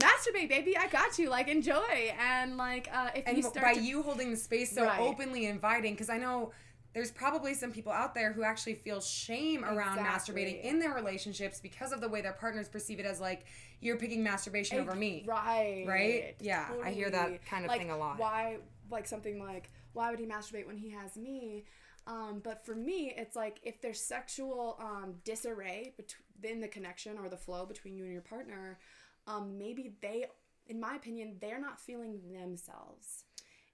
masturbate, 0.00 0.48
baby! 0.48 0.76
I 0.76 0.88
got 0.88 1.18
you. 1.18 1.30
Like, 1.30 1.48
enjoy." 1.48 2.14
And 2.18 2.56
like, 2.56 2.88
uh, 2.92 3.10
if 3.14 3.24
And 3.26 3.36
you 3.36 3.42
by 3.42 3.48
start 3.48 3.74
to, 3.74 3.80
you 3.80 4.02
holding 4.02 4.30
the 4.30 4.36
space 4.36 4.72
so 4.72 4.84
Right. 4.84 5.00
openly 5.00 5.46
inviting, 5.46 5.94
because 5.94 6.10
I 6.10 6.18
know 6.18 6.52
there's 6.92 7.10
probably 7.10 7.52
some 7.52 7.72
people 7.72 7.92
out 7.92 8.14
there 8.14 8.32
who 8.32 8.42
actually 8.42 8.74
feel 8.74 9.02
shame 9.02 9.64
around 9.64 9.98
Exactly. 9.98 10.34
masturbating 10.34 10.62
in 10.64 10.78
their 10.78 10.94
relationships 10.94 11.60
because 11.60 11.92
of 11.92 12.00
the 12.00 12.08
way 12.08 12.22
their 12.22 12.32
partners 12.32 12.70
perceive 12.70 12.98
it 12.98 13.04
as 13.04 13.20
like 13.20 13.44
you're 13.80 13.98
picking 13.98 14.22
masturbation 14.22 14.78
over 14.78 14.94
me. 14.94 15.24
Right. 15.26 15.84
Right? 15.86 16.36
Yeah, 16.40 16.66
I 16.82 16.92
hear 16.92 17.10
that 17.10 17.44
kind 17.44 17.66
of 17.66 17.68
like, 17.68 17.80
thing 17.80 17.90
a 17.90 17.98
lot. 17.98 18.18
Why, 18.18 18.58
like 18.90 19.06
something 19.06 19.38
like, 19.38 19.70
why 19.92 20.10
would 20.10 20.18
he 20.18 20.24
masturbate 20.24 20.66
when 20.66 20.78
he 20.78 20.90
has 20.90 21.16
me? 21.18 21.66
Um, 22.06 22.40
but 22.42 22.64
for 22.64 22.74
me, 22.74 23.12
it's 23.14 23.36
like 23.36 23.58
if 23.62 23.82
there's 23.82 24.00
sexual 24.00 24.78
um, 24.80 25.16
disarray 25.24 25.92
between 25.96 26.60
the 26.60 26.68
connection 26.68 27.18
or 27.18 27.28
the 27.28 27.36
flow 27.36 27.66
between 27.66 27.96
you 27.96 28.04
and 28.04 28.12
your 28.12 28.22
partner, 28.22 28.78
um, 29.26 29.58
maybe 29.58 29.94
they, 30.02 30.26
in 30.66 30.80
my 30.80 30.94
opinion, 30.96 31.36
they're 31.40 31.60
not 31.60 31.80
feeling 31.80 32.20
themselves. 32.32 33.24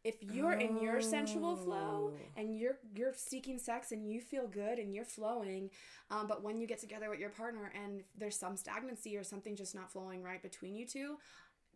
If 0.04 0.16
you're 0.20 0.54
in 0.54 0.78
your 0.78 1.00
sensual 1.00 1.56
flow 1.56 2.10
Oh. 2.12 2.12
and 2.36 2.56
you're 2.58 2.78
you're 2.96 3.12
seeking 3.14 3.58
sex 3.58 3.92
and 3.92 4.10
you 4.10 4.20
feel 4.20 4.48
good 4.48 4.80
and 4.80 4.92
you're 4.92 5.04
flowing, 5.04 5.70
um, 6.10 6.26
but 6.26 6.42
when 6.42 6.58
you 6.58 6.66
get 6.66 6.80
together 6.80 7.08
with 7.08 7.20
your 7.20 7.30
partner 7.30 7.70
and 7.80 8.02
there's 8.18 8.36
some 8.36 8.56
stagnancy 8.56 9.16
or 9.16 9.22
something 9.22 9.54
just 9.54 9.74
not 9.76 9.92
flowing 9.92 10.20
right 10.22 10.42
between 10.42 10.74
you 10.74 10.86
two, 10.86 11.18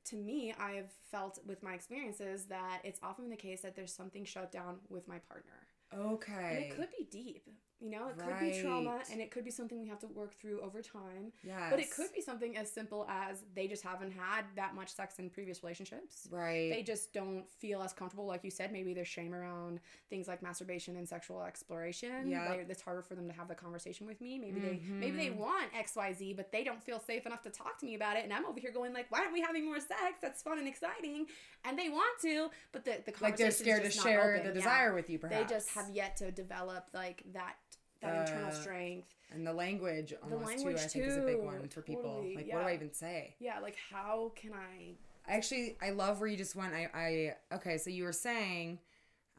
to 0.07 0.17
me, 0.17 0.53
I've 0.59 0.91
felt 1.13 1.39
with 1.47 1.63
my 1.63 1.75
experiences 1.75 2.47
that 2.47 2.81
it's 2.83 2.99
often 3.03 3.29
the 3.31 3.37
case 3.37 3.61
that 3.63 3.77
there's 3.77 3.95
something 3.95 4.25
shut 4.25 4.51
down 4.51 4.79
with 4.89 5.07
my 5.07 5.19
partner. 5.19 5.69
And 5.93 6.03
Okay. 6.13 6.59
it 6.59 6.71
could 6.77 6.89
be 6.99 7.05
deep, 7.05 7.49
you 7.81 7.91
know, 7.91 8.09
it 8.09 8.19
could 8.19 8.41
be 8.41 8.63
trauma 8.63 9.01
and 9.13 9.21
it 9.21 9.31
could 9.31 9.45
be 9.45 9.51
something 9.51 9.81
we 9.81 9.89
have 9.89 9.99
to 9.99 10.07
work 10.07 10.35
through 10.41 10.61
over 10.63 10.81
time. 10.81 11.33
Yes. 11.45 11.69
But 11.71 11.79
it 11.79 11.91
could 11.91 12.13
be 12.15 12.23
something 12.23 12.57
as 12.57 12.73
simple 12.73 13.07
as 13.09 13.45
they 13.55 13.67
just 13.69 13.83
haven't 13.83 14.13
had 14.13 14.45
that 14.57 14.75
much 14.75 14.95
sex 14.95 15.19
in 15.19 15.29
previous 15.29 15.63
relationships. 15.63 16.27
right. 16.31 16.71
They 16.71 16.83
just 16.83 17.13
don't 17.13 17.45
feel 17.51 17.83
as 17.83 17.93
comfortable, 17.93 18.27
like 18.27 18.45
you 18.45 18.51
said. 18.51 18.73
Maybe 18.73 18.95
there's 18.95 19.09
shame 19.09 19.35
around 19.35 19.81
things 20.09 20.27
like 20.27 20.43
masturbation 20.43 20.97
and 20.97 21.07
sexual 21.07 21.43
exploration. 21.43 22.29
Yeah. 22.29 22.49
like 22.49 22.67
it's 22.69 22.83
harder 22.83 23.03
for 23.03 23.15
them 23.15 23.29
to 23.29 23.35
have 23.35 23.49
the 23.49 23.55
conversation 23.55 24.07
with 24.07 24.21
me. 24.21 24.39
Maybe 24.39 24.61
they 24.61 24.81
maybe 24.89 25.17
they 25.17 25.27
mm-hmm. 25.29 25.41
want 25.41 25.67
X 25.77 25.97
Y 25.97 26.13
Z, 26.15 26.33
but 26.35 26.51
they 26.53 26.65
don't 26.65 26.83
feel 26.83 26.99
safe 26.99 27.27
enough 27.27 27.43
to 27.43 27.51
talk 27.51 27.79
to 27.81 27.87
me 27.87 27.95
about 27.95 28.17
it. 28.17 28.25
And 28.25 28.33
I'm 28.33 28.47
over 28.47 28.59
here 28.59 28.73
going 28.73 28.95
like, 28.95 29.07
why 29.11 29.21
aren't 29.21 29.33
we 29.35 29.43
having 29.43 29.67
more 29.67 29.81
sex? 29.81 30.19
That's 30.23 30.41
fun 30.43 30.59
and 30.59 30.67
exciting, 30.67 31.27
and 31.65 31.79
they 31.79 31.91
want 31.91 32.21
to, 32.23 32.49
but 32.73 32.85
the 32.85 33.03
the 33.05 33.13
conversation 33.13 33.23
like 33.23 33.37
they're 33.37 33.51
scared 33.51 33.85
to 33.85 33.91
share 33.91 34.35
open. 34.37 34.47
the 34.47 34.49
Yeah. 34.49 34.55
desire 34.55 34.95
with 34.95 35.11
you, 35.11 35.19
perhaps. 35.19 35.51
They 35.51 35.55
just 35.55 35.69
have 35.71 35.91
yet 35.91 36.17
to 36.19 36.31
develop 36.31 36.87
like 36.95 37.23
that 37.35 37.57
that 38.01 38.15
internal 38.29 38.49
Uh, 38.51 38.53
strength. 38.53 39.09
and 39.31 39.47
the 39.47 39.53
language 39.53 40.13
almost 40.23 40.45
language 40.47 40.77
too. 40.77 40.83
I 40.85 40.89
think 40.89 41.05
is 41.07 41.17
a 41.17 41.21
big 41.23 41.43
one 41.43 41.69
for 41.69 41.83
people. 41.83 42.03
totally, 42.03 42.37
like, 42.37 42.53
what 42.53 42.61
do 42.63 42.69
I 42.69 42.75
even 42.75 42.93
say? 42.93 43.37
Yeah, 43.39 43.59
like 43.61 43.77
how 43.91 44.33
can 44.37 44.53
I? 44.53 44.95
Actually, 45.29 45.77
I 45.83 45.91
love 45.91 46.21
where 46.21 46.29
you 46.29 46.37
just 46.37 46.55
went. 46.55 46.73
I, 46.75 46.89
I 46.95 47.55
okay. 47.57 47.79
So 47.79 47.91
you 47.91 48.05
were 48.05 48.13
saying, 48.13 48.79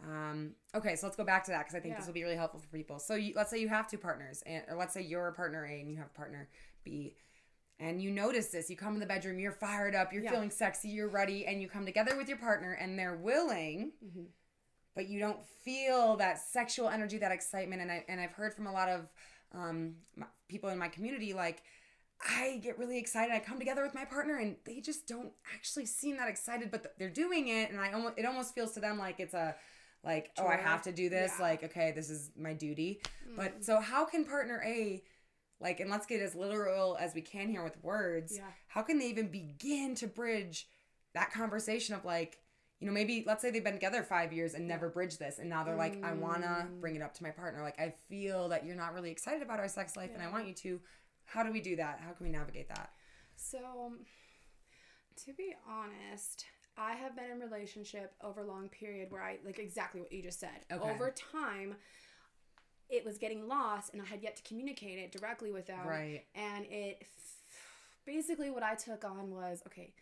um, 0.04 0.56
okay. 0.76 0.96
So 0.96 1.08
let's 1.08 1.16
go 1.16 1.24
back 1.24 1.44
to 1.46 1.52
that 1.52 1.60
because 1.60 1.76
I 1.76 1.80
think 1.80 1.94
Yeah. 1.94 1.98
this 2.00 2.08
will 2.08 2.14
be 2.14 2.24
really 2.24 2.36
helpful 2.36 2.60
for 2.60 2.68
people. 2.68 3.00
So 3.00 3.16
you, 3.16 3.34
let's 3.36 3.50
say 3.50 3.60
you 3.60 3.70
have 3.70 3.90
two 3.90 3.98
partners, 3.98 4.44
and 4.46 4.64
or 4.70 4.76
let's 4.76 4.94
say 4.94 5.02
you're 5.02 5.28
a 5.28 5.34
partner 5.34 5.66
A 5.66 5.80
and 5.80 5.90
you 5.90 5.96
have 5.98 6.08
a 6.08 6.18
partner 6.18 6.50
B, 6.84 7.16
and 7.80 8.02
you 8.02 8.12
notice 8.12 8.48
this. 8.48 8.70
You 8.70 8.76
come 8.76 8.96
in 8.96 9.00
the 9.00 9.06
bedroom, 9.06 9.40
you're 9.40 9.52
fired 9.54 9.96
up, 9.96 10.12
you're 10.12 10.24
Yeah. 10.24 10.32
feeling 10.32 10.50
sexy, 10.52 10.90
you're 10.90 11.08
ready, 11.08 11.46
and 11.46 11.62
you 11.62 11.70
come 11.70 11.86
together 11.86 12.18
with 12.18 12.28
your 12.28 12.38
partner, 12.38 12.74
and 12.74 13.00
they're 13.00 13.16
willing. 13.16 13.94
Mhm. 14.04 14.28
But 14.98 15.08
you 15.08 15.20
don't 15.22 15.42
feel 15.64 16.18
that 16.18 16.40
sexual 16.40 16.90
energy, 16.90 17.18
that 17.20 17.32
excitement. 17.32 17.82
And 17.82 17.90
I 17.90 18.04
and 18.10 18.20
I've 18.20 18.34
heard 18.34 18.54
from 18.54 18.68
a 18.68 18.74
lot 18.74 18.90
of 18.90 19.08
um, 19.54 19.94
my, 20.18 20.26
people 20.50 20.70
in 20.70 20.78
my 20.78 20.90
community 20.90 21.34
like. 21.34 21.64
I 22.20 22.60
get 22.64 22.80
really 22.80 22.98
excited. 22.98 23.32
I 23.32 23.38
come 23.38 23.60
together 23.60 23.84
with 23.84 23.94
my 23.94 24.04
partner, 24.04 24.38
and 24.38 24.56
they 24.66 24.82
just 24.82 25.08
don't 25.08 25.32
actually 25.54 25.86
seem 25.86 26.18
that 26.18 26.28
excited, 26.28 26.72
but 26.72 26.82
th- 26.82 26.96
they're 26.98 27.12
doing 27.12 27.50
it, 27.50 27.70
and 27.70 27.80
I 27.80 27.92
almost 27.92 28.16
it 28.18 28.26
almost 28.26 28.56
feels 28.56 28.72
to 28.72 28.80
them 28.80 28.98
like 28.98 29.20
it's 29.20 29.36
a 29.36 29.56
like 30.04 30.32
oh 30.40 30.48
I 30.48 30.56
have 30.56 30.82
to 30.84 30.92
do 30.92 31.10
this. 31.10 31.34
Yeah. 31.38 31.46
Like 31.46 31.64
okay, 31.64 31.94
this 31.96 32.10
is 32.10 32.32
my 32.36 32.54
duty. 32.54 33.02
Mm. 33.30 33.36
But 33.36 33.64
so 33.64 33.80
how 33.80 34.04
can 34.04 34.26
partner 34.26 34.64
A, 34.66 35.04
like, 35.60 35.80
and 35.80 35.90
let's 35.90 36.06
get 36.06 36.22
as 36.22 36.36
literal 36.36 36.98
as 37.00 37.14
we 37.16 37.22
can 37.22 37.50
here 37.50 37.64
with 37.64 37.82
words. 37.84 38.34
Yeah. 38.36 38.50
How 38.68 38.82
can 38.84 39.00
they 39.00 39.08
even 39.10 39.28
begin 39.28 39.96
to 39.96 40.08
bridge 40.08 40.68
that 41.14 41.32
conversation 41.32 41.96
of 41.96 42.06
like, 42.06 42.40
you 42.80 42.88
know, 42.88 42.94
maybe 42.94 43.24
let's 43.26 43.42
say 43.42 43.50
they've 43.50 43.64
been 43.64 43.74
together 43.74 44.04
five 44.04 44.32
years 44.32 44.54
and 44.54 44.68
never 44.68 44.90
bridged 44.90 45.20
this, 45.20 45.40
and 45.40 45.50
now 45.50 45.64
they're 45.64 45.76
like, 45.76 46.04
I 46.04 46.14
wanna 46.14 46.70
Mm. 46.70 46.80
bring 46.80 46.96
it 46.96 47.02
up 47.02 47.14
to 47.16 47.24
my 47.24 47.32
partner. 47.32 47.64
Like, 47.64 47.80
I 47.80 47.96
feel 48.08 48.50
that 48.50 48.66
you're 48.66 48.76
not 48.76 48.94
really 48.94 49.10
excited 49.12 49.42
about 49.42 49.60
our 49.60 49.68
sex 49.68 49.96
life, 49.98 50.12
and 50.14 50.22
I 50.22 50.30
want 50.30 50.48
you 50.48 50.54
to. 50.54 50.82
How 51.26 51.44
do 51.44 51.52
we 51.52 51.60
do 51.60 51.76
that? 51.76 52.00
How 52.00 52.14
can 52.14 52.26
we 52.26 52.32
navigate 52.32 52.70
that? 52.70 52.94
So, 53.36 53.94
to 55.26 55.34
be 55.34 55.54
honest, 55.68 56.46
I 56.78 56.94
have 56.94 57.16
been 57.16 57.32
in 57.32 57.40
relationship 57.40 58.14
over 58.22 58.42
a 58.42 58.48
long 58.48 58.70
period 58.70 59.12
where 59.12 59.22
I 59.22 59.40
like 59.44 59.60
exactly 59.60 60.00
what 60.00 60.12
you 60.12 60.22
just 60.22 60.40
said. 60.40 60.66
Okay. 60.72 60.90
Over 60.90 61.10
time, 61.12 61.76
it 62.90 63.04
was 63.04 63.18
getting 63.18 63.48
lost, 63.48 63.92
and 63.92 64.02
I 64.02 64.06
had 64.06 64.22
yet 64.22 64.38
to 64.38 64.44
communicate 64.44 65.00
it 65.00 65.12
directly 65.12 65.52
with 65.52 65.66
them. 65.66 65.86
Right. 65.86 66.26
And 66.36 66.66
it 66.68 67.04
basically 68.06 68.50
what 68.52 68.64
I 68.64 68.76
took 68.76 69.04
on 69.04 69.32
was 69.32 69.62
okay. 69.68 69.94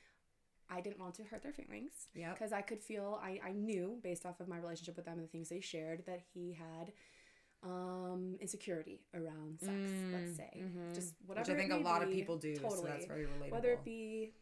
I 0.69 0.82
didn't 0.82 0.99
want 0.99 1.13
to 1.15 1.23
hurt 1.23 1.43
their 1.43 1.54
feelings 1.54 1.91
Yep. 2.15 2.34
because 2.36 2.51
I 2.54 2.62
could 2.62 2.82
feel 2.82 3.19
I, 3.21 3.39
I 3.45 3.51
knew 3.51 3.99
based 4.04 4.25
off 4.25 4.39
of 4.39 4.47
my 4.47 4.58
relationship 4.58 4.95
with 4.95 5.06
them 5.06 5.15
and 5.19 5.23
the 5.23 5.32
things 5.32 5.49
they 5.49 5.62
shared 5.62 6.04
that 6.08 6.21
he 6.34 6.54
had 6.54 6.91
um, 7.63 8.36
insecurity 8.41 9.01
around 9.13 9.60
sex, 9.60 9.73
let's 10.13 10.36
say. 10.38 10.62
mhm. 10.63 10.93
Just 10.93 11.13
Which 11.25 11.38
whatever. 11.38 11.51
I 11.54 11.56
think 11.60 11.71
a 11.71 11.78
lot 11.78 12.04
of 12.04 12.12
people 12.12 12.38
do. 12.38 12.56
Totally. 12.56 12.75
So 12.78 12.84
that's 12.88 13.06
very 13.06 13.25
relatable. 13.25 13.51
Whether 13.51 13.71
it 13.71 13.84
be 13.84 14.34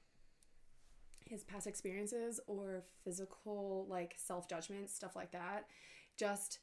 his 1.25 1.43
past 1.43 1.67
experiences 1.67 2.39
or 2.47 2.83
physical, 3.03 3.85
like 3.89 4.15
self 4.17 4.49
judgment, 4.49 4.89
stuff 4.89 5.15
like 5.15 5.31
that, 5.31 5.67
just 6.17 6.59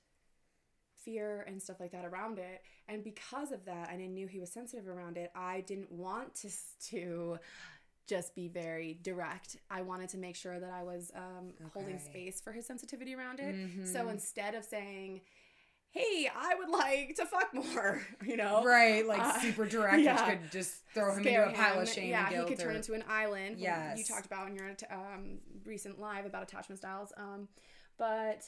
fear 1.03 1.43
and 1.49 1.63
stuff 1.63 1.81
like 1.81 1.93
that 1.93 2.05
around 2.05 2.39
it. 2.39 2.61
And 2.89 3.03
because 3.03 3.53
of 3.53 3.65
that, 3.65 3.89
and 3.91 4.03
I 4.03 4.07
knew 4.07 4.27
he 4.27 4.39
was 4.39 4.53
sensitive 4.53 4.87
around 4.87 5.17
it, 5.17 5.31
I 5.35 5.63
didn't 5.63 5.91
want 5.91 6.35
to 6.37 6.51
to 6.91 7.39
just 8.11 8.35
be 8.35 8.49
very 8.49 8.99
direct. 9.03 9.57
I 9.71 9.81
wanted 9.83 10.09
to 10.11 10.19
make 10.19 10.37
sure 10.37 10.59
that 10.61 10.71
I 10.71 10.83
was 10.83 11.11
um, 11.15 11.53
holding 11.73 11.99
space 11.99 12.41
for 12.41 12.53
his 12.53 12.67
sensitivity 12.67 13.15
around 13.15 13.41
it. 13.41 13.55
Mhm. 13.55 13.87
So 13.87 14.09
instead 14.09 14.55
of 14.55 14.65
saying, 14.65 15.21
"Hey, 15.91 16.29
I 16.35 16.55
would 16.59 16.69
like 16.69 17.15
to 17.17 17.25
fuck 17.27 17.55
more," 17.55 18.03
you 18.27 18.37
know, 18.37 18.63
right, 18.65 19.07
like 19.07 19.21
Uh, 19.21 19.41
super 19.41 19.65
direct, 19.65 20.03
yeah. 20.03 20.29
which 20.29 20.41
could 20.41 20.51
just 20.51 20.75
throw 20.95 21.15
him 21.15 21.23
scare 21.23 21.45
into 21.47 21.55
a 21.55 21.63
pile 21.63 21.81
of 21.81 21.89
him. 21.89 21.95
shame 21.95 22.11
Yeah, 22.11 22.27
and 22.27 22.35
guilt. 22.35 22.49
he 22.49 22.55
could 22.57 22.63
turn 22.65 22.73
or- 22.75 22.77
into 22.77 22.93
an 22.95 23.05
island. 23.09 23.61
when 23.61 23.97
You 23.97 24.05
talked 24.05 24.27
about 24.27 24.49
in 24.49 24.55
your 24.57 24.71
um, 24.91 25.39
recent 25.65 26.01
live 26.01 26.27
about 26.27 26.43
attachment 26.43 26.79
styles. 26.79 27.13
Um, 27.17 27.49
but 27.97 28.43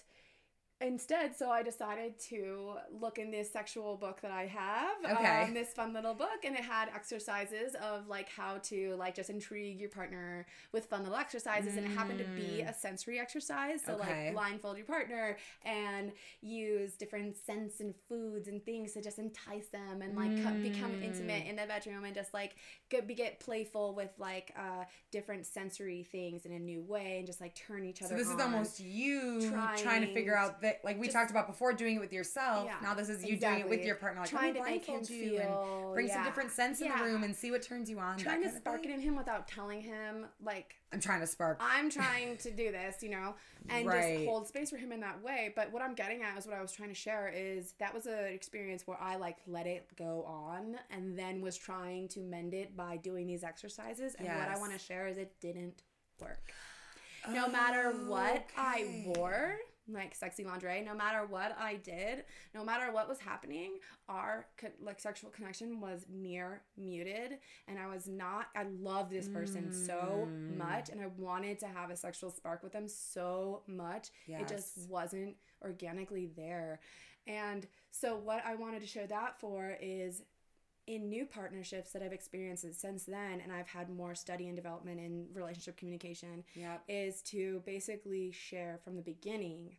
instead, 0.82 1.36
so 1.36 1.50
I 1.50 1.62
decided 1.62 2.18
to 2.30 2.74
look 3.00 3.18
in 3.18 3.30
this 3.30 3.50
sexual 3.52 3.96
book 3.96 4.20
that 4.22 4.30
I 4.30 4.46
have. 4.46 4.96
Okay. 5.18 5.44
Um, 5.44 5.54
this 5.54 5.72
fun 5.72 5.92
little 5.92 6.14
book, 6.14 6.44
and 6.44 6.54
it 6.56 6.62
had 6.64 6.88
exercises 6.94 7.74
of 7.82 8.08
like 8.08 8.28
how 8.28 8.58
to 8.64 8.94
like 8.96 9.14
just 9.14 9.30
intrigue 9.30 9.80
your 9.80 9.88
partner 9.90 10.46
with 10.72 10.86
fun 10.86 11.02
little 11.02 11.16
exercises, 11.18 11.76
and 11.76 11.86
it 11.86 11.90
happened 11.90 12.18
to 12.18 12.26
be 12.34 12.62
Mm. 12.64 12.70
a 12.70 12.74
sensory 12.74 13.18
exercise. 13.18 13.82
So 13.84 13.94
Okay. 13.94 14.26
like 14.26 14.32
blindfold 14.32 14.76
your 14.76 14.86
partner 14.86 15.36
and 15.64 16.12
use 16.40 16.94
different 16.96 17.36
scents 17.36 17.80
and 17.80 17.94
foods 18.08 18.48
and 18.48 18.64
things 18.64 18.92
to 18.92 19.02
just 19.02 19.18
entice 19.18 19.68
them 19.68 20.02
and 20.02 20.14
like 20.16 20.42
co- 20.42 20.56
become 20.62 20.92
Mm. 20.92 21.02
intimate 21.02 21.46
in 21.46 21.56
the 21.56 21.66
bedroom 21.66 22.04
and 22.04 22.14
just 22.14 22.34
like 22.34 22.56
get, 22.88 23.06
get 23.16 23.40
playful 23.40 23.94
with 23.94 24.10
like 24.18 24.52
uh 24.56 24.84
different 25.10 25.46
sensory 25.46 26.02
things 26.04 26.44
in 26.46 26.52
a 26.52 26.58
new 26.58 26.82
way 26.82 27.18
and 27.18 27.26
just 27.26 27.40
like 27.40 27.54
turn 27.54 27.84
each 27.84 28.02
other 28.02 28.10
So 28.10 28.16
this 28.16 28.28
is 28.28 28.34
on. 28.34 28.40
almost 28.54 28.80
you 28.80 29.48
trying, 29.50 30.00
to 30.02 30.12
figure 30.12 30.36
out 30.36 30.60
that, 30.72 30.84
like 30.84 30.98
we 30.98 31.06
just- 31.06 31.16
talked 31.16 31.30
about 31.30 31.46
before, 31.46 31.72
doing 31.72 31.96
it 31.96 32.00
with 32.00 32.12
yourself. 32.12 32.64
Yeah, 32.66 32.76
now 32.82 32.94
this 32.94 33.08
is 33.08 33.24
you 33.24 33.36
doing 33.36 33.60
it 33.60 33.68
with 33.68 33.84
your 33.84 33.94
partner, 33.96 34.20
like 34.20 34.30
trying 34.30 34.54
to 34.54 34.60
me 34.62 34.70
make 34.70 34.84
him 34.84 34.96
blindfold 34.96 35.10
you 35.10 35.38
and 35.38 35.48
feel 35.48 35.90
bring 35.94 36.08
some 36.08 36.18
yeah. 36.18 36.24
different 36.24 36.50
scents 36.50 36.80
in 36.80 36.88
the 36.88 37.04
room 37.04 37.22
and 37.24 37.34
see 37.34 37.50
what 37.50 37.62
turns 37.62 37.88
you 37.90 37.98
on. 37.98 38.18
trying 38.18 38.42
to 38.42 38.50
spark 38.50 38.84
it 38.84 38.90
in 38.90 39.00
him 39.00 39.16
without 39.16 39.46
telling 39.48 39.80
him 39.80 40.26
like 40.42 40.74
I'm 40.92 41.00
trying 41.00 41.20
to 41.20 41.26
spark. 41.26 41.58
I'm 41.60 41.88
trying 42.00 42.36
to 42.38 42.50
do 42.50 42.70
this, 42.70 43.02
you 43.02 43.08
know, 43.10 43.34
and 43.68 43.86
Right. 43.86 44.16
just 44.18 44.26
hold 44.28 44.46
space 44.46 44.70
for 44.70 44.76
him 44.76 44.92
in 44.92 45.00
that 45.00 45.22
way. 45.22 45.52
But 45.56 45.72
what 45.72 45.80
I'm 45.82 45.94
getting 45.94 46.22
at 46.22 46.36
is 46.38 46.46
what 46.46 46.54
I 46.56 46.60
was 46.60 46.72
trying 46.72 46.90
to 46.90 46.94
share 46.94 47.32
is 47.34 47.72
that 47.78 47.94
was 47.94 48.06
an 48.06 48.26
experience 48.26 48.86
where 48.86 49.00
I 49.00 49.16
like 49.16 49.38
let 49.46 49.66
it 49.66 49.88
go 49.96 50.24
on 50.24 50.76
and 50.90 51.18
then 51.18 51.40
was 51.40 51.56
trying 51.56 52.08
to 52.08 52.20
mend 52.20 52.52
it 52.54 52.76
by 52.76 52.96
doing 52.98 53.26
these 53.26 53.42
exercises. 53.44 54.14
And 54.18 54.28
what 54.28 54.48
I 54.48 54.58
want 54.58 54.72
to 54.72 54.78
share 54.78 55.06
is 55.08 55.16
it 55.16 55.32
didn't 55.40 55.82
work. 56.20 56.52
No 57.30 57.48
matter 57.48 57.90
what 58.06 58.46
I 58.56 59.04
wore, 59.16 59.56
like 59.88 60.14
sexy 60.14 60.44
lingerie, 60.44 60.80
no 60.82 60.94
matter 60.94 61.26
what 61.26 61.56
I 61.58 61.74
did, 61.76 62.24
no 62.54 62.64
matter 62.64 62.92
what 62.92 63.08
was 63.08 63.18
happening, 63.18 63.78
our 64.08 64.46
like 64.80 65.00
sexual 65.00 65.30
connection 65.30 65.80
was 65.80 66.06
near 66.08 66.62
muted, 66.76 67.38
and 67.66 67.78
I 67.78 67.86
was 67.88 68.06
not. 68.06 68.46
I 68.56 68.64
loved 68.64 69.10
this 69.10 69.28
person 69.28 69.72
so 69.72 70.32
Mm. 70.50 70.56
much, 70.56 70.88
and 70.88 71.00
I 71.00 71.06
wanted 71.18 71.58
to 71.60 71.66
have 71.66 71.90
a 71.90 71.96
sexual 71.96 72.30
spark 72.30 72.62
with 72.62 72.72
them 72.72 72.86
so 72.88 73.62
much. 73.66 74.08
It 74.40 74.48
just 74.48 74.88
wasn't 74.88 75.36
organically 75.62 76.26
there, 76.36 76.80
and 77.26 77.66
so 77.90 78.16
what 78.16 78.44
I 78.46 78.54
wanted 78.54 78.80
to 78.82 78.86
show 78.86 79.06
that 79.06 79.38
for 79.40 79.76
is 79.80 80.22
in 80.86 81.08
new 81.08 81.24
partnerships 81.24 81.92
that 81.92 82.02
I've 82.02 82.12
experienced 82.12 82.66
since 82.80 83.04
then, 83.04 83.40
and 83.40 83.52
I've 83.52 83.68
had 83.68 83.88
more 83.88 84.14
study 84.14 84.48
and 84.48 84.56
development 84.56 84.98
in 85.00 85.28
relationship 85.32 85.76
communication, 85.76 86.44
Yep. 86.54 86.82
is 86.88 87.22
to 87.22 87.60
basically 87.64 88.32
share 88.32 88.78
from 88.82 88.96
the 88.96 89.02
beginning 89.02 89.76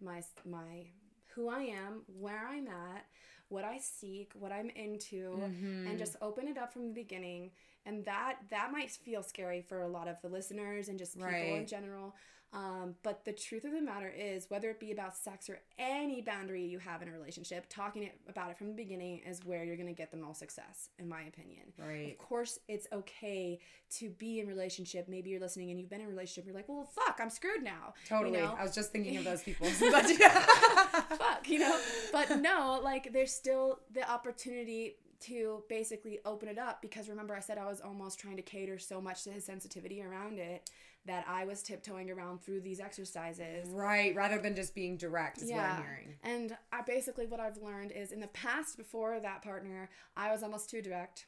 my 0.00 0.22
my 0.44 0.86
who 1.34 1.48
I 1.50 1.62
am, 1.64 2.02
where 2.06 2.46
I'm 2.48 2.66
at, 2.68 3.04
what 3.48 3.64
I 3.64 3.78
seek, 3.78 4.32
what 4.34 4.50
I'm 4.52 4.70
into, 4.70 5.36
Mhm. 5.36 5.86
and 5.90 5.98
just 5.98 6.16
open 6.22 6.48
it 6.48 6.56
up 6.56 6.72
from 6.72 6.86
the 6.88 6.94
beginning. 6.94 7.52
And 7.84 8.04
that 8.06 8.38
that 8.48 8.72
might 8.72 8.90
feel 8.90 9.22
scary 9.22 9.60
for 9.60 9.82
a 9.82 9.88
lot 9.88 10.08
of 10.08 10.20
the 10.22 10.28
listeners 10.28 10.88
and 10.88 10.98
just 10.98 11.14
people 11.14 11.30
in 11.56 11.66
general. 11.66 12.16
Um, 12.56 12.94
but 13.02 13.26
the 13.26 13.34
truth 13.34 13.64
of 13.64 13.72
the 13.72 13.82
matter 13.82 14.08
is, 14.08 14.48
whether 14.48 14.70
it 14.70 14.80
be 14.80 14.90
about 14.90 15.14
sex 15.14 15.50
or 15.50 15.60
any 15.78 16.22
boundary 16.22 16.64
you 16.64 16.78
have 16.78 17.02
in 17.02 17.08
a 17.08 17.12
relationship, 17.12 17.66
talking 17.68 18.04
it, 18.04 18.18
about 18.30 18.50
it 18.50 18.56
from 18.56 18.68
the 18.68 18.72
beginning 18.72 19.20
is 19.26 19.44
where 19.44 19.62
you're 19.62 19.76
going 19.76 19.88
to 19.88 19.92
get 19.92 20.10
the 20.10 20.16
most 20.16 20.38
success, 20.38 20.88
in 20.98 21.06
my 21.06 21.20
opinion. 21.24 21.64
Right. 21.78 22.12
Of 22.12 22.18
course, 22.18 22.58
it's 22.66 22.86
okay 22.94 23.60
to 23.98 24.08
be 24.08 24.40
in 24.40 24.46
relationship. 24.46 25.06
Maybe 25.06 25.28
you're 25.28 25.40
listening 25.40 25.70
and 25.70 25.78
you've 25.78 25.90
been 25.90 26.00
in 26.00 26.06
a 26.06 26.08
relationship. 26.08 26.46
You're 26.46 26.56
like, 26.56 26.66
well, 26.66 26.88
fuck, 26.94 27.18
I'm 27.20 27.28
screwed 27.28 27.62
now. 27.62 27.92
you 28.04 28.08
Totally. 28.08 28.38
know? 28.40 28.56
I 28.58 28.62
was 28.62 28.74
just 28.74 28.90
thinking 28.90 29.18
of 29.18 29.24
those 29.24 29.42
people. 29.42 29.68
But 29.90 30.06
fuck, 31.18 31.48
you 31.48 31.58
know. 31.58 31.78
But 32.10 32.40
no, 32.40 32.80
like 32.82 33.12
there's 33.12 33.32
still 33.32 33.80
the 33.92 34.10
opportunity 34.10 34.96
to 35.20 35.62
basically 35.68 36.18
open 36.24 36.48
it 36.48 36.58
up 36.58 36.82
because 36.82 37.08
remember 37.08 37.34
I 37.34 37.40
said 37.40 37.58
I 37.58 37.66
was 37.66 37.80
almost 37.80 38.18
trying 38.18 38.36
to 38.36 38.42
cater 38.42 38.78
so 38.78 39.00
much 39.00 39.24
to 39.24 39.30
his 39.30 39.44
sensitivity 39.44 40.02
around 40.02 40.38
it 40.38 40.70
that 41.06 41.24
I 41.28 41.44
was 41.44 41.62
tiptoeing 41.62 42.10
around 42.10 42.42
through 42.42 42.60
these 42.60 42.80
exercises. 42.80 43.68
Right, 43.68 44.14
rather 44.14 44.38
than 44.38 44.54
just 44.54 44.74
being 44.74 44.96
direct 44.96 45.42
is 45.42 45.50
what 45.50 45.60
I'm 45.60 45.82
hearing. 45.82 46.14
And 46.22 46.56
I 46.72 46.82
basically 46.82 47.26
what 47.26 47.40
I've 47.40 47.58
learned 47.58 47.92
is 47.92 48.12
in 48.12 48.20
the 48.20 48.28
past 48.28 48.76
before 48.76 49.20
that 49.20 49.42
partner, 49.42 49.88
I 50.16 50.30
was 50.30 50.42
almost 50.42 50.70
too 50.70 50.82
direct. 50.82 51.26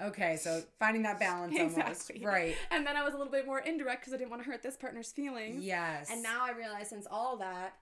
Okay, 0.00 0.36
so 0.36 0.62
finding 0.78 1.02
that 1.02 1.20
balance 1.20 1.54
almost. 1.58 2.10
Right. 2.22 2.56
And 2.70 2.86
then 2.86 2.96
I 2.96 3.04
was 3.04 3.14
a 3.14 3.16
little 3.18 3.32
bit 3.32 3.46
more 3.46 3.60
indirect 3.60 4.00
because 4.00 4.14
I 4.14 4.16
didn't 4.16 4.30
want 4.30 4.42
to 4.42 4.50
hurt 4.50 4.62
this 4.62 4.76
partner's 4.76 5.12
feelings. 5.12 5.64
Yes. 5.64 6.10
And 6.10 6.22
now 6.22 6.44
I 6.44 6.52
realize 6.52 6.88
since 6.88 7.06
all 7.08 7.36
that, 7.36 7.74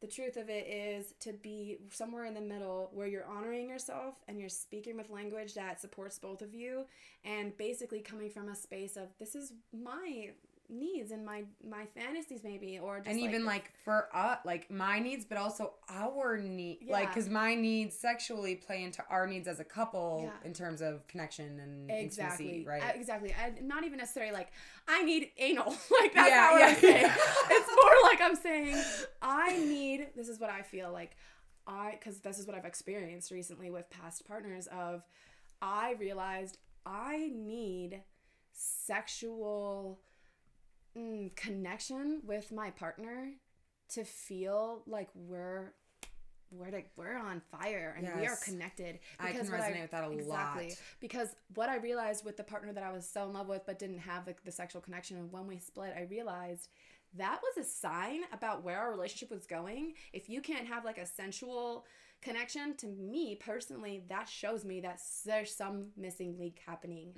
the 0.00 0.06
truth 0.06 0.38
of 0.38 0.48
it 0.48 0.66
is 0.66 1.12
to 1.20 1.32
be 1.34 1.76
somewhere 1.90 2.24
in 2.24 2.32
the 2.32 2.40
middle 2.40 2.90
where 2.94 3.06
you're 3.06 3.26
honoring 3.26 3.68
yourself 3.68 4.14
and 4.26 4.40
you're 4.40 4.48
speaking 4.48 4.96
with 4.96 5.10
language 5.10 5.52
that 5.54 5.78
supports 5.80 6.18
both 6.18 6.40
of 6.40 6.54
you 6.54 6.86
and 7.22 7.54
basically 7.58 8.00
coming 8.00 8.30
from 8.30 8.48
a 8.48 8.56
space 8.56 8.96
of 8.96 9.08
this 9.18 9.34
is 9.34 9.52
my 9.72 10.30
needs 10.70 11.10
and 11.10 11.24
my 11.26 11.44
my 11.68 11.84
fantasies 11.94 12.40
maybe 12.44 12.78
or 12.78 12.98
just 12.98 13.08
and 13.08 13.18
even 13.20 13.40
the- 13.42 13.46
like 13.46 13.72
for 13.84 14.08
us, 14.14 14.38
like 14.44 14.70
my 14.70 14.98
needs, 14.98 15.24
but 15.24 15.36
also 15.38 15.74
our 15.88 16.36
need, 16.38 16.78
like 16.88 17.08
because 17.08 17.28
my 17.28 17.54
needs 17.54 17.96
sexually 17.96 18.54
play 18.54 18.82
into 18.84 19.02
our 19.10 19.26
needs 19.26 19.48
as 19.48 19.60
a 19.60 19.64
couple 19.64 20.22
Yeah. 20.24 20.46
in 20.48 20.54
terms 20.54 20.80
of 20.80 21.06
connection 21.08 21.58
and 21.60 21.90
exactly 21.90 22.46
intimacy, 22.46 22.66
right? 22.66 22.82
Uh, 22.82 22.92
exactly 22.98 23.34
I, 23.34 23.52
not 23.62 23.84
even 23.84 23.98
necessarily 23.98 24.32
like 24.32 24.48
i 24.88 25.02
need 25.02 25.30
anal 25.38 25.66
like 26.00 26.14
that's 26.14 26.30
Yeah, 26.30 26.36
not 26.36 26.52
what 26.52 26.60
yeah. 26.60 26.66
i'm 26.68 26.76
saying 26.80 27.10
it's 27.50 27.68
more 27.82 28.10
like 28.10 28.20
i'm 28.20 28.36
saying 28.36 28.82
i 29.22 29.56
need 29.58 30.08
this 30.16 30.28
is 30.28 30.38
what 30.40 30.50
i 30.50 30.62
feel 30.62 30.92
like 30.92 31.16
i 31.66 31.92
because 31.98 32.20
this 32.20 32.38
is 32.38 32.46
what 32.46 32.56
i've 32.56 32.64
experienced 32.64 33.30
recently 33.30 33.70
with 33.70 33.88
past 33.90 34.26
partners 34.26 34.66
of 34.68 35.02
i 35.60 35.94
realized 35.98 36.58
i 36.86 37.30
need 37.34 38.02
sexual 38.52 40.00
mm, 40.96 41.34
connection 41.36 42.20
with 42.24 42.52
my 42.52 42.70
partner 42.70 43.32
to 43.90 44.04
feel 44.04 44.82
like 44.86 45.08
we're 45.14 45.74
we're 46.52 46.70
like 46.70 46.90
we're 46.96 47.16
on 47.16 47.40
fire 47.52 47.94
and 47.96 48.04
we 48.06 48.12
are 48.12 48.22
Yes. 48.22 48.42
connected. 48.44 48.98
I 49.20 49.32
can 49.32 49.46
resonate 49.46 49.82
with 49.82 49.90
that 49.92 50.04
a 50.04 50.10
exactly, 50.10 50.68
lot. 50.68 50.76
Because 51.00 51.28
what 51.54 51.68
I 51.68 51.76
realized 51.76 52.24
with 52.24 52.36
the 52.36 52.42
partner 52.42 52.72
that 52.72 52.82
I 52.82 52.90
was 52.90 53.08
so 53.08 53.24
in 53.24 53.32
love 53.32 53.48
with 53.48 53.62
but 53.66 53.78
didn't 53.78 54.00
have 54.00 54.24
the, 54.24 54.34
the 54.44 54.50
sexual 54.50 54.80
connection, 54.82 55.16
and 55.16 55.30
when 55.30 55.46
we 55.46 55.58
split, 55.58 55.94
I 55.96 56.02
realized 56.10 56.68
that 57.16 57.40
was 57.42 57.64
a 57.64 57.68
sign 57.68 58.20
about 58.32 58.62
where 58.64 58.78
our 58.78 58.90
relationship 58.90 59.30
was 59.30 59.46
going. 59.46 59.94
If 60.12 60.28
you 60.28 60.40
can't 60.40 60.66
have 60.66 60.84
like 60.84 60.98
a 60.98 61.06
sensual 61.06 61.86
connection, 62.22 62.74
to 62.76 62.86
me 62.86 63.34
personally, 63.36 64.02
that 64.08 64.28
shows 64.28 64.64
me 64.64 64.80
that 64.80 65.00
there's 65.24 65.54
some 65.54 65.86
missing 65.96 66.36
link 66.38 66.60
happening. 66.66 67.08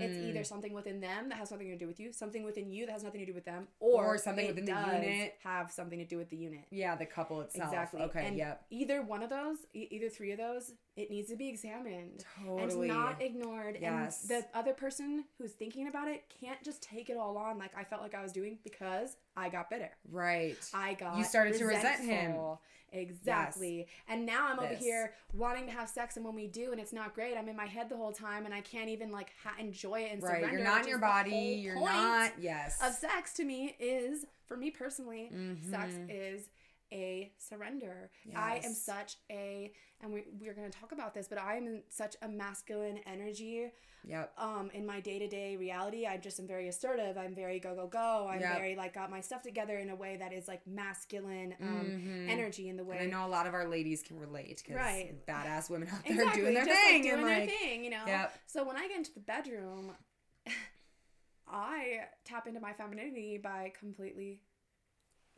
It's 0.00 0.16
Mm. 0.18 0.28
either 0.28 0.44
something 0.44 0.72
within 0.72 1.00
them 1.00 1.28
that 1.30 1.38
has 1.38 1.50
nothing 1.50 1.68
to 1.68 1.76
do 1.76 1.86
with 1.86 1.98
you, 1.98 2.12
something 2.12 2.44
within 2.44 2.70
you 2.70 2.86
that 2.86 2.92
has 2.92 3.02
nothing 3.02 3.20
to 3.20 3.26
do 3.26 3.34
with 3.34 3.44
them, 3.44 3.66
or, 3.80 4.14
Or 4.14 4.18
something 4.18 4.44
it 4.46 4.54
within 4.54 4.66
the 4.66 4.72
unit. 4.72 5.34
have 5.42 5.70
something 5.72 5.98
to 5.98 6.04
do 6.04 6.16
with 6.16 6.30
the 6.30 6.36
unit. 6.36 6.64
yeah, 6.70 6.94
the 6.94 7.06
couple 7.06 7.40
itself. 7.40 7.68
Exactly. 7.72 8.02
Okay. 8.02 8.26
And 8.26 8.36
yep. 8.36 8.64
Either 8.70 9.02
one 9.02 9.22
of 9.22 9.30
those, 9.30 9.58
e- 9.74 9.88
either 9.90 10.08
three 10.08 10.32
of 10.32 10.38
those, 10.38 10.72
it 10.96 11.10
needs 11.10 11.28
to 11.30 11.36
be 11.36 11.48
examined 11.48 12.24
Totally. 12.44 12.88
and 12.88 12.98
not 12.98 13.20
ignored. 13.22 13.78
Yes. 13.80 14.28
And 14.30 14.42
the 14.42 14.46
other 14.58 14.74
person 14.74 15.24
who's 15.38 15.52
thinking 15.52 15.88
about 15.88 16.08
it 16.08 16.24
can't 16.40 16.62
just 16.62 16.82
take 16.82 17.08
it 17.10 17.16
all 17.16 17.36
on 17.38 17.58
like 17.58 17.76
I 17.76 17.84
felt 17.84 18.02
like 18.02 18.14
I 18.14 18.22
was 18.22 18.32
doing 18.32 18.58
because 18.62 19.16
I 19.36 19.48
got 19.48 19.70
bitter. 19.70 19.90
right. 20.10 20.56
I 20.74 20.94
got 20.94 21.16
You 21.16 21.24
started 21.24 21.54
to 21.56 21.64
resent 21.64 22.04
him. 22.04 22.36
Exactly. 22.92 23.86
And 24.08 24.26
now 24.26 24.48
I'm 24.48 24.58
over 24.60 24.74
here 24.74 25.14
wanting 25.34 25.66
to 25.66 25.72
have 25.72 25.88
sex, 25.88 26.16
and 26.16 26.24
when 26.24 26.34
we 26.34 26.46
do, 26.46 26.72
and 26.72 26.80
it's 26.80 26.92
not 26.92 27.14
great, 27.14 27.36
I'm 27.36 27.48
in 27.48 27.56
my 27.56 27.66
head 27.66 27.88
the 27.88 27.96
whole 27.96 28.12
time, 28.12 28.44
and 28.44 28.52
I 28.54 28.60
can't 28.60 28.88
even 28.90 29.10
like 29.10 29.32
ha- 29.42 29.54
enjoy 29.58 30.00
it 30.02 30.12
and 30.12 30.22
right. 30.22 30.38
surrender. 30.40 30.58
You're 30.58 30.64
not 30.66 30.82
in 30.82 30.88
your 30.88 30.98
body. 30.98 31.60
You're 31.62 31.80
not. 31.80 32.32
Yes. 32.38 32.78
Of 32.82 32.92
sex 32.94 33.32
to 33.34 33.44
me 33.44 33.74
is, 33.78 34.26
for 34.46 34.56
me 34.56 34.70
personally, 34.70 35.30
sex 35.70 35.94
Mhm. 35.94 36.06
is 36.10 36.48
a 36.92 37.32
surrender. 37.38 38.10
I 38.36 38.60
am 38.64 38.72
such 38.74 39.16
a, 39.30 39.72
and 40.02 40.12
we, 40.12 40.24
we're 40.40 40.52
going 40.54 40.70
to 40.70 40.78
talk 40.78 40.92
about 40.92 41.14
this, 41.14 41.26
but 41.26 41.38
I 41.38 41.56
am 41.56 41.66
in 41.66 41.82
such 41.88 42.14
a 42.22 42.28
masculine 42.28 42.98
energy 43.06 43.72
Yep. 44.04 44.32
um, 44.36 44.68
in 44.74 44.84
my 44.84 44.98
day 44.98 45.18
to 45.20 45.28
day 45.28 45.56
reality. 45.56 46.06
I 46.06 46.16
just 46.16 46.40
am 46.40 46.46
very 46.48 46.66
assertive. 46.68 47.16
I'm 47.16 47.34
very 47.36 47.60
go, 47.60 47.74
go, 47.76 47.86
go. 47.86 48.28
I'm 48.28 48.40
Yep. 48.40 48.56
very 48.58 48.74
like 48.76 48.94
got 48.94 49.10
my 49.10 49.20
stuff 49.20 49.42
together 49.42 49.78
in 49.78 49.90
a 49.90 49.94
way 49.96 50.16
that 50.18 50.32
is 50.32 50.48
like 50.48 50.66
masculine 50.66 51.54
um, 51.60 51.92
Mhm. 51.92 52.28
energy 52.28 52.68
in 52.68 52.76
the 52.76 52.84
way. 52.84 52.96
And 52.98 53.14
I 53.14 53.18
know 53.18 53.26
a 53.26 53.30
lot 53.30 53.46
of 53.46 53.54
our 53.54 53.68
ladies 53.68 54.02
can 54.02 54.18
relate 54.18 54.58
because 54.64 54.74
Right. 54.76 55.24
badass 55.26 55.70
women 55.70 55.88
out 55.88 56.02
there 56.04 56.12
exactly, 56.14 56.42
doing 56.42 56.54
their 56.54 56.64
just 56.66 56.80
thing 56.80 56.94
like 56.94 57.02
doing 57.04 57.14
and 57.20 57.28
their 57.28 57.40
like, 57.40 57.50
thing, 57.50 57.84
you 57.84 57.90
know. 57.90 58.04
Yep. 58.06 58.38
So 58.46 58.64
when 58.64 58.76
I 58.76 58.88
get 58.88 58.96
into 58.98 59.14
the 59.14 59.20
bedroom, 59.20 59.92
I 61.46 62.00
tap 62.24 62.46
into 62.46 62.60
my 62.60 62.72
femininity 62.72 63.38
by 63.38 63.72
completely 63.78 64.40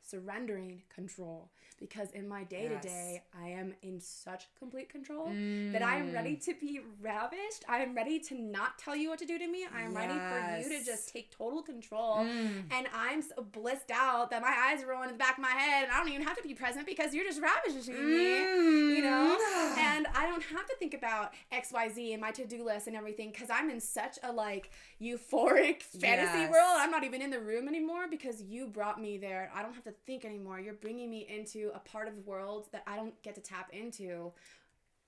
surrendering 0.09 0.83
control 0.95 1.51
because 1.81 2.11
in 2.13 2.29
my 2.29 2.45
day 2.45 2.69
to 2.69 2.79
day 2.79 3.23
I 3.43 3.49
am 3.49 3.75
in 3.83 4.01
such 4.01 4.47
complete 4.59 4.89
control 4.89 5.27
that 5.73 5.83
I 5.83 5.97
am 5.97 6.05
Mm. 6.11 6.15
ready 6.15 6.37
to 6.37 6.55
be 6.61 6.81
ravished. 7.01 7.65
I 7.69 7.79
am 7.79 7.95
ready 7.95 8.19
to 8.21 8.35
not 8.35 8.79
tell 8.79 8.95
you 8.95 9.09
what 9.11 9.19
to 9.21 9.27
do 9.27 9.39
to 9.39 9.47
me. 9.49 9.67
I 9.75 9.83
am 9.83 9.95
ready 9.95 10.13
for 10.15 10.63
you 10.73 10.79
to 10.79 10.85
just 10.85 11.09
take 11.13 11.31
total 11.31 11.63
control. 11.63 12.19
Mm. 12.19 12.65
And 12.71 12.87
I'm 12.95 13.23
so 13.23 13.43
blissed 13.43 13.91
out 13.93 14.31
that 14.31 14.43
my 14.43 14.55
eyes 14.69 14.83
are 14.83 14.87
rolling 14.89 15.09
in 15.09 15.15
the 15.15 15.19
back 15.19 15.39
of 15.39 15.43
my 15.43 15.51
head 15.51 15.85
and 15.85 15.93
I 15.93 15.99
don't 15.99 16.09
even 16.11 16.23
have 16.27 16.37
to 16.37 16.43
be 16.43 16.55
present 16.55 16.87
because 16.87 17.15
you're 17.15 17.25
just 17.25 17.41
ravishing 17.41 17.95
me 17.95 18.95
you 18.97 19.03
know 19.03 19.37
Mm. 19.39 19.79
and 19.79 20.07
i 20.15 20.27
don't 20.27 20.43
have 20.43 20.67
to 20.67 20.77
think 20.79 20.95
about 20.95 21.33
xyz 21.53 22.13
and 22.13 22.21
my 22.21 22.31
to-do 22.31 22.65
list 22.65 22.87
and 22.87 22.97
everything 22.97 23.31
because 23.31 23.49
i'm 23.51 23.71
in 23.71 23.81
such 23.81 24.19
a 24.23 24.31
like 24.33 24.71
euphoric 25.05 25.83
fantasy 26.03 26.39
Yes. 26.39 26.51
world 26.51 26.77
i'm 26.79 26.91
not 26.91 27.05
even 27.05 27.21
in 27.21 27.31
the 27.31 27.41
room 27.41 27.69
anymore 27.69 28.05
because 28.11 28.41
you 28.43 28.67
brought 28.67 29.01
me 29.01 29.19
there 29.19 29.51
i 29.55 29.63
don't 29.63 29.75
have 29.75 29.85
to 29.85 29.95
think 30.07 30.25
anymore 30.25 30.59
you're 30.61 30.75
bringing 30.75 31.11
me 31.11 31.27
into 31.29 31.71
a 31.75 31.79
part 31.81 32.09
of 32.09 32.15
the 32.15 32.23
world 32.23 32.69
that 32.73 32.83
i 32.87 32.97
don't 32.97 33.21
get 33.23 33.35
to 33.35 33.41
tap 33.41 33.71
into 33.73 34.33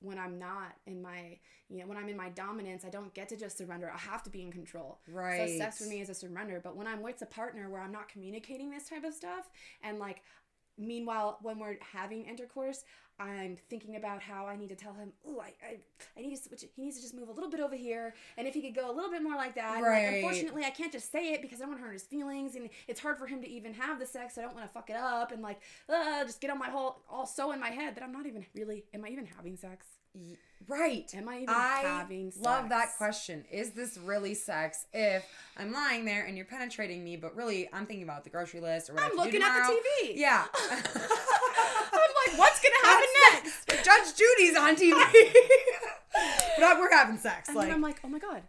when 0.01 0.19
i'm 0.19 0.39
not 0.39 0.73
in 0.87 1.01
my 1.01 1.39
you 1.71 1.79
know 1.79 1.87
when 1.87 1.97
i'm 1.97 2.09
in 2.09 2.17
my 2.17 2.29
dominance 2.29 2.85
i 2.85 2.91
don't 2.91 3.15
get 3.15 3.29
to 3.31 3.37
just 3.37 3.57
surrender 3.57 3.91
i 3.93 3.99
have 3.99 4.23
to 4.23 4.29
be 4.31 4.43
in 4.43 4.53
control 4.53 5.01
right. 5.09 5.49
so 5.49 5.57
sex 5.57 5.79
for 5.79 5.85
me 5.89 6.01
is 6.01 6.11
a 6.11 6.15
surrender. 6.15 6.61
But 6.63 6.77
when 6.77 6.87
I'm 6.87 7.03
with 7.03 7.21
a 7.23 7.27
partner 7.27 7.71
where 7.71 7.81
I'm 7.81 7.93
not 7.93 8.09
communicating 8.09 8.71
this 8.71 8.89
type 8.89 9.05
of 9.05 9.15
stuff, 9.15 9.49
and 9.83 9.99
like, 9.99 10.23
meanwhile, 10.79 11.39
when 11.43 11.59
we're 11.59 11.79
having 11.93 12.25
intercourse, 12.27 12.85
I'm 13.19 13.57
thinking 13.71 13.97
about 13.97 14.21
how 14.21 14.47
I 14.47 14.57
need 14.57 14.69
to 14.69 14.75
tell 14.75 14.93
him, 14.93 15.13
oh, 15.27 15.41
I, 15.41 15.53
I, 15.67 15.79
I 16.17 16.23
need 16.23 16.37
to 16.37 16.43
switch. 16.43 16.63
it. 16.63 16.71
He 16.77 16.83
needs 16.83 16.97
to 16.97 17.03
just 17.03 17.15
move 17.15 17.29
a 17.29 17.33
little 17.33 17.51
bit 17.51 17.61
over 17.61 17.75
here, 17.75 18.15
and 18.37 18.47
if 18.47 18.55
he 18.55 18.61
could 18.61 18.75
go 18.75 18.91
a 18.91 18.93
little 18.93 19.11
bit 19.11 19.23
more 19.23 19.37
like 19.37 19.55
that. 19.55 19.83
Right. 19.83 20.07
Like, 20.07 20.15
unfortunately, 20.17 20.65
I 20.65 20.71
can't 20.71 20.93
just 20.93 21.11
say 21.11 21.33
it 21.33 21.41
because 21.41 21.61
I 21.61 21.63
don't 21.63 21.71
want 21.71 21.81
to 21.81 21.87
hurt 21.87 21.95
his 21.95 22.03
feelings, 22.03 22.57
and 22.57 22.69
it's 22.89 23.01
hard 23.01 23.19
for 23.19 23.27
him 23.27 23.41
to 23.43 23.49
even 23.49 23.73
have 23.75 23.99
the 23.99 24.07
sex. 24.07 24.35
So 24.35 24.43
I 24.43 24.45
don't 24.45 24.55
want 24.55 24.67
to 24.67 24.73
fuck 24.73 24.91
it 24.91 24.97
up, 24.97 25.33
and 25.33 25.43
like, 25.43 25.61
uh, 25.89 26.25
just 26.25 26.41
get 26.41 26.51
on 26.51 26.59
my 26.59 26.69
whole 26.69 27.03
all 27.09 27.27
so 27.27 27.53
in 27.53 27.61
my 27.61 27.71
head 27.71 27.95
that 27.95 28.05
I'm 28.05 28.13
not 28.13 28.27
even 28.27 28.45
really. 28.55 28.85
Am 28.93 29.05
I 29.05 29.09
even 29.09 29.27
having 29.27 29.57
sex? 29.57 29.87
Right. 30.69 31.13
Am 31.15 31.29
I 31.29 31.37
even 31.37 31.51
I 31.51 31.83
having 31.85 32.31
sex? 32.31 32.45
love 32.45 32.71
that 32.71 32.97
question. 32.97 33.45
Is 33.53 33.71
this 33.71 33.99
really 33.99 34.35
sex? 34.35 34.87
If 34.93 35.25
I'm 35.57 35.73
lying 35.73 36.05
there 36.05 36.25
and 36.25 36.37
you're 36.37 36.47
penetrating 36.47 37.05
me, 37.05 37.17
but 37.17 37.37
really 37.37 37.69
I'm 37.73 37.87
thinking 37.87 38.03
about 38.03 38.25
the 38.25 38.31
grocery 38.31 38.61
list 38.61 38.91
or 38.91 38.95
what 38.95 39.05
I'm 39.05 39.17
have 39.17 39.27
to 39.27 39.31
do 39.31 39.39
looking 39.39 39.43
at 39.43 39.69
the. 39.69 40.07
TV. 40.07 40.13
Yeah. 40.17 40.45
Like, 42.29 42.39
what's 42.39 42.61
gonna 42.61 42.75
happen 42.83 43.09
next? 43.33 43.85
Judge 43.85 44.17
Judy's 44.17 44.57
on 44.57 44.77
TV. 44.77 44.93
but 46.59 46.79
we're 46.79 46.93
having 46.93 47.19
sex. 47.19 47.49
And 47.49 47.57
like, 47.57 47.69
then 47.69 47.75
I'm 47.77 47.83
like, 47.83 48.01
oh 48.05 48.09
my 48.09 48.19
god, 48.19 48.43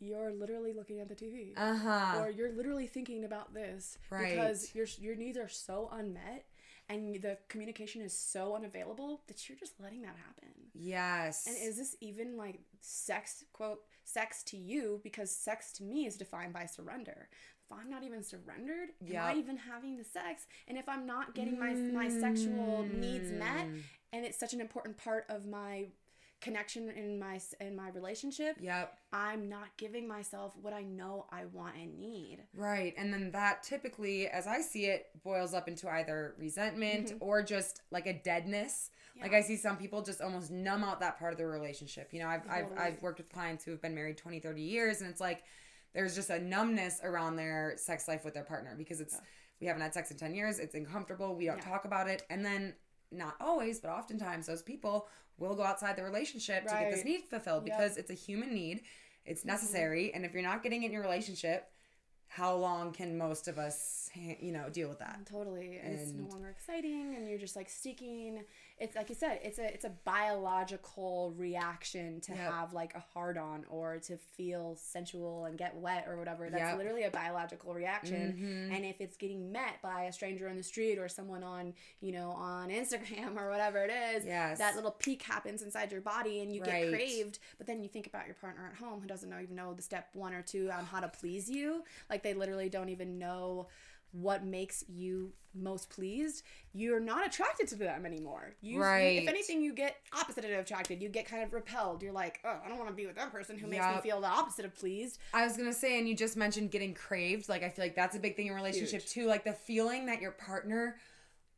you're 0.00 0.32
literally 0.32 0.72
looking 0.72 1.00
at 1.00 1.08
the 1.08 1.14
TV, 1.14 1.52
uh 1.56 1.76
huh. 1.76 2.20
or 2.20 2.30
you're 2.30 2.52
literally 2.52 2.86
thinking 2.86 3.24
about 3.24 3.54
this 3.54 3.98
Right. 4.10 4.34
because 4.34 4.74
your 4.74 4.86
your 5.00 5.16
needs 5.16 5.38
are 5.38 5.48
so 5.48 5.88
unmet, 5.92 6.44
and 6.88 7.14
the 7.22 7.38
communication 7.48 8.02
is 8.02 8.16
so 8.16 8.54
unavailable 8.54 9.22
that 9.28 9.48
you're 9.48 9.58
just 9.58 9.80
letting 9.80 10.02
that 10.02 10.16
happen. 10.16 10.48
Yes. 10.74 11.46
And 11.46 11.56
is 11.56 11.76
this 11.76 11.96
even 12.00 12.36
like 12.36 12.60
sex 12.80 13.44
quote 13.52 13.80
sex 14.04 14.42
to 14.44 14.56
you? 14.56 15.00
Because 15.02 15.30
sex 15.30 15.72
to 15.74 15.84
me 15.84 16.06
is 16.06 16.16
defined 16.16 16.52
by 16.52 16.66
surrender. 16.66 17.28
If 17.70 17.78
I'm 17.78 17.88
not 17.90 18.02
even 18.02 18.22
surrendered, 18.22 18.90
am 19.08 19.16
I 19.22 19.34
even 19.36 19.56
having 19.56 19.96
the 19.96 20.04
sex? 20.04 20.46
And 20.68 20.76
if 20.76 20.88
I'm 20.88 21.06
not 21.06 21.34
getting 21.34 21.58
my 21.58 21.72
my 21.72 22.08
sexual 22.08 22.82
needs 22.92 23.30
met, 23.32 23.66
Mm. 23.66 23.82
and 24.12 24.24
it's 24.26 24.38
such 24.38 24.52
an 24.52 24.60
important 24.60 24.96
part 24.98 25.24
of 25.30 25.46
my 25.46 25.86
connection 26.42 26.90
in 26.90 27.18
my 27.18 27.40
in 27.60 27.74
my 27.74 27.88
relationship, 27.88 28.56
Yep. 28.60 28.98
I'm 29.14 29.48
not 29.48 29.74
giving 29.78 30.06
myself 30.06 30.54
what 30.60 30.74
I 30.74 30.82
know 30.82 31.26
I 31.32 31.46
want 31.46 31.76
and 31.76 31.98
need. 31.98 32.46
Right. 32.52 32.92
And 32.98 33.10
then 33.14 33.30
that 33.30 33.62
typically, 33.62 34.28
as 34.28 34.46
I 34.46 34.60
see 34.60 34.86
it, 34.86 35.06
boils 35.22 35.54
up 35.54 35.66
into 35.66 35.88
either 35.88 36.34
resentment 36.36 37.12
Mhm. 37.12 37.18
or 37.20 37.42
just 37.42 37.80
like 37.90 38.06
a 38.06 38.12
deadness. 38.12 38.90
Like 39.22 39.32
I 39.32 39.40
see 39.42 39.56
some 39.56 39.78
people 39.78 40.02
just 40.02 40.20
almost 40.20 40.50
numb 40.50 40.82
out 40.84 40.98
that 41.00 41.18
part 41.18 41.32
of 41.32 41.38
the 41.38 41.46
relationship. 41.46 42.12
You 42.12 42.18
know, 42.18 42.28
I've, 42.28 42.46
I've, 42.50 42.72
I've 42.76 43.00
worked 43.02 43.18
with 43.18 43.28
clients 43.30 43.64
who 43.64 43.70
have 43.70 43.80
been 43.80 43.94
married 43.94 44.18
20, 44.18 44.40
30 44.40 44.60
years 44.60 45.00
and 45.00 45.08
it's 45.08 45.20
like 45.20 45.44
there's 45.94 46.14
just 46.14 46.30
a 46.30 46.38
numbness 46.40 47.00
around 47.02 47.36
their 47.36 47.74
sex 47.76 48.08
life 48.08 48.24
with 48.24 48.34
their 48.34 48.44
partner 48.44 48.74
because 48.76 49.00
it's, 49.00 49.14
Yeah. 49.14 49.20
we 49.60 49.66
haven't 49.68 49.82
had 49.82 49.94
sex 49.94 50.10
in 50.10 50.16
10 50.16 50.34
years. 50.34 50.58
It's 50.58 50.74
uncomfortable. 50.74 51.34
We 51.34 51.46
don't 51.46 51.58
Yeah. 51.58 51.64
talk 51.64 51.84
about 51.84 52.08
it. 52.08 52.24
And 52.30 52.44
then 52.44 52.74
not 53.10 53.36
always, 53.40 53.80
but 53.80 53.90
oftentimes 53.90 54.46
those 54.46 54.62
people 54.62 55.08
will 55.38 55.54
go 55.54 55.62
outside 55.62 55.96
the 55.96 56.02
relationship 56.04 56.64
to 56.64 56.70
get 56.70 56.90
this 56.90 57.04
need 57.04 57.24
fulfilled 57.24 57.66
Yep. 57.66 57.76
because 57.78 57.96
it's 57.96 58.10
a 58.10 58.14
human 58.14 58.52
need. 58.52 58.82
It's 59.24 59.42
Mhm. 59.42 59.46
necessary. 59.46 60.12
And 60.12 60.24
if 60.24 60.32
you're 60.32 60.42
not 60.42 60.62
getting 60.62 60.82
it 60.82 60.86
in 60.86 60.92
your 60.92 61.02
relationship, 61.02 61.70
how 62.26 62.54
long 62.56 62.92
can 62.92 63.16
most 63.16 63.46
of 63.46 63.58
us, 63.58 64.10
you 64.14 64.50
know, 64.50 64.68
deal 64.68 64.88
with 64.88 64.98
that? 64.98 65.24
Totally, 65.26 65.76
and 65.76 65.94
it's 65.94 66.10
no 66.10 66.24
longer 66.26 66.48
exciting, 66.50 67.14
and 67.14 67.28
you're 67.28 67.38
just 67.38 67.54
like 67.54 67.68
seeking. 67.70 68.44
It's 68.76 68.96
like 68.96 69.08
you 69.08 69.14
said, 69.14 69.38
it's 69.42 69.58
a 69.60 69.72
it's 69.72 69.84
a 69.84 69.92
biological 70.04 71.32
reaction 71.36 72.20
to 72.22 72.32
Yep. 72.32 72.52
have 72.52 72.72
like 72.72 72.94
a 72.94 72.98
hard 73.00 73.38
on 73.38 73.64
or 73.70 73.98
to 74.00 74.16
feel 74.16 74.74
sensual 74.76 75.44
and 75.44 75.56
get 75.56 75.76
wet 75.76 76.06
or 76.08 76.16
whatever. 76.16 76.50
That's 76.50 76.70
Yep. 76.70 76.78
literally 76.78 77.04
a 77.04 77.10
biological 77.10 77.72
reaction. 77.72 78.32
Mhm. 78.36 78.74
And 78.76 78.84
if 78.84 79.00
it's 79.00 79.16
getting 79.16 79.52
met 79.52 79.80
by 79.80 80.04
a 80.04 80.12
stranger 80.12 80.48
on 80.48 80.56
the 80.56 80.62
street 80.62 80.98
or 80.98 81.08
someone 81.08 81.44
on 81.44 81.74
you 82.00 82.10
know 82.12 82.30
on 82.30 82.68
Instagram 82.70 83.36
or 83.40 83.48
whatever 83.48 83.84
it 83.84 83.90
is, 83.90 84.24
Yes. 84.24 84.58
that 84.58 84.74
little 84.74 84.90
peak 84.90 85.22
happens 85.22 85.62
inside 85.62 85.92
your 85.92 86.00
body 86.00 86.40
and 86.40 86.52
you 86.52 86.60
Right. 86.62 86.82
get 86.82 86.90
craved 86.90 87.38
but 87.58 87.66
then 87.68 87.80
you 87.80 87.88
think 87.88 88.06
about 88.08 88.26
your 88.26 88.34
partner 88.34 88.66
at 88.66 88.74
home 88.74 89.00
who 89.00 89.06
doesn't 89.06 89.30
know, 89.30 89.38
even 89.40 89.54
know 89.56 89.72
the 89.74 89.82
step 89.82 90.08
one 90.14 90.34
or 90.34 90.42
two 90.42 90.70
on 90.72 90.84
how 90.84 90.98
to 91.00 91.08
please 91.08 91.48
you 91.48 91.84
like 92.10 92.22
they 92.22 92.34
literally 92.34 92.68
don't 92.68 92.88
even 92.88 93.18
know 93.18 93.68
what 94.20 94.44
makes 94.44 94.84
you 94.88 95.32
most 95.56 95.88
pleased 95.90 96.42
you're 96.72 96.98
not 96.98 97.24
attracted 97.26 97.68
to 97.68 97.76
them 97.76 98.04
anymore 98.04 98.54
you 98.60 98.80
Right. 98.80 99.18
if 99.22 99.28
anything 99.28 99.62
you 99.62 99.72
get 99.72 99.96
opposite 100.12 100.44
of 100.44 100.50
attracted 100.50 101.00
you 101.00 101.08
get 101.08 101.26
kind 101.28 101.44
of 101.44 101.52
repelled 101.52 102.02
you're 102.02 102.12
like 102.12 102.40
oh 102.44 102.56
i 102.64 102.68
don't 102.68 102.76
want 102.78 102.90
to 102.90 102.94
be 102.96 103.06
with 103.06 103.14
that 103.16 103.30
person 103.30 103.56
who 103.56 103.66
makes 103.68 103.84
me 103.86 104.00
feel 104.02 104.20
the 104.20 104.26
opposite 104.26 104.64
of 104.64 104.74
pleased 104.74 105.18
I 105.32 105.44
was 105.46 105.56
gonna 105.56 105.72
say, 105.72 105.98
and 105.98 106.08
you 106.08 106.16
just 106.16 106.36
mentioned 106.36 106.70
getting 106.72 106.94
craved. 106.94 107.48
Like 107.48 107.62
I 107.62 107.68
feel 107.68 107.84
like 107.84 107.94
that's 107.94 108.16
a 108.16 108.18
big 108.20 108.34
thing 108.36 108.46
in 108.48 108.54
relationship 108.54 109.02
Huge. 109.02 109.10
too. 109.12 109.26
Like 109.26 109.44
the 109.44 109.52
feeling 109.52 110.06
that 110.06 110.20
your 110.20 110.30
partner, 110.32 110.96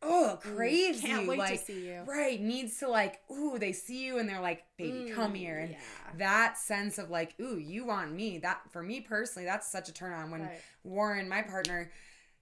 oh, 0.03 0.38
craves 0.40 1.01
can't 1.01 1.25
you. 1.25 1.29
wait 1.31 1.47
to 1.49 1.59
see 1.59 1.87
you. 1.88 2.03
right 2.07 2.40
needs 2.40 2.79
to 2.81 2.88
like, 2.88 3.21
ooh, 3.31 3.59
they 3.59 3.73
see 3.73 4.05
you 4.05 4.19
and 4.19 4.29
they're 4.29 4.40
like, 4.40 4.64
baby, 4.79 5.11
come 5.14 5.33
Mm, 5.33 5.37
here. 5.37 5.59
And 5.59 5.71
yeah. 5.73 5.79
that 6.19 6.59
sense 6.59 6.99
of 6.99 7.11
like, 7.11 7.35
ooh, 7.40 7.59
you 7.59 7.85
want 7.87 8.12
me. 8.12 8.38
That 8.38 8.61
for 8.71 8.83
me 8.83 9.01
personally, 9.01 9.47
that's 9.47 9.71
such 9.71 9.88
a 9.88 9.92
turn 9.92 10.12
on 10.12 10.31
when 10.31 10.42
Right. 10.42 10.61
Warren, 10.85 11.29
my 11.29 11.42
partner. 11.42 11.90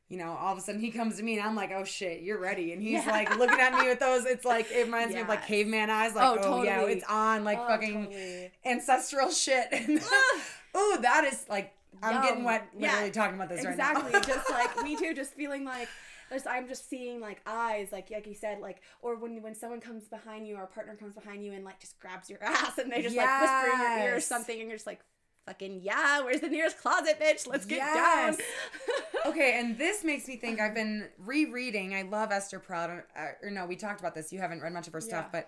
You 0.08 0.18
know, 0.18 0.36
all 0.38 0.52
of 0.52 0.58
a 0.58 0.60
sudden 0.60 0.80
he 0.80 0.90
comes 0.90 1.16
to 1.16 1.22
me 1.22 1.38
and 1.38 1.46
I'm 1.46 1.56
like, 1.56 1.72
oh 1.74 1.84
shit, 1.84 2.22
you're 2.22 2.38
ready. 2.38 2.72
And 2.72 2.82
he's 2.82 3.04
Yeah. 3.04 3.10
like 3.10 3.38
looking 3.38 3.58
at 3.58 3.72
me 3.80 3.88
with 3.88 4.00
those, 4.00 4.26
it's 4.26 4.44
like, 4.44 4.70
it 4.70 4.84
reminds 4.84 5.14
me 5.14 5.20
of 5.20 5.28
like 5.28 5.46
caveman 5.46 5.88
eyes, 5.90 6.12
oh, 6.14 6.18
like, 6.18 6.40
Oh, 6.44 6.54
oh, 6.60 6.62
yeah, 6.62 6.82
it's 6.82 7.04
on, 7.08 7.42
like 7.44 7.58
Oh, 7.58 7.66
fucking 7.68 8.04
totally. 8.04 8.50
ancestral 8.66 9.30
shit. 9.30 9.68
Ooh, 10.76 10.98
that 11.00 11.24
is 11.32 11.46
like 11.48 11.72
I'm 12.02 12.20
getting 12.22 12.38
Yum. 12.38 12.44
wet 12.44 12.68
literally 12.78 13.06
Yeah, 13.06 13.12
talking 13.12 13.36
about 13.36 13.48
this 13.48 13.64
exactly 13.64 14.02
right 14.02 14.12
now. 14.12 14.18
Exactly. 14.18 14.34
Just 14.34 14.50
like 14.50 14.82
me 14.82 14.96
too 14.96 15.14
just 15.14 15.32
feeling 15.34 15.64
like 15.64 15.88
there's, 16.30 16.46
i'm 16.46 16.66
just 16.66 16.88
seeing 16.88 17.20
like 17.20 17.40
eyes 17.46 17.92
like 17.92 18.10
like 18.10 18.26
you 18.26 18.34
said 18.34 18.58
like 18.58 18.80
or 19.02 19.14
when 19.16 19.42
when 19.42 19.54
someone 19.54 19.78
comes 19.80 20.08
behind 20.08 20.48
you 20.48 20.56
or 20.56 20.62
a 20.62 20.66
partner 20.66 20.96
comes 20.96 21.12
behind 21.14 21.44
you 21.44 21.52
and 21.52 21.64
like 21.64 21.78
just 21.78 21.98
grabs 22.00 22.28
your 22.30 22.42
ass 22.42 22.78
and 22.78 22.90
they 22.90 23.02
just 23.02 23.14
like 23.16 23.40
whisper 23.40 23.66
in 23.72 23.80
your 23.80 23.98
ear 24.08 24.16
or 24.16 24.20
something 24.20 24.58
and 24.58 24.68
you're 24.68 24.76
just 24.76 24.86
like 24.86 25.00
fucking 25.46 25.80
yeah 25.82 26.20
where's 26.22 26.40
the 26.40 26.48
nearest 26.48 26.78
closet 26.80 27.20
bitch 27.20 27.46
let's 27.46 27.66
get 27.66 27.76
Yes. 27.78 28.36
down 28.36 28.46
okay, 29.26 29.58
and 29.58 29.76
this 29.78 30.04
makes 30.04 30.26
me 30.28 30.36
think 30.36 30.60
I've 30.60 30.74
been 30.74 31.08
rereading. 31.18 31.94
I 31.94 32.02
love 32.02 32.30
Esther 32.30 32.60
Perel. 32.60 33.02
Uh, 33.16 33.26
or 33.42 33.50
no, 33.50 33.64
we 33.64 33.74
talked 33.74 33.98
about 34.00 34.14
this. 34.14 34.32
You 34.32 34.38
haven't 34.38 34.60
read 34.60 34.72
much 34.74 34.86
of 34.86 34.92
her 34.92 35.00
stuff, 35.00 35.26
Yeah. 35.32 35.42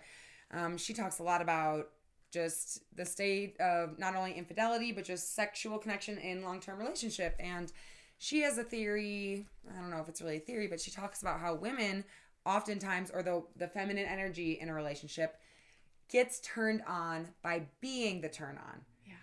but 0.53 0.59
um, 0.59 0.79
she 0.79 0.95
talks 0.95 1.19
a 1.19 1.23
lot 1.23 1.43
about 1.43 1.89
just 2.31 2.81
the 2.95 3.05
state 3.05 3.59
of 3.61 3.99
not 3.99 4.17
only 4.17 4.33
infidelity 4.33 4.93
but 4.93 5.05
just 5.05 5.35
sexual 5.35 5.79
connection 5.79 6.19
in 6.19 6.43
long-term 6.43 6.79
relationship 6.79 7.37
and 7.39 7.73
she 8.19 8.41
has 8.41 8.59
a 8.59 8.65
theory 8.65 9.47
i 9.73 9.81
don't 9.81 9.91
know 9.91 10.01
if 10.01 10.09
it's 10.09 10.21
really 10.21 10.37
a 10.39 10.41
theory 10.41 10.67
but 10.67 10.81
she 10.81 10.91
talks 10.91 11.23
about 11.23 11.39
how 11.39 11.55
women 11.55 12.05
oftentimes 12.45 13.11
or 13.13 13.23
the 13.23 13.43
the 13.57 13.69
feminine 13.69 14.07
energy 14.07 14.59
in 14.61 14.69
a 14.69 14.75
relationship 14.75 15.37
gets 16.11 16.41
turned 16.41 16.83
on 16.87 17.29
by 17.43 17.63
being 17.81 18.21
the 18.21 18.29
turn 18.29 18.59
on. 18.59 18.81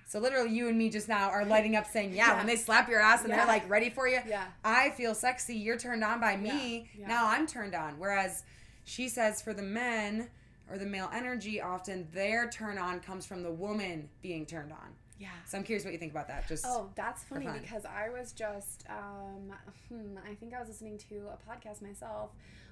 So 0.07 0.19
literally, 0.19 0.51
you 0.51 0.67
and 0.67 0.77
me 0.77 0.89
just 0.89 1.07
now 1.09 1.29
are 1.29 1.43
lighting 1.45 1.75
up, 1.75 1.87
saying, 1.87 2.13
"Yeah." 2.13 2.27
Yeah. 2.31 2.37
When 2.37 2.45
they 2.47 2.55
slap 2.55 2.87
your 2.89 2.99
ass 2.99 3.21
and 3.21 3.29
Yeah. 3.29 3.37
they're 3.37 3.47
like 3.47 3.67
ready 3.69 3.89
for 3.89 4.07
you, 4.07 4.19
Yeah. 4.27 4.45
I 4.63 4.91
feel 4.91 5.15
sexy. 5.15 5.55
You're 5.55 5.77
turned 5.77 6.03
on 6.03 6.19
by 6.19 6.37
me. 6.37 6.89
Yeah. 6.97 7.07
Now 7.07 7.27
I'm 7.27 7.47
turned 7.47 7.73
on. 7.75 7.97
Whereas 7.97 8.43
she 8.85 9.09
says 9.09 9.41
for 9.41 9.53
the 9.53 9.63
men 9.63 10.29
or 10.69 10.77
the 10.77 10.85
male 10.85 11.09
energy, 11.13 11.59
often 11.61 12.07
their 12.13 12.49
turn 12.49 12.77
on 12.77 12.99
comes 12.99 13.25
from 13.25 13.43
the 13.43 13.51
woman 13.51 14.09
being 14.21 14.45
turned 14.45 14.71
on. 14.71 14.95
Yeah. 15.19 15.29
So 15.45 15.57
I'm 15.57 15.63
curious 15.63 15.83
what 15.85 15.93
you 15.93 15.99
think 15.99 16.11
about 16.11 16.27
that. 16.27 16.47
Just 16.47 16.65
Oh, 16.67 16.89
that's 16.95 17.23
funny 17.23 17.45
fun. 17.45 17.59
because 17.61 17.85
I 17.85 18.09
was 18.09 18.33
just, 18.33 18.83
um, 18.89 19.53
hmm, 19.87 20.17
I 20.29 20.35
think 20.35 20.53
I 20.53 20.59
was 20.59 20.67
listening 20.67 20.97
to 21.09 21.29
a 21.29 21.37
podcast 21.49 21.81
myself 21.81 22.31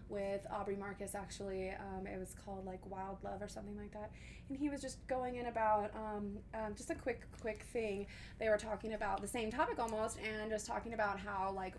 with 0.10 0.46
Aubrey 0.52 0.76
Marcus 0.76 1.16
actually. 1.16 1.70
Um, 1.72 2.06
it 2.08 2.20
was 2.20 2.34
called 2.46 2.66
like 2.66 2.80
Wild 2.90 3.18
Love 3.24 3.42
or 3.42 3.48
something 3.48 3.78
like 3.78 3.92
that. 3.94 4.12
And 4.50 4.58
he 4.58 4.70
was 4.70 4.82
just 4.82 5.06
going 5.08 5.36
in 5.36 5.46
about 5.48 5.92
um, 5.96 6.38
um, 6.54 6.74
just 6.76 6.90
a 6.90 6.96
quick, 6.96 7.22
quick 7.40 7.64
thing. 7.72 8.08
They 8.40 8.50
were 8.50 8.58
talking 8.58 8.94
about 8.94 9.22
the 9.22 9.28
same 9.28 9.52
topic 9.52 9.80
almost 9.80 10.18
and 10.20 10.50
just 10.52 10.66
talking 10.68 10.94
about 10.94 11.20
how, 11.20 11.52
like, 11.56 11.76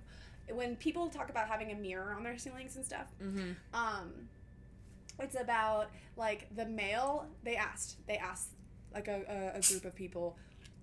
when 0.50 0.76
people 0.76 1.08
talk 1.08 1.28
about 1.30 1.48
having 1.48 1.70
a 1.70 1.74
mirror 1.74 2.14
on 2.16 2.22
their 2.24 2.36
ceilings 2.38 2.76
and 2.76 2.84
stuff, 2.84 3.06
Mhm. 3.22 3.54
um, 3.74 4.12
it's 5.20 5.38
about 5.38 5.90
like 6.16 6.48
the 6.56 6.64
male. 6.66 7.26
They 7.44 7.56
asked. 7.56 7.98
They 8.06 8.16
asked 8.16 8.48
like 8.94 9.08
a, 9.08 9.52
a, 9.54 9.58
a 9.58 9.60
group 9.60 9.84
of 9.84 9.94
people. 9.94 10.36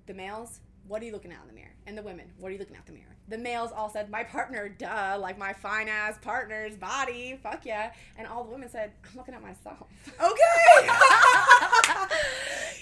The 0.05 0.13
males, 0.13 0.59
what 0.87 1.01
are 1.01 1.05
you 1.05 1.11
looking 1.11 1.31
at 1.31 1.39
in 1.41 1.47
the 1.47 1.53
mirror? 1.53 1.73
And 1.85 1.97
the 1.97 2.01
women, 2.03 2.25
what 2.39 2.49
are 2.49 2.51
you 2.51 2.57
looking 2.59 2.75
at 2.75 2.87
in 2.87 2.93
the 2.93 2.99
mirror? 2.99 3.15
The 3.27 3.37
males 3.37 3.71
all 3.71 3.89
said, 3.89 4.09
my 4.09 4.23
partner, 4.23 4.69
duh, 4.69 5.17
like 5.19 5.37
my 5.37 5.53
fine 5.53 5.87
ass 5.87 6.17
partner's 6.21 6.75
body, 6.75 7.39
fuck 7.43 7.63
yeah. 7.65 7.91
And 8.17 8.27
all 8.27 8.43
the 8.43 8.49
women 8.51 8.69
said, 8.69 8.91
I'm 9.09 9.17
looking 9.17 9.35
at 9.35 9.41
myself. 9.41 9.87
okay. 10.19 10.89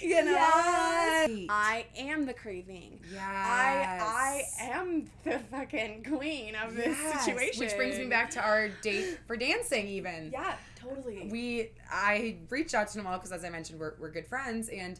you 0.00 0.24
know, 0.24 0.30
Yes. 0.32 1.30
I 1.50 1.86
am 1.98 2.24
the 2.26 2.32
craving. 2.34 3.00
yes. 3.12 3.20
I 3.22 4.42
I 4.58 4.70
am 4.70 5.10
the 5.24 5.38
fucking 5.50 6.04
queen 6.04 6.54
of 6.54 6.74
this 6.74 6.96
Yes. 6.98 7.24
situation. 7.24 7.60
Which 7.64 7.76
brings 7.76 7.98
me 7.98 8.06
back 8.06 8.30
to 8.30 8.40
our 8.40 8.68
date 8.82 9.18
for 9.26 9.36
dancing, 9.36 9.86
even. 9.88 10.30
Yeah, 10.32 10.54
totally. 10.76 11.28
we 11.30 11.70
I 11.90 12.36
reached 12.48 12.74
out 12.74 12.88
to 12.88 13.02
Noelle 13.02 13.18
because 13.18 13.32
as 13.32 13.44
I 13.44 13.50
mentioned 13.50 13.80
we're, 13.80 13.94
we're 13.98 14.10
good 14.10 14.26
friends 14.26 14.68
and 14.68 14.98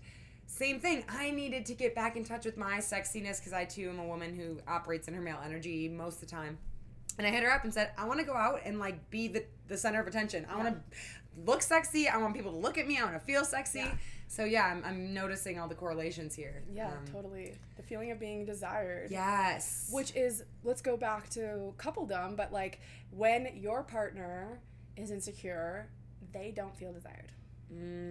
same 0.50 0.80
thing. 0.80 1.04
I 1.08 1.30
needed 1.30 1.66
to 1.66 1.74
get 1.74 1.94
back 1.94 2.16
in 2.16 2.24
touch 2.24 2.44
with 2.44 2.56
my 2.56 2.78
sexiness 2.78 3.38
because 3.38 3.52
I 3.52 3.64
too 3.64 3.88
am 3.90 3.98
a 3.98 4.06
woman 4.06 4.34
who 4.34 4.58
operates 4.66 5.06
in 5.06 5.14
her 5.14 5.20
male 5.20 5.38
energy 5.44 5.88
most 5.88 6.14
of 6.16 6.20
the 6.22 6.26
time. 6.34 6.58
And 7.18 7.26
I 7.26 7.30
hit 7.30 7.42
her 7.42 7.50
up 7.50 7.64
and 7.64 7.72
said 7.74 7.90
I 7.98 8.06
want 8.06 8.18
to 8.20 8.26
go 8.26 8.34
out 8.34 8.61
and 8.64 8.78
like 8.78 9.11
be 9.11 9.28
the, 9.28 9.44
the 9.68 9.76
center 9.76 10.00
of 10.00 10.06
attention. 10.06 10.46
I 10.50 10.56
want 10.56 10.68
to 10.74 10.96
look 11.44 11.62
sexy. 11.62 12.08
I 12.08 12.16
want 12.16 12.34
people 12.34 12.50
to 12.52 12.58
look 12.58 12.78
at 12.78 12.87
me. 12.88 12.98
I 12.98 13.02
want 13.04 13.14
to 13.14 13.20
feel 13.20 13.44
sexy. 13.44 13.80
Yeah. 13.80 13.92
so 14.26 14.44
yeah 14.44 14.64
I'm, 14.66 14.82
I'm 14.84 15.12
noticing 15.14 15.58
all 15.61 15.68
the 15.68 15.74
correlations 15.74 16.34
here. 16.34 16.62
Yeah, 16.72 16.88
Um, 16.88 17.04
totally. 17.12 17.54
The 17.76 17.82
feeling 17.82 18.11
of 18.11 18.18
being 18.18 18.44
desired. 18.46 19.11
yes. 19.11 19.90
Which 19.92 20.14
is, 20.16 20.44
let's 20.64 20.80
go 20.80 20.96
back 20.96 21.28
to 21.30 21.74
coupledom, 21.76 22.37
but 22.37 22.52
like 22.52 22.80
when 23.11 23.48
your 23.54 23.82
partner 23.82 24.61
is 24.96 25.11
insecure, 25.11 25.88
they 26.32 26.52
don't 26.54 26.74
feel 26.76 26.92
desired. 26.92 27.32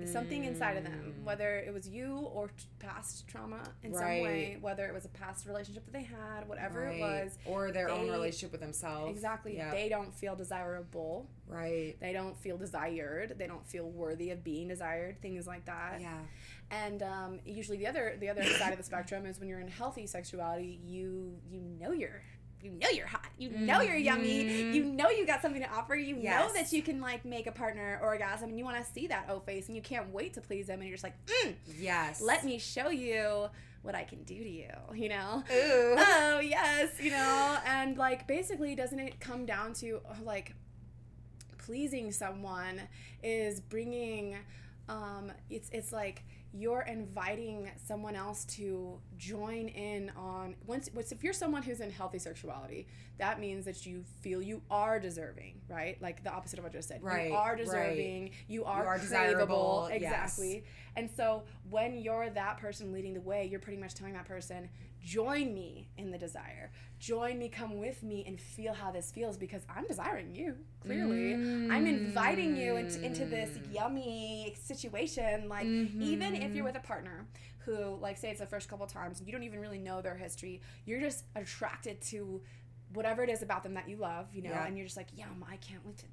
Something 0.06 0.46
inside 0.46 0.78
of 0.78 0.84
them, 0.84 1.16
Mm. 1.20 1.24
whether 1.24 1.58
it 1.60 1.74
was 1.74 1.88
you 1.88 2.16
or 2.34 2.48
t- 2.50 2.54
past 2.80 3.28
trauma 3.28 3.62
in 3.84 3.94
some 3.94 4.04
way, 4.04 4.58
whether 4.62 4.86
it 4.86 4.94
was 4.94 5.06
a 5.06 5.10
past 5.10 5.46
relationship 5.46 5.84
that 5.86 5.92
they 5.94 6.04
had, 6.04 6.48
whatever 6.48 6.82
Right. 6.86 6.96
it 6.98 7.02
was, 7.02 7.38
or 7.46 7.72
their 7.72 7.90
own 7.90 8.10
relationship 8.10 8.52
with 8.52 8.62
themselves 8.62 9.12
exactly, 9.12 9.56
yeah 9.58 9.72
they 9.72 9.90
don't 9.90 10.14
feel 10.14 10.36
desirable. 10.36 11.28
right 11.48 11.96
They 12.00 12.14
don't 12.14 12.38
feel 12.38 12.58
desired. 12.58 13.36
They 13.38 13.48
don't 13.48 13.66
feel 13.66 13.90
worthy 13.90 14.32
of 14.32 14.44
being 14.44 14.68
desired. 14.68 15.22
Things 15.22 15.48
like 15.48 15.66
that. 15.66 16.00
yeah 16.02 16.20
And 16.70 17.02
um, 17.04 17.40
usually 17.46 17.78
the 17.78 17.88
other 17.88 18.16
the 18.20 18.30
other 18.30 18.44
side 18.44 18.72
of 18.74 18.78
the 18.78 18.84
spectrum 18.84 19.26
is 19.26 19.40
when 19.40 19.48
you're 19.50 19.60
in 19.62 19.68
healthy 19.70 20.06
sexuality, 20.08 20.80
you 20.86 21.40
you 21.50 21.62
know 21.62 21.92
you're 21.92 22.22
you 22.62 22.72
know 22.72 22.90
you're 22.90 23.08
hot. 23.08 23.28
You 23.38 23.50
know 23.50 23.82
you're 23.82 23.96
yummy. 23.96 24.44
Mhm. 24.46 24.74
You 24.74 24.84
know 24.84 25.10
you 25.10 25.26
got 25.26 25.42
something 25.42 25.62
to 25.62 25.70
offer. 25.70 25.96
You 25.96 26.16
know 26.16 26.52
that 26.54 26.72
you 26.74 26.82
can 26.82 27.00
like 27.00 27.24
make 27.26 27.48
a 27.48 27.52
partner 27.52 28.00
orgasm, 28.02 28.50
and 28.50 28.58
you 28.58 28.66
want 28.66 28.84
to 28.84 28.92
see 28.92 29.08
that 29.08 29.28
O 29.30 29.40
face, 29.40 29.68
and 29.68 29.76
you 29.76 29.82
can't 29.82 30.12
wait 30.12 30.34
to 30.34 30.42
please 30.42 30.68
them. 30.68 30.80
And 30.80 30.88
you're 30.88 30.98
just 30.98 31.04
like, 31.04 31.18
mm, 31.26 31.56
yes 31.78 32.22
let 32.22 32.44
me 32.44 32.58
show 32.58 32.90
you 32.90 33.50
what 33.84 33.96
I 33.96 34.04
can 34.04 34.24
do 34.24 34.36
to 34.36 34.50
you. 34.50 34.70
You 34.96 35.10
know. 35.10 35.44
Ooh. 35.52 35.96
oh 35.98 36.40
yes, 36.40 36.90
you 37.00 37.12
know, 37.12 37.58
and 37.66 37.98
like 37.98 38.28
basically, 38.28 38.76
doesn't 38.76 39.00
it 39.00 39.20
come 39.20 39.46
down 39.46 39.74
to 39.76 40.02
uh, 40.10 40.16
like 40.24 40.54
pleasing 41.58 42.12
someone 42.12 42.82
is 43.24 43.60
bringing, 43.60 44.38
um, 44.90 45.32
it's 45.50 45.70
it's 45.72 45.92
like 45.92 46.24
you're 46.54 46.82
inviting 46.82 47.70
someone 47.86 48.16
else 48.16 48.46
to 48.46 49.00
join 49.18 49.68
in 49.68 50.12
on 50.18 50.56
once 50.66 50.90
once 50.94 51.12
if 51.12 51.24
you're 51.24 51.34
someone 51.34 51.62
who's 51.62 51.82
in 51.82 51.90
healthy 51.90 52.18
sexuality 52.20 52.88
that 53.18 53.40
means 53.40 53.66
that 53.66 53.86
you 53.86 54.04
feel 54.22 54.42
you 54.42 54.62
are 54.72 55.00
deserving 55.00 55.58
right? 55.70 56.02
Like 56.02 56.24
the 56.24 56.32
opposite 56.32 56.60
of 56.60 56.64
what 56.64 56.74
I 56.74 56.78
just 56.78 56.88
said. 56.88 57.04
Right, 57.04 57.30
you 57.30 57.36
are 57.36 57.50
right. 57.50 57.58
deserving. 57.58 58.32
You 58.48 58.66
are, 58.66 58.86
are 58.86 58.98
craveable 58.98 59.02
desirable, 59.02 59.88
yes. 59.92 60.02
exactly. 60.02 60.64
And 60.96 61.10
so 61.16 61.44
when 61.70 61.98
you're 61.98 62.30
that 62.30 62.58
person 62.58 62.92
leading 62.92 63.14
the 63.14 63.22
way, 63.22 63.48
you're 63.50 63.60
pretty 63.60 63.80
much 63.80 63.94
telling 63.94 64.14
that 64.14 64.26
person, 64.26 64.70
join 65.02 65.54
me 65.54 65.90
in 65.98 66.12
the 66.12 66.18
desire. 66.18 66.72
Join 67.00 67.38
me, 67.38 67.50
come 67.50 67.78
with 67.78 68.04
me, 68.04 68.24
and 68.28 68.40
feel 68.40 68.74
how 68.74 68.92
this 68.92 69.12
feels 69.12 69.38
because 69.38 69.62
I'm 69.70 69.86
desiring 69.88 70.34
you, 70.34 70.56
clearly. 70.82 71.34
I'm 71.72 71.86
inviting 71.86 72.56
you 72.58 72.76
into, 72.76 73.02
into 73.04 73.26
this 73.26 73.58
Mm. 73.58 73.74
yummy 73.74 74.56
situation. 74.60 75.48
Like, 75.48 75.66
even 75.68 76.36
if 76.36 76.56
you're 76.56 76.66
with 76.66 76.76
a 76.78 76.82
partner 76.82 77.26
who, 77.60 77.96
like, 77.98 78.18
say 78.18 78.30
it's 78.32 78.40
the 78.40 78.46
first 78.46 78.68
couple 78.70 78.86
times 78.88 79.20
and 79.20 79.28
you 79.28 79.32
don't 79.34 79.44
even 79.44 79.60
really 79.60 79.80
know 79.80 80.02
their 80.02 80.16
history, 80.16 80.62
you're 80.86 81.00
just 81.02 81.26
attracted 81.36 82.02
to 82.02 82.42
whatever 82.94 83.22
it 83.24 83.30
is 83.30 83.42
about 83.44 83.64
them 83.64 83.74
that 83.76 83.88
you 83.88 83.98
love, 83.98 84.34
you 84.34 84.42
know, 84.42 84.50
Yeah. 84.52 84.66
and 84.66 84.78
you're 84.78 84.86
just 84.88 84.98
like, 84.98 85.08
yum, 85.16 85.46
I 85.50 85.58
can't 85.58 85.86
wait 85.86 85.98
to 86.00 86.06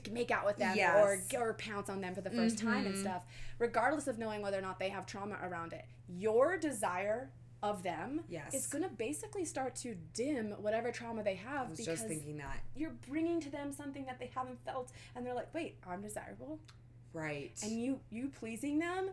to 0.00 0.10
make 0.10 0.32
out 0.32 0.44
with 0.44 0.56
them 0.56 0.74
Yes. 0.76 0.96
or 1.32 1.40
or 1.40 1.54
pounce 1.54 1.88
on 1.88 2.00
them 2.00 2.12
for 2.12 2.20
the 2.20 2.30
1st 2.30 2.58
time 2.58 2.86
and 2.86 2.94
Mhm. 2.96 3.00
stuff 3.02 3.22
regardless 3.60 4.08
of 4.08 4.18
knowing 4.18 4.42
whether 4.42 4.58
or 4.58 4.60
not 4.60 4.80
they 4.80 4.88
have 4.88 5.06
trauma 5.06 5.38
around 5.40 5.72
it 5.72 5.84
your 6.08 6.58
desire 6.58 7.30
of 7.62 7.82
them 7.82 8.20
Yes. 8.28 8.54
is 8.54 8.66
going 8.66 8.84
to 8.84 8.90
basically 8.90 9.44
start 9.44 9.74
to 9.76 9.94
dim 10.14 10.52
whatever 10.60 10.92
trauma 10.92 11.22
they 11.22 11.36
have 11.36 11.66
I 11.66 11.70
was 11.70 11.78
because 11.78 11.98
just 12.00 12.06
thinking 12.08 12.36
that. 12.38 12.58
you're 12.76 12.94
bringing 13.08 13.40
to 13.40 13.50
them 13.50 13.72
something 13.72 14.04
that 14.04 14.18
they 14.18 14.30
haven't 14.34 14.62
felt 14.64 14.92
and 15.14 15.24
they're 15.24 15.34
like 15.34 15.52
wait 15.54 15.76
i'm 15.86 16.02
desirable 16.02 16.58
Right. 17.12 17.52
and 17.62 17.72
you 17.72 18.00
you 18.10 18.28
pleasing 18.28 18.78
them 18.78 19.08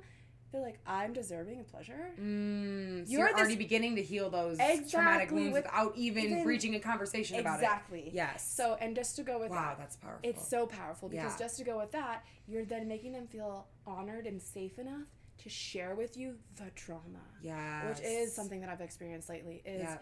they're 0.52 0.62
like 0.62 0.78
i'm 0.86 1.14
deserving 1.14 1.62
of 1.62 1.68
pleasure 1.72 2.12
Mm, 2.20 3.06
so 3.06 3.12
You're 3.12 3.28
you're, 3.30 3.38
already 3.38 3.56
beginning 3.56 3.96
to 3.96 4.04
heal 4.04 4.30
those 4.30 4.60
Exactly, 4.60 4.90
traumatic 4.92 5.32
wounds 5.32 5.54
with- 5.54 5.64
without 5.64 5.94
even, 5.96 6.26
even- 6.26 6.44
reaching 6.46 6.76
a 6.76 6.80
conversation 6.80 7.40
about 7.40 7.60
it. 7.60 7.64
exactly 7.64 8.12
Yes. 8.14 8.46
so 8.54 8.76
and 8.82 8.94
just 8.96 9.16
to 9.16 9.24
go 9.24 9.40
with 9.40 9.52
wow, 9.52 9.70
that 9.70 9.78
that's 9.80 9.96
powerful. 9.96 10.20
It's 10.30 10.46
so 10.48 10.68
powerful 10.68 11.08
because 11.10 11.32
Yeah. 11.40 11.46
just 11.46 11.58
to 11.58 11.64
go 11.64 11.78
with 11.80 11.92
that, 11.94 12.26
you're 12.48 12.66
then 12.66 12.88
making 12.90 13.14
them 13.14 13.26
feel 13.28 13.68
honored 13.88 14.28
and 14.28 14.40
safe 14.42 14.78
enough 14.78 15.08
to 15.44 15.50
share 15.50 15.96
with 15.96 16.18
you 16.18 16.36
the 16.56 16.70
trauma. 16.76 17.20
yeah, 17.42 17.88
Which 17.90 18.00
is 18.00 18.34
something 18.34 18.62
that 18.62 18.70
I've 18.70 18.82
experienced 18.82 19.30
lately 19.30 19.62
is 19.66 19.82
Yeah. 19.82 19.98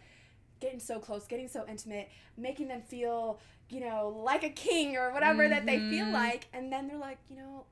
getting 0.59 0.79
so 0.79 0.99
close, 0.99 1.25
getting 1.25 1.47
so 1.47 1.65
intimate, 1.67 2.09
making 2.37 2.67
them 2.67 2.81
feel, 2.81 3.39
you 3.69 3.79
know, 3.79 4.09
like 4.23 4.43
a 4.43 4.49
king 4.49 4.95
or 4.95 5.11
whatever 5.11 5.47
that 5.49 5.65
they 5.65 5.79
feel 5.79 6.05
Mhm. 6.05 6.13
like 6.13 6.47
and 6.53 6.71
then 6.71 6.87
they're 6.87 6.97
like, 6.97 7.17
you 7.29 7.35
know, 7.35 7.65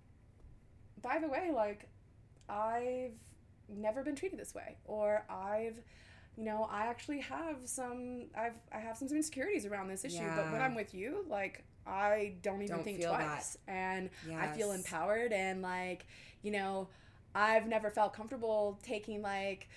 by 1.02 1.20
the 1.20 1.28
way, 1.28 1.52
like 1.54 1.88
I've 2.50 3.14
never 3.68 4.04
been 4.04 4.16
treated 4.16 4.40
this 4.40 4.56
way 4.56 4.78
or 4.86 5.24
I've 5.30 5.80
you 6.38 6.46
know, 6.46 6.70
I 6.72 6.86
actually 6.86 7.20
have 7.20 7.58
some 7.66 8.28
I've 8.36 8.54
I 8.72 8.80
have 8.80 8.98
some 8.98 9.10
insecurities 9.10 9.66
around 9.66 9.90
this 9.90 10.06
issue, 10.06 10.32
but 10.36 10.52
when 10.52 10.62
I'm 10.62 10.74
with 10.74 10.94
you, 10.94 11.26
like 11.30 11.64
I 11.86 12.36
don't 12.42 12.62
even 12.62 12.78
Don't 12.78 12.84
think 12.84 12.98
feel 12.98 13.12
that. 13.12 13.20
twice 13.20 13.58
and 13.68 14.10
I 14.40 14.48
feel 14.48 14.72
empowered 14.72 15.34
and 15.34 15.62
like, 15.62 16.06
you 16.42 16.52
know, 16.52 16.88
I've 17.36 17.68
never 17.68 17.92
felt 17.92 18.14
comfortable 18.14 18.80
taking 18.84 19.22
like 19.22 19.70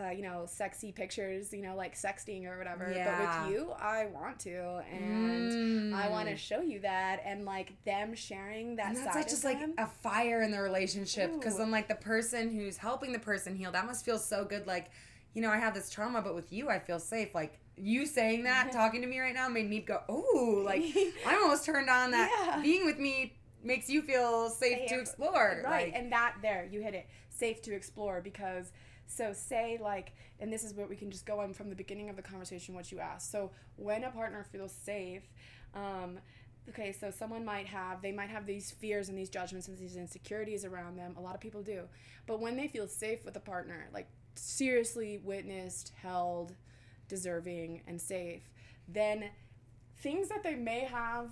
uh, 0.00 0.10
you 0.10 0.22
know, 0.22 0.46
sexy 0.46 0.92
pictures, 0.92 1.52
you 1.52 1.62
know, 1.62 1.74
like 1.74 1.94
sexting 1.96 2.46
or 2.46 2.56
whatever. 2.56 2.92
Yeah. 2.94 3.18
But 3.18 3.42
with 3.50 3.50
you, 3.50 3.72
I 3.72 4.06
want 4.06 4.38
to, 4.40 4.82
and 4.90 5.52
I 5.92 6.08
want 6.08 6.28
to 6.28 6.34
Mm. 6.34 6.38
show 6.38 6.60
you 6.60 6.78
that, 6.80 7.20
and 7.24 7.44
like 7.44 7.72
them 7.84 8.14
sharing 8.14 8.76
that 8.76 8.88
And 8.90 8.96
side 8.98 9.06
that's 9.06 9.16
like 9.16 9.28
just 9.28 9.44
of 9.44 9.50
like 9.50 9.68
a 9.78 9.86
fire 9.86 10.42
in 10.42 10.52
the 10.52 10.60
relationship 10.60 11.34
because 11.34 11.58
then 11.58 11.70
like 11.72 11.88
the 11.88 11.96
person 11.96 12.50
who's 12.54 12.76
helping 12.76 13.12
the 13.12 13.18
person 13.18 13.56
heal 13.56 13.72
that 13.72 13.84
must 13.84 14.04
feel 14.04 14.18
so 14.18 14.44
good 14.44 14.66
like 14.66 14.90
you 15.34 15.42
know 15.42 15.50
i 15.50 15.58
have 15.58 15.74
this 15.74 15.90
trauma 15.90 16.22
but 16.22 16.34
with 16.34 16.52
you 16.52 16.68
i 16.68 16.78
feel 16.78 16.98
safe 16.98 17.34
like 17.34 17.58
you 17.76 18.06
saying 18.06 18.44
that 18.44 18.72
talking 18.72 19.00
to 19.02 19.06
me 19.06 19.18
right 19.20 19.34
now 19.34 19.48
made 19.48 19.68
me 19.68 19.80
go 19.80 20.00
oh 20.08 20.62
like 20.64 20.82
i'm 21.26 21.42
almost 21.42 21.64
turned 21.64 21.88
on 21.90 22.10
that 22.12 22.30
Yeah. 22.46 22.62
being 22.62 22.84
with 22.86 22.98
me 22.98 23.34
makes 23.62 23.88
you 23.88 24.02
feel 24.02 24.50
safe, 24.50 24.88
to 24.88 24.98
explore 24.98 25.62
right 25.64 25.92
like, 25.92 25.92
and 25.94 26.12
that 26.12 26.34
there 26.42 26.68
you 26.70 26.80
hit 26.80 26.94
it 26.94 27.06
safe 27.28 27.60
to 27.62 27.74
explore 27.74 28.20
because 28.20 28.72
so 29.06 29.32
say 29.32 29.78
like 29.82 30.12
and 30.38 30.52
this 30.52 30.64
is 30.64 30.72
what 30.74 30.88
we 30.88 30.96
can 30.96 31.10
just 31.10 31.26
go 31.26 31.40
on 31.40 31.52
from 31.52 31.68
the 31.68 31.76
beginning 31.76 32.08
of 32.08 32.16
the 32.16 32.22
conversation 32.22 32.74
what 32.74 32.90
you 32.90 32.98
asked 32.98 33.30
so 33.30 33.50
when 33.76 34.04
a 34.04 34.10
partner 34.10 34.44
feels 34.50 34.72
safe 34.72 35.22
um, 35.74 36.18
okay, 36.68 36.92
so 36.92 37.10
someone 37.10 37.44
might 37.44 37.66
have 37.66 38.02
they 38.02 38.12
might 38.12 38.30
have 38.30 38.46
these 38.46 38.70
fears 38.70 39.08
and 39.08 39.18
these 39.18 39.28
judgments 39.28 39.68
and 39.68 39.78
these 39.78 39.96
insecurities 39.96 40.64
around 40.64 40.96
them. 40.96 41.14
A 41.16 41.20
lot 41.20 41.34
of 41.34 41.40
people 41.40 41.62
do. 41.62 41.82
But 42.26 42.40
when 42.40 42.56
they 42.56 42.68
feel 42.68 42.86
safe 42.88 43.24
with 43.24 43.36
a 43.36 43.40
partner, 43.40 43.88
like 43.92 44.08
seriously 44.34 45.20
witnessed, 45.22 45.92
held, 46.00 46.54
deserving 47.08 47.82
and 47.86 48.00
safe, 48.00 48.42
then 48.88 49.30
things 49.98 50.28
that 50.28 50.42
they 50.42 50.54
may 50.54 50.80
have 50.80 51.30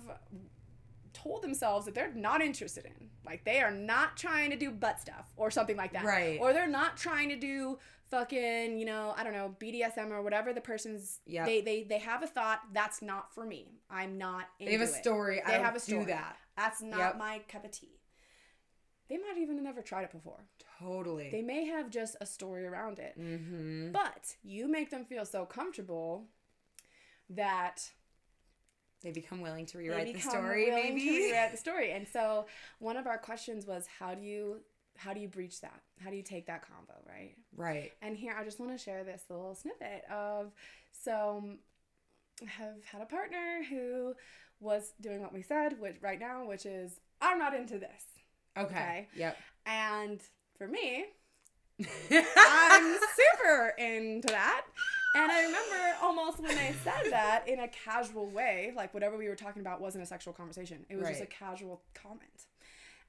told 1.13 1.41
themselves 1.41 1.85
that 1.85 1.95
they're 1.95 2.13
not 2.13 2.41
interested 2.41 2.85
in. 2.85 3.09
Like 3.25 3.43
they 3.45 3.59
are 3.61 3.71
not 3.71 4.17
trying 4.17 4.49
to 4.51 4.55
do 4.57 4.71
butt 4.71 4.99
stuff 4.99 5.25
or 5.37 5.51
something 5.51 5.77
like 5.77 5.93
that. 5.93 6.03
Right. 6.05 6.39
Or 6.39 6.53
they're 6.53 6.67
not 6.67 6.97
trying 6.97 7.29
to 7.29 7.35
do 7.35 7.77
fucking, 8.11 8.79
you 8.79 8.85
know, 8.85 9.13
I 9.17 9.23
don't 9.23 9.33
know, 9.33 9.55
BDSM 9.59 10.09
or 10.11 10.21
whatever 10.21 10.51
the 10.53 10.61
person's 10.61 11.19
Yep. 11.27 11.45
they 11.45 11.61
they 11.61 11.83
they 11.83 11.99
have 11.99 12.23
a 12.23 12.27
thought 12.27 12.61
that's 12.73 13.01
not 13.01 13.33
for 13.33 13.45
me. 13.45 13.79
I'm 13.89 14.17
not 14.17 14.47
into 14.59 14.71
They 14.71 14.77
have 14.77 14.87
a 14.87 14.91
it. 14.91 14.95
story. 15.03 15.41
I 15.41 15.47
They 15.47 15.53
don't 15.57 15.65
have 15.65 15.75
a 15.75 15.79
story. 15.79 15.99
do 16.01 16.05
that. 16.07 16.37
That's 16.57 16.81
not 16.81 16.97
Yep. 16.99 17.17
my 17.17 17.39
cup 17.47 17.65
of 17.65 17.71
tea. 17.71 17.99
They 19.09 19.17
might 19.17 19.37
even 19.39 19.55
have 19.55 19.63
never 19.63 19.81
tried 19.81 20.03
it 20.03 20.11
before. 20.11 20.45
Totally. 20.79 21.29
They 21.31 21.41
may 21.41 21.65
have 21.65 21.89
just 21.89 22.15
a 22.21 22.25
story 22.27 22.65
around 22.65 22.99
it. 22.99 23.19
mm-hmm. 23.19 23.91
But 23.91 24.35
you 24.43 24.67
make 24.67 24.91
them 24.91 25.03
feel 25.05 25.25
so 25.25 25.45
comfortable 25.45 26.27
that 27.29 27.91
They 29.01 29.11
become 29.11 29.41
willing 29.41 29.65
to 29.67 29.77
rewrite 29.77 30.13
the 30.13 30.19
story, 30.19 30.69
maybe. 30.71 31.07
rewrite 31.07 31.51
the 31.51 31.57
story. 31.65 31.91
And 31.91 32.07
so 32.07 32.45
one 32.79 32.97
of 32.97 33.07
our 33.07 33.17
questions 33.17 33.65
was 33.65 33.85
how 33.99 34.13
do 34.13 34.21
you 34.21 34.57
how 34.97 35.13
do 35.13 35.21
you 35.21 35.29
breach 35.29 35.61
that? 35.61 35.81
How 36.03 36.09
do 36.09 36.17
you 36.17 36.23
take 36.23 36.47
that 36.47 36.61
combo, 36.67 36.93
right? 37.07 37.35
Right. 37.55 37.93
And 38.01 38.17
here 38.17 38.35
I 38.37 38.43
just 38.43 38.59
want 38.59 38.71
to 38.71 38.77
share 38.77 39.03
this 39.05 39.23
little 39.29 39.55
snippet 39.55 40.03
of 40.11 40.51
so 40.91 41.37
um, 41.37 41.59
have 42.45 42.83
had 42.83 43.01
a 43.01 43.05
partner 43.05 43.63
who 43.69 44.13
was 44.59 44.93
doing 44.99 45.21
what 45.21 45.33
we 45.33 45.41
said, 45.41 45.79
which 45.79 45.95
right 46.01 46.19
now, 46.19 46.45
which 46.45 46.65
is 46.65 46.99
I'm 47.21 47.39
not 47.39 47.53
into 47.53 47.79
this. 47.79 48.03
Okay. 48.57 48.75
Okay. 48.75 49.07
Yep. 49.15 49.37
And 49.65 50.21
for 50.57 50.67
me, 50.67 51.05
I'm 52.11 52.97
super 53.15 53.73
into 53.77 54.27
that. 54.27 54.65
And 55.15 55.31
I 55.31 55.43
remember 55.43 55.95
almost 56.03 56.39
when 56.39 56.51
I 56.51 56.73
said 56.83 57.11
that 57.11 57.47
in 57.47 57.59
a 57.59 57.67
casual 57.67 58.27
way, 58.27 58.71
like 58.75 58.93
whatever 58.93 59.17
we 59.17 59.27
were 59.27 59.35
talking 59.35 59.61
about 59.61 59.81
wasn't 59.81 60.03
a 60.03 60.07
sexual 60.07 60.33
conversation. 60.33 60.85
It 60.89 60.97
was 60.97 61.07
just 61.07 61.21
a 61.21 61.25
casual 61.25 61.81
comment. 61.95 62.45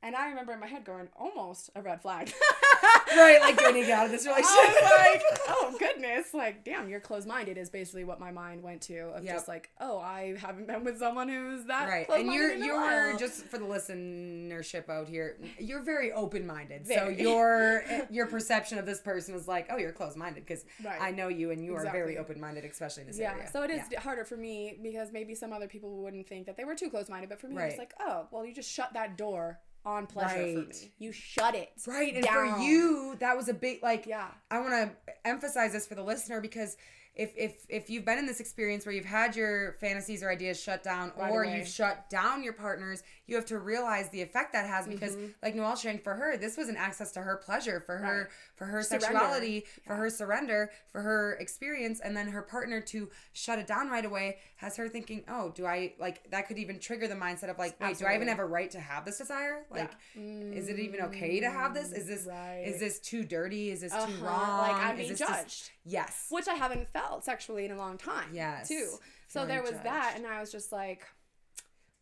And 0.03 0.17
I 0.17 0.29
remember 0.29 0.53
in 0.53 0.61
my 0.61 0.67
head 0.67 0.85
going, 0.85 1.09
almost 1.15 1.71
a 1.75 1.83
red 1.83 2.01
flag. 2.01 2.33
right, 3.17 3.39
like 3.41 3.59
do 3.59 3.67
I 3.67 3.73
need 3.73 3.81
to 3.83 3.87
get 3.87 3.99
out 3.99 4.07
of 4.07 4.13
this 4.13 4.27
I 4.27 4.31
relationship? 4.31 4.83
was 4.83 4.91
like, 4.99 5.41
oh 5.49 5.77
goodness, 5.79 6.35
like 6.35 6.65
damn, 6.65 6.89
you're 6.89 7.01
closed 7.01 7.27
minded 7.29 7.59
is 7.59 7.71
basically 7.71 8.05
what 8.05 8.21
my 8.21 8.31
mind 8.31 8.63
went 8.63 8.81
to 8.83 8.99
of 9.15 9.25
Yep. 9.25 9.35
just 9.35 9.49
like, 9.49 9.71
oh, 9.81 9.99
I 9.99 10.35
haven't 10.39 10.67
been 10.67 10.85
with 10.85 10.99
someone 10.99 11.29
who's 11.29 11.65
that 11.67 11.89
right. 11.89 12.09
And 12.11 12.33
you're 12.33 12.55
you're 12.55 13.17
just 13.17 13.45
for 13.47 13.59
the 13.59 13.65
listenership 13.65 14.89
out 14.89 15.09
here, 15.09 15.37
you're 15.59 15.83
very 15.83 16.13
open 16.13 16.47
minded. 16.47 16.87
So 16.87 17.09
your 17.09 17.83
your 18.11 18.27
perception 18.27 18.79
of 18.79 18.87
this 18.87 19.01
person 19.01 19.35
is 19.35 19.47
like, 19.49 19.67
oh, 19.71 19.77
you're 19.77 19.93
closed 19.93 20.17
minded 20.17 20.45
because 20.47 20.65
Right. 20.85 21.01
I 21.01 21.11
know 21.11 21.29
you 21.29 21.51
and 21.51 21.65
you 21.65 21.75
are 21.75 21.83
very 21.91 22.19
open 22.19 22.41
minded, 22.41 22.65
especially 22.65 23.03
in 23.03 23.07
this 23.09 23.19
yeah, 23.19 23.33
area. 23.33 23.49
so 23.53 23.63
it 23.63 23.71
is 23.71 23.81
Yeah. 23.91 24.01
harder 24.01 24.25
for 24.25 24.37
me 24.37 24.79
because 24.83 25.13
maybe 25.13 25.35
some 25.35 25.53
other 25.53 25.69
people 25.69 26.03
wouldn't 26.03 26.29
think 26.29 26.47
that 26.47 26.57
they 26.57 26.65
were 26.65 26.75
too 26.75 26.91
close 26.91 27.09
minded, 27.09 27.29
but 27.29 27.41
for 27.41 27.49
me, 27.49 27.63
it's 27.63 27.79
like, 27.79 27.93
oh, 28.01 28.27
well, 28.31 28.45
you 28.45 28.55
just 28.55 28.71
shut 28.71 28.93
that 28.95 29.17
door 29.17 29.59
on 29.85 30.07
pleasure 30.07 30.63
for 30.63 30.69
me. 30.69 30.93
You 30.99 31.13
shut 31.13 31.55
it. 31.55 31.71
Right, 31.87 32.15
and 32.15 32.25
down. 32.25 32.55
for 32.59 32.61
you, 32.61 33.17
that 33.21 33.37
was 33.37 33.49
a 33.49 33.55
big 33.55 33.83
like. 33.83 34.07
Yeah. 34.07 34.29
I 34.51 34.61
want 34.61 34.71
to 34.73 34.91
emphasize 35.25 35.73
this 35.73 35.87
for 35.87 35.95
the 35.95 36.03
listener 36.03 36.41
because 36.41 36.77
if 37.15 37.33
if 37.37 37.67
if 37.69 37.91
you've 37.91 38.05
been 38.05 38.19
in 38.19 38.27
this 38.27 38.41
experience 38.41 38.87
where 38.87 38.95
you've 38.95 39.05
had 39.05 39.35
your 39.35 39.73
fantasies 39.81 40.23
or 40.23 40.31
ideas 40.31 40.61
shut 40.61 40.83
down, 40.83 41.13
Right 41.19 41.31
or 41.31 41.43
away. 41.45 41.59
you've 41.59 41.69
shut 41.69 42.09
down 42.09 42.43
your 42.43 42.53
partners, 42.53 43.03
you 43.31 43.37
have 43.37 43.47
to 43.47 43.59
realize 43.59 44.09
the 44.11 44.21
effect 44.21 44.53
that 44.53 44.67
has 44.67 44.87
because, 44.89 45.15
Mm-hmm. 45.15 45.27
like 45.43 45.55
Noelle 45.55 45.77
sharing, 45.77 45.99
for 46.01 46.15
her, 46.15 46.37
this 46.37 46.57
was 46.57 46.69
an 46.69 46.77
access 46.77 47.13
to 47.13 47.21
her 47.21 47.37
pleasure, 47.37 47.81
for 47.81 47.97
her, 47.99 48.19
Right. 48.23 48.27
for 48.57 48.65
her 48.67 48.83
Surrender. 48.83 49.07
sexuality, 49.07 49.65
for 49.87 49.95
her 49.95 50.11
surrender, 50.11 50.71
for 50.91 51.01
her 51.03 51.35
experience, 51.35 52.01
and 52.01 52.17
then 52.17 52.29
her 52.29 52.43
partner 52.43 52.81
to 52.81 53.09
shut 53.33 53.59
it 53.61 53.67
down 53.69 53.89
right 53.89 54.05
away 54.05 54.39
has 54.57 54.77
her 54.77 54.89
thinking, 54.89 55.23
oh, 55.29 55.51
do 55.51 55.65
I 55.65 55.95
like 55.99 56.29
that 56.31 56.49
could 56.49 56.59
even 56.59 56.79
trigger 56.81 57.07
the 57.09 57.15
mindset 57.15 57.49
of 57.51 57.59
like, 57.59 57.81
wait, 57.81 57.97
do 57.99 58.07
I 58.07 58.15
even 58.17 58.29
have 58.29 58.41
a 58.41 58.45
right 58.45 58.71
to 58.73 58.81
have 58.81 59.05
this 59.05 59.19
desire? 59.19 59.65
Like, 59.71 59.93
is 60.17 60.69
it 60.69 60.79
even 60.79 61.01
okay 61.03 61.41
to 61.41 61.51
have 61.51 61.73
this? 61.73 61.93
Is 61.93 62.07
this 62.07 62.27
Right. 62.27 62.65
is 62.67 62.81
this 62.81 62.99
too 62.99 63.25
dirty? 63.25 63.71
Is 63.71 63.81
this 63.83 63.93
too 63.93 63.99
Uh-huh. 63.99 64.27
wrong? 64.27 64.59
Like 64.59 64.75
I'm 64.77 64.97
being 64.97 65.09
this 65.11 65.19
just- 65.19 65.33
judged. 65.33 65.71
yes. 65.85 66.27
which 66.31 66.49
I 66.49 66.55
haven't 66.55 66.89
felt 66.93 67.25
sexually 67.25 67.65
in 67.65 67.71
a 67.71 67.77
long 67.77 67.97
time. 67.97 68.31
Yes. 68.33 68.67
Too. 68.69 68.89
So 69.29 69.41
Feeling 69.41 69.49
there 69.49 69.63
was 69.63 69.81
that, 69.85 70.15
and 70.17 70.27
I 70.27 70.41
was 70.41 70.51
just 70.51 70.73
like, 70.73 71.05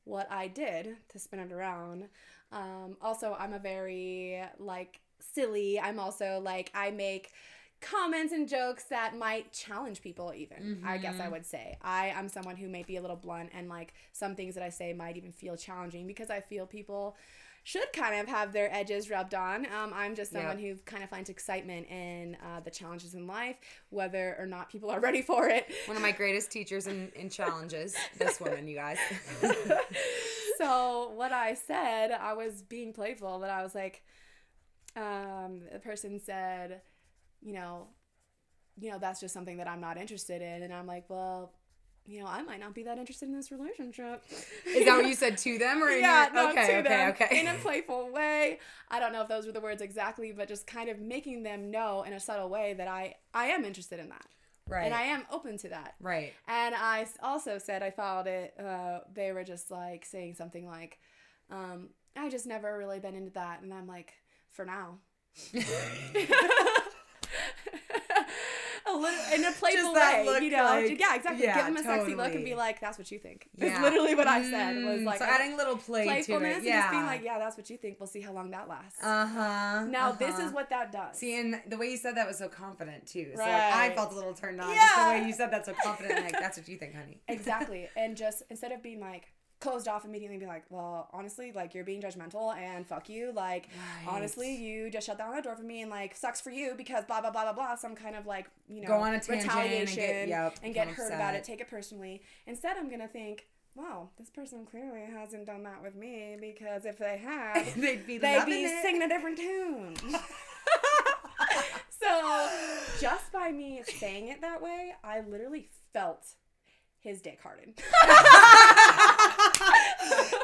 what 0.08 0.30
I 0.30 0.48
did 0.48 0.96
to 1.10 1.18
spin 1.18 1.40
it 1.40 1.52
around. 1.52 2.08
Um, 2.52 2.96
also, 3.02 3.36
I'm 3.38 3.52
a 3.52 3.58
very 3.58 4.42
like 4.58 5.00
silly. 5.20 5.78
I'm 5.80 5.98
also 6.00 6.40
like 6.42 6.70
I 6.74 6.90
make 6.90 7.30
comments 7.80 8.32
and 8.32 8.48
jokes 8.48 8.84
that 8.86 9.16
might 9.16 9.52
challenge 9.52 10.02
people 10.02 10.32
even 10.34 10.80
i 10.84 10.98
guess 10.98 11.14
Mm-hmm. 11.14 11.22
i 11.22 11.28
would 11.28 11.46
say 11.46 11.78
i 11.80 12.10
i'm 12.16 12.28
someone 12.28 12.56
who 12.56 12.68
may 12.68 12.82
be 12.82 12.96
a 12.96 13.00
little 13.00 13.14
blunt 13.16 13.50
and 13.54 13.68
like 13.68 13.94
some 14.12 14.34
things 14.34 14.54
that 14.56 14.64
i 14.64 14.68
say 14.68 14.92
might 14.92 15.16
even 15.16 15.30
feel 15.30 15.56
challenging 15.56 16.04
because 16.08 16.28
i 16.28 16.40
feel 16.40 16.66
people 16.66 17.14
should 17.68 17.92
kind 17.92 18.18
of 18.18 18.26
have 18.26 18.52
their 18.52 18.74
edges 18.74 19.10
rubbed 19.10 19.34
on 19.34 19.66
um, 19.66 19.92
i'm 19.94 20.14
just 20.14 20.32
someone 20.32 20.58
who 20.58 20.74
kind 20.86 21.02
of 21.02 21.10
finds 21.10 21.28
excitement 21.28 21.86
in 21.88 22.36
uh, 22.42 22.60
the 22.60 22.70
challenges 22.70 23.14
in 23.14 23.26
life 23.26 23.56
whether 23.90 24.36
or 24.38 24.46
not 24.46 24.70
people 24.70 24.90
are 24.90 25.00
ready 25.08 25.22
for 25.22 25.48
it 25.48 25.66
One 25.86 25.96
of 25.96 26.02
my 26.02 26.12
greatest 26.12 26.50
teachers 26.50 26.86
in, 26.86 27.10
in 27.14 27.30
challenges. 27.30 27.94
This 28.18 28.40
woman, 28.40 28.68
you 28.68 28.76
guys. 28.76 28.98
so 30.58 31.12
what 31.14 31.32
I 31.32 31.54
said, 31.54 32.12
I 32.12 32.34
was 32.34 32.62
being 32.62 32.92
playful, 32.92 33.38
but 33.38 33.50
I 33.50 33.62
was 33.62 33.74
like, 33.74 34.02
um, 34.96 35.62
the 35.72 35.78
person 35.78 36.20
said, 36.20 36.82
you 37.40 37.52
know, 37.52 37.88
you 38.78 38.90
know, 38.90 38.98
that's 38.98 39.20
just 39.20 39.34
something 39.34 39.56
that 39.58 39.68
I'm 39.68 39.80
not 39.80 39.96
interested 39.96 40.42
in, 40.42 40.62
and 40.62 40.72
I'm 40.72 40.86
like, 40.86 41.04
well, 41.08 41.52
you 42.08 42.20
know, 42.20 42.26
I 42.26 42.42
might 42.42 42.58
not 42.58 42.74
be 42.74 42.82
that 42.84 42.96
interested 42.96 43.28
in 43.28 43.34
this 43.34 43.52
relationship. 43.52 44.24
Is 44.66 44.86
that 44.86 44.96
what 44.96 45.06
you 45.06 45.14
said 45.24 45.36
to 45.38 45.58
them 45.58 45.82
or 45.82 45.90
yeah, 45.90 46.24
your, 46.24 46.34
no, 46.34 46.50
okay, 46.50 46.66
to 46.66 46.76
okay, 46.78 46.88
them 46.88 47.10
okay. 47.10 47.40
in 47.40 47.46
a 47.46 47.54
playful 47.62 48.10
way. 48.10 48.58
I 48.90 48.98
don't 48.98 49.12
know 49.12 49.20
if 49.20 49.28
those 49.28 49.44
were 49.44 49.52
the 49.52 49.60
words 49.60 49.82
exactly, 49.82 50.32
but 50.32 50.48
just 50.48 50.66
kind 50.66 50.88
of 50.88 50.98
making 50.98 51.42
them 51.42 51.70
know 51.70 52.04
in 52.04 52.14
a 52.14 52.20
subtle 52.20 52.48
way 52.48 52.74
that 52.74 52.88
I 52.88 53.16
I 53.34 53.48
am 53.48 53.64
interested 53.64 54.00
in 54.00 54.08
that, 54.08 54.26
right. 54.66 54.86
and 54.86 54.94
I 54.94 55.02
am 55.02 55.26
open 55.30 55.58
to 55.58 55.68
that. 55.68 55.96
right. 56.00 56.32
And 56.46 56.74
I 56.74 57.06
also 57.22 57.58
said 57.58 57.82
I 57.82 57.90
followed 57.90 58.26
it. 58.26 58.54
Uh, 58.58 59.00
they 59.12 59.32
were 59.32 59.44
just 59.44 59.70
like 59.70 60.06
saying 60.06 60.34
something 60.34 60.66
like, 60.66 60.98
um, 61.50 61.90
"I 62.16 62.30
just 62.30 62.46
never 62.46 62.78
really 62.78 63.00
been 63.00 63.14
into 63.14 63.32
that," 63.32 63.60
and 63.60 63.72
I'm 63.74 63.86
like, 63.86 64.14
"For 64.48 64.64
now." 64.64 64.98
a 68.94 68.96
little 68.98 69.34
in 69.34 69.44
a 69.44 69.52
playful 69.52 69.92
that 69.94 70.20
way, 70.20 70.26
look, 70.26 70.42
you 70.42 70.50
know. 70.50 70.64
like- 70.64 70.98
yeah, 71.00 71.14
exactly. 71.14 71.44
yeah, 71.44 71.56
Give 71.56 71.66
him 71.66 71.76
a 71.76 71.82
sexy 71.82 72.14
look 72.14 72.34
and 72.34 72.44
be 72.44 72.54
like, 72.54 72.80
"That's 72.80 72.98
what 72.98 73.10
you 73.10 73.18
think." 73.18 73.48
That's 73.56 73.72
Yeah. 73.72 73.82
literally 73.82 74.14
what 74.14 74.26
I 74.26 74.42
said. 74.42 74.76
Was 74.84 75.00
Mm, 75.00 75.04
like 75.04 75.18
so 75.18 75.24
adding 75.24 75.52
a 75.54 75.56
little 75.56 75.76
play 75.76 76.04
to 76.04 76.08
playfulness 76.10 76.52
it. 76.52 76.56
and 76.58 76.64
Yeah. 76.66 76.80
just 76.80 76.90
being 76.90 77.06
like, 77.06 77.22
"Yeah, 77.22 77.38
that's 77.38 77.56
what 77.56 77.68
you 77.70 77.76
think. 77.76 77.98
We'll 78.00 78.06
see 78.06 78.20
how 78.20 78.32
long 78.32 78.50
that 78.52 78.68
lasts." 78.68 79.02
uh 79.02 79.26
huh. 79.26 79.84
now 79.84 80.12
this 80.12 80.38
is 80.38 80.52
what 80.52 80.70
that 80.70 80.92
does. 80.92 81.18
See, 81.18 81.38
and 81.38 81.60
the 81.66 81.76
way 81.76 81.90
you 81.90 81.96
said 81.96 82.16
that 82.16 82.26
was 82.26 82.38
so 82.38 82.48
confident 82.48 83.06
too. 83.06 83.32
So 83.34 83.40
like, 83.42 83.50
I 83.50 83.90
felt 83.94 84.12
a 84.12 84.14
little 84.14 84.34
turned 84.34 84.60
on 84.60 84.74
just 84.74 84.96
the 84.96 85.02
way 85.08 85.24
you 85.26 85.32
said 85.32 85.50
that 85.52 85.66
so 85.66 85.74
confident. 85.74 86.20
Like 86.24 86.32
that's 86.38 86.56
what 86.58 86.68
you 86.68 86.76
think, 86.76 86.94
honey. 86.94 87.20
exactly 87.28 87.88
and 87.96 88.16
just 88.16 88.42
instead 88.50 88.72
of 88.72 88.82
being 88.82 89.00
like 89.00 89.32
closed 89.60 89.88
off 89.88 90.04
immediately 90.04 90.36
and 90.36 90.40
be 90.40 90.46
like 90.46 90.64
well 90.70 91.08
honestly 91.12 91.50
like 91.52 91.74
you're 91.74 91.84
being 91.84 92.00
judgmental 92.00 92.56
and 92.56 92.86
fuck 92.86 93.08
you. 93.08 93.32
Like 93.34 93.68
Right. 93.76 94.14
honestly 94.14 94.54
you 94.54 94.90
just 94.90 95.06
shut 95.06 95.18
down 95.18 95.32
that 95.34 95.44
door 95.44 95.56
for 95.56 95.62
me 95.64 95.82
and 95.82 95.90
like 95.90 96.14
sucks 96.14 96.40
for 96.40 96.50
you 96.50 96.74
because 96.76 97.04
blah 97.04 97.20
blah 97.20 97.30
blah 97.30 97.42
blah 97.42 97.52
blah 97.52 97.74
some 97.76 97.94
kind 97.96 98.14
of 98.16 98.26
like 98.26 98.48
you 98.68 98.82
know 98.82 98.88
Go 98.88 98.94
on 98.96 99.14
a 99.14 99.20
tangent 99.20 99.30
and 99.30 99.42
get- 99.48 99.54
retaliation 99.56 100.28
yep, 100.28 100.56
and 100.62 100.74
get 100.74 100.88
hurt 100.88 101.12
about 101.12 101.34
it. 101.34 101.44
Take 101.44 101.60
it 101.60 101.68
personally. 101.68 102.22
Instead 102.46 102.76
i'm 102.76 102.88
gonna 102.88 103.08
think 103.08 103.46
wow 103.74 104.08
this 104.18 104.30
person 104.30 104.64
clearly 104.64 105.02
hasn't 105.12 105.46
done 105.46 105.62
that 105.64 105.82
with 105.82 105.94
me 105.94 106.36
because 106.40 106.84
if 106.84 106.98
they 106.98 107.18
had 107.18 107.64
They'd 107.76 108.06
be 108.06 108.18
they'd 108.18 108.44
be 108.46 108.64
it. 108.64 108.82
singing 108.82 109.02
a 109.02 109.08
different 109.08 109.36
tune. 109.38 109.94
So 112.00 112.48
just 113.00 113.32
by 113.32 113.50
me 113.50 113.82
saying 113.84 114.28
it 114.28 114.40
that 114.40 114.62
way 114.62 114.94
i 115.02 115.20
literally 115.20 115.68
felt 115.92 116.24
his 117.00 117.20
dick 117.20 117.40
harden 117.42 117.74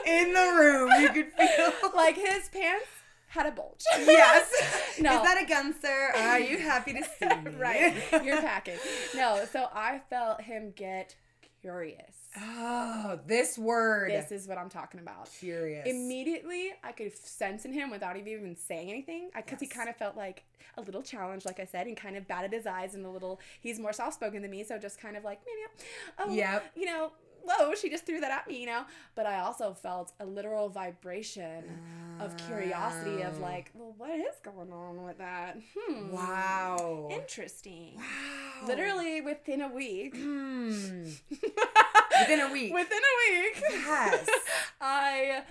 in 0.07 0.33
the 0.33 0.53
room. 0.59 0.91
You 1.01 1.09
could 1.11 1.33
feel. 1.33 1.91
like 1.95 2.17
his 2.17 2.49
pants 2.51 2.87
had 3.29 3.47
a 3.47 3.51
bulge. 3.51 3.83
yes. 3.99 4.53
No. 5.01 5.17
Is 5.17 5.23
that 5.23 5.43
a 5.43 5.47
gun, 5.47 5.75
sir? 5.83 6.13
Are 6.17 6.39
you 6.39 6.57
happy 6.59 6.93
to 6.93 7.03
see 7.03 7.27
me? 7.45 7.51
right. 7.59 7.95
You're 8.25 8.41
packing. 8.41 8.77
No, 9.17 9.45
so 9.51 9.67
I 9.75 10.01
felt 10.09 10.41
him 10.43 10.73
get 10.77 11.17
curious. 11.61 12.15
Oh, 12.41 13.19
this 13.27 13.59
word. 13.59 14.11
This 14.13 14.31
is 14.31 14.47
what 14.47 14.57
I'm 14.57 14.69
talking 14.69 15.01
about. 15.01 15.29
curious. 15.41 15.85
Immediately, 15.89 16.71
I 16.85 16.93
could 16.93 17.13
sense 17.17 17.65
in 17.65 17.73
him 17.73 17.91
without 17.91 18.17
even 18.17 18.29
even 18.35 18.57
saying 18.57 18.89
anything, 18.89 19.31
because 19.35 19.59
he 19.59 19.67
kind 19.67 19.89
of 19.89 19.97
felt 19.97 20.17
like 20.17 20.45
a 20.77 20.81
little 20.83 21.03
challenged, 21.03 21.45
like 21.45 21.59
I 21.59 21.65
said, 21.65 21.89
and 21.89 21.97
kind 21.97 22.17
of 22.17 22.29
batted 22.29 22.53
his 22.53 22.67
eyes 22.67 22.95
and 22.95 23.05
a 23.05 23.11
little. 23.11 23.41
He's 23.61 23.81
more 23.81 23.93
soft 23.93 24.15
spoken 24.15 24.43
than 24.43 24.51
me, 24.53 24.63
so 24.63 24.79
just 24.79 25.01
kind 25.01 25.17
of 25.17 25.25
like 25.25 25.41
maybe, 25.45 25.89
oh, 26.21 26.33
Yep. 26.35 26.73
you 26.77 26.87
know, 26.87 27.11
whoa, 27.47 27.75
she 27.75 27.89
just 27.91 28.07
threw 28.07 28.21
that 28.21 28.31
at 28.31 28.49
me, 28.49 28.61
you 28.61 28.67
know? 28.67 28.85
But 29.15 29.27
I 29.27 29.41
also 29.41 29.75
felt 29.75 30.13
a 30.21 30.27
literal 30.27 30.69
vibration 30.69 31.65
of 32.21 32.37
curiosity 32.37 33.23
of 33.23 33.41
like, 33.41 33.71
well, 33.75 33.95
what 33.97 34.11
is 34.11 34.35
going 34.43 34.73
on 34.73 35.05
with 35.05 35.19
that? 35.19 35.59
Hmm. 35.77 36.13
Wow. 36.13 37.09
Interesting. 37.11 37.97
Wow. 37.97 38.67
Literally 38.69 39.21
within 39.21 39.61
a 39.63 39.69
week. 39.69 40.17
Hmm. 40.17 40.69
Within 42.21 42.41
a 42.41 42.53
week. 42.53 42.73
Within 42.73 42.99
a 42.99 43.33
week. 43.33 43.63
Yes. 43.73 44.29
I 44.81 45.43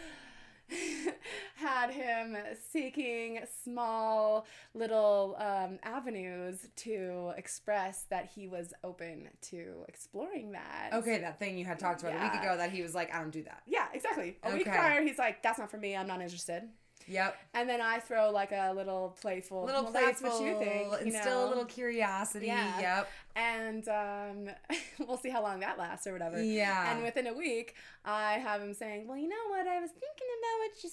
had 1.55 1.91
him 1.91 2.37
seeking 2.71 3.39
small 3.63 4.45
little 4.73 5.35
um, 5.39 5.79
avenues 5.83 6.67
to 6.77 7.31
express 7.37 8.05
that 8.09 8.29
he 8.33 8.47
was 8.47 8.73
open 8.83 9.29
to 9.41 9.85
exploring 9.87 10.51
that. 10.51 10.89
Okay, 10.93 11.19
that 11.19 11.39
thing 11.39 11.57
you 11.57 11.65
had 11.65 11.79
talked 11.79 12.01
about 12.01 12.15
a 12.19 12.23
week 12.23 12.41
ago 12.41 12.57
that 12.57 12.71
he 12.71 12.81
was 12.81 12.93
like, 12.93 13.13
I 13.13 13.19
don't 13.19 13.31
do 13.31 13.43
that. 13.43 13.61
Yeah, 13.65 13.87
exactly. 13.93 14.37
A 14.43 14.53
week 14.53 14.65
prior, 14.65 15.01
he's 15.01 15.17
like, 15.17 15.41
"That's 15.41 15.59
not 15.59 15.69
for 15.71 15.77
me. 15.77 15.95
I'm 15.95 16.07
not 16.07 16.21
interested." 16.21 16.63
Yep. 17.07 17.37
And 17.53 17.69
then 17.69 17.81
I 17.81 17.99
throw 17.99 18.31
like 18.31 18.51
a 18.51 18.73
little 18.73 19.15
playful, 19.21 19.65
little 19.65 19.83
well, 19.83 19.91
playful, 19.91 20.11
That's 20.11 20.21
what 20.21 20.43
you 20.43 20.57
think, 20.57 20.91
you 20.91 21.13
instill 21.13 21.41
know? 21.41 21.47
a 21.47 21.49
little 21.49 21.65
curiosity. 21.65 22.47
Yeah. 22.47 22.79
Yep. 22.79 23.09
and 23.35 23.87
um, 23.87 24.55
we'll 25.07 25.17
see 25.17 25.29
how 25.29 25.41
long 25.41 25.59
that 25.61 25.77
lasts 25.77 26.07
or 26.07 26.13
whatever. 26.13 26.41
Yeah. 26.41 26.93
And 26.93 27.03
within 27.03 27.27
a 27.27 27.33
week, 27.33 27.75
I 28.05 28.33
have 28.33 28.61
him 28.61 28.73
saying, 28.73 29.07
"Well, 29.07 29.17
you 29.17 29.27
know 29.27 29.35
what? 29.49 29.67
I 29.67 29.79
was 29.79 29.91
thinking 29.91 30.27
about 30.39 30.59
what 30.59 30.83
you 30.83 30.89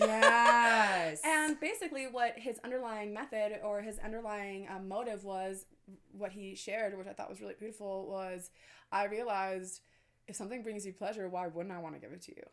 said." 0.00 0.08
Yes. 0.08 1.20
and 1.24 1.60
basically, 1.60 2.06
what 2.06 2.38
his 2.38 2.58
underlying 2.64 3.12
method 3.12 3.60
or 3.62 3.82
his 3.82 3.98
underlying 3.98 4.68
um, 4.68 4.88
motive 4.88 5.24
was, 5.24 5.66
what 6.12 6.32
he 6.32 6.54
shared, 6.54 6.96
which 6.96 7.06
I 7.06 7.12
thought 7.12 7.28
was 7.30 7.40
really 7.40 7.54
beautiful, 7.58 8.06
was 8.08 8.50
I 8.92 9.06
realized 9.06 9.80
if 10.26 10.36
something 10.36 10.62
brings 10.62 10.86
you 10.86 10.92
pleasure, 10.92 11.28
why 11.28 11.46
wouldn't 11.46 11.74
I 11.74 11.78
want 11.78 11.94
to 11.94 12.00
give 12.00 12.12
it 12.12 12.22
to 12.22 12.32
you? 12.34 12.44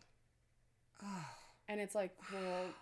Oh, 1.04 1.26
And 1.72 1.80
it's 1.80 1.96
like, 1.96 2.12
well, 2.34 2.76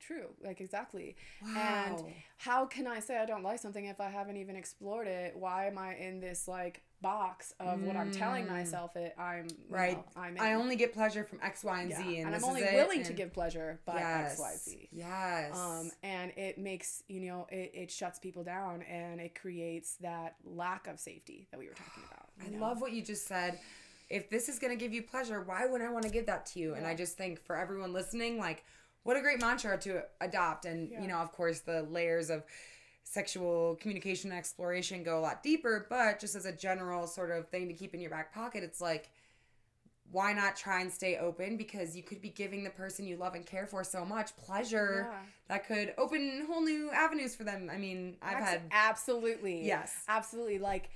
true, 0.00 0.26
like 0.42 0.60
exactly. 0.60 1.14
wow. 1.40 1.54
and 1.56 2.14
How 2.36 2.66
can 2.66 2.86
I 2.88 2.98
say 2.98 3.16
I 3.16 3.26
don't 3.26 3.44
like 3.44 3.60
something 3.60 3.84
if 3.86 4.00
I 4.00 4.08
haven't 4.10 4.36
even 4.38 4.56
explored 4.56 5.06
it? 5.06 5.36
Why 5.36 5.66
am 5.66 5.78
I 5.78 5.94
in 5.94 6.18
this 6.20 6.48
like 6.48 6.82
box 7.00 7.54
of 7.60 7.80
what 7.82 7.96
I'm 7.96 8.10
telling 8.10 8.46
Mm. 8.46 8.50
myself 8.50 8.96
it 8.96 9.14
I'm 9.18 9.46
Right. 9.68 9.96
know, 9.96 10.04
I'm 10.16 10.36
in. 10.36 10.42
I 10.42 10.54
only 10.54 10.74
get 10.74 10.92
pleasure 10.94 11.22
from 11.22 11.38
X, 11.42 11.62
Y, 11.62 11.80
and 11.82 11.90
Yeah. 11.90 11.98
Z, 11.98 12.16
and, 12.18 12.26
and 12.26 12.34
I'm 12.34 12.44
only 12.44 12.62
willing 12.64 13.02
to 13.04 13.12
give 13.12 13.32
pleasure 13.32 13.78
by 13.86 13.98
yes. 13.98 14.32
X, 14.32 14.40
Y, 14.40 14.54
Z. 14.56 14.88
Yes. 14.90 15.54
Um, 15.56 15.90
and 16.02 16.32
it 16.36 16.58
makes 16.58 17.02
you 17.08 17.20
know 17.20 17.46
it, 17.50 17.70
it 17.74 17.90
shuts 17.90 18.18
people 18.18 18.42
down 18.42 18.82
and 18.82 19.20
it 19.20 19.38
creates 19.40 19.94
that 20.00 20.34
lack 20.44 20.86
of 20.88 20.98
safety 20.98 21.46
that 21.52 21.58
we 21.60 21.68
were 21.68 21.74
talking 21.74 22.02
about. 22.10 22.28
I 22.44 22.48
know? 22.50 22.58
love 22.66 22.80
what 22.80 22.92
you 22.92 23.00
just 23.02 23.26
said. 23.28 23.60
If 24.10 24.28
this 24.30 24.48
is 24.48 24.58
going 24.58 24.76
to 24.76 24.82
give 24.82 24.92
you 24.92 25.02
pleasure, 25.02 25.40
why 25.42 25.66
would 25.66 25.80
I 25.80 25.90
want 25.90 26.04
to 26.04 26.10
give 26.10 26.26
that 26.26 26.46
to 26.46 26.58
you? 26.58 26.74
And 26.74 26.86
I 26.86 26.94
just 26.94 27.16
think 27.16 27.40
for 27.44 27.56
everyone 27.56 27.92
listening, 27.92 28.38
like, 28.38 28.64
what 29.02 29.16
a 29.16 29.20
great 29.20 29.40
mantra 29.40 29.78
to 29.78 30.02
adopt. 30.20 30.66
And, 30.66 30.90
Yeah. 30.90 31.02
you 31.02 31.08
know, 31.08 31.18
of 31.18 31.32
course, 31.32 31.60
the 31.60 31.82
layers 31.84 32.30
of 32.30 32.44
sexual 33.02 33.76
communication 33.76 34.30
and 34.30 34.38
exploration 34.38 35.02
go 35.02 35.18
a 35.18 35.20
lot 35.20 35.42
deeper. 35.42 35.86
But 35.88 36.18
just 36.18 36.34
as 36.34 36.46
a 36.46 36.52
general 36.52 37.06
sort 37.06 37.30
of 37.30 37.48
thing 37.48 37.68
to 37.68 37.74
keep 37.74 37.94
in 37.94 38.00
your 38.00 38.10
back 38.10 38.32
pocket, 38.32 38.62
it's 38.62 38.80
like, 38.80 39.10
why 40.10 40.32
not 40.32 40.54
try 40.56 40.80
and 40.80 40.92
stay 40.92 41.16
open? 41.16 41.56
Because 41.56 41.96
you 41.96 42.02
could 42.02 42.20
be 42.20 42.28
giving 42.28 42.62
the 42.62 42.70
person 42.70 43.06
you 43.06 43.16
love 43.16 43.34
and 43.34 43.44
care 43.44 43.66
for 43.66 43.82
so 43.82 44.04
much 44.04 44.36
pleasure 44.36 45.08
Yeah. 45.10 45.22
that 45.48 45.66
could 45.66 45.94
open 45.96 46.44
whole 46.46 46.62
new 46.62 46.90
avenues 46.90 47.34
for 47.34 47.44
them. 47.44 47.70
I 47.70 47.78
mean, 47.78 48.16
I've 48.22 48.38
had. 48.42 48.62
absolutely 48.70 49.66
Yes. 49.66 50.04
absolutely 50.08 50.58
like 50.58 50.90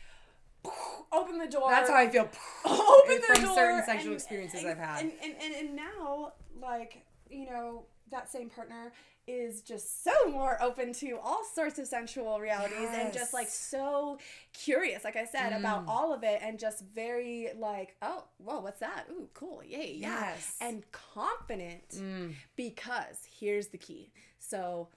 open 1.13 1.39
the 1.39 1.47
door. 1.49 1.71
That's 1.71 1.91
how 1.91 1.97
I 1.97 2.09
feel. 2.09 2.29
open 2.65 3.17
the 3.21 3.35
from 3.35 3.45
door 3.45 3.55
certain 3.55 3.85
sexual 3.85 4.13
and- 4.13 4.21
experiences 4.21 4.61
and, 4.63 4.71
I've 4.71 4.79
had. 4.79 5.01
And, 5.03 5.13
and, 5.23 5.35
and, 5.43 5.55
and 5.55 5.77
now, 5.77 6.33
like, 6.61 7.05
you 7.31 7.47
know, 7.47 7.85
that 8.11 8.31
same 8.31 8.49
partner 8.51 8.93
is 9.27 9.61
just 9.61 10.03
so 10.03 10.11
more 10.31 10.57
open 10.63 10.91
to 10.95 11.19
all 11.23 11.43
sorts 11.55 11.79
of 11.79 11.87
sensual 11.87 12.41
realities 12.41 12.89
and 12.95 13.13
just 13.13 13.35
like 13.35 13.47
so 13.49 14.19
curious, 14.55 15.05
like 15.05 15.17
I 15.17 15.27
said, 15.27 15.53
about 15.53 15.85
Mm. 15.85 15.89
all 15.91 16.15
of 16.15 16.23
it 16.25 16.41
and 16.43 16.59
just 16.59 16.83
very 16.95 17.49
like, 17.59 17.95
oh, 18.01 18.25
whoa, 18.39 18.61
what's 18.61 18.81
that? 18.81 19.05
Ooh, 19.11 19.29
cool. 19.35 19.63
Yay. 19.63 19.97
Yeah. 20.01 20.31
Yes. 20.31 20.57
And 20.63 20.83
confident 20.93 21.91
Mm. 21.91 22.35
because 22.57 23.27
here's 23.39 23.69
the 23.69 23.77
key. 23.77 24.13
So 24.39 24.89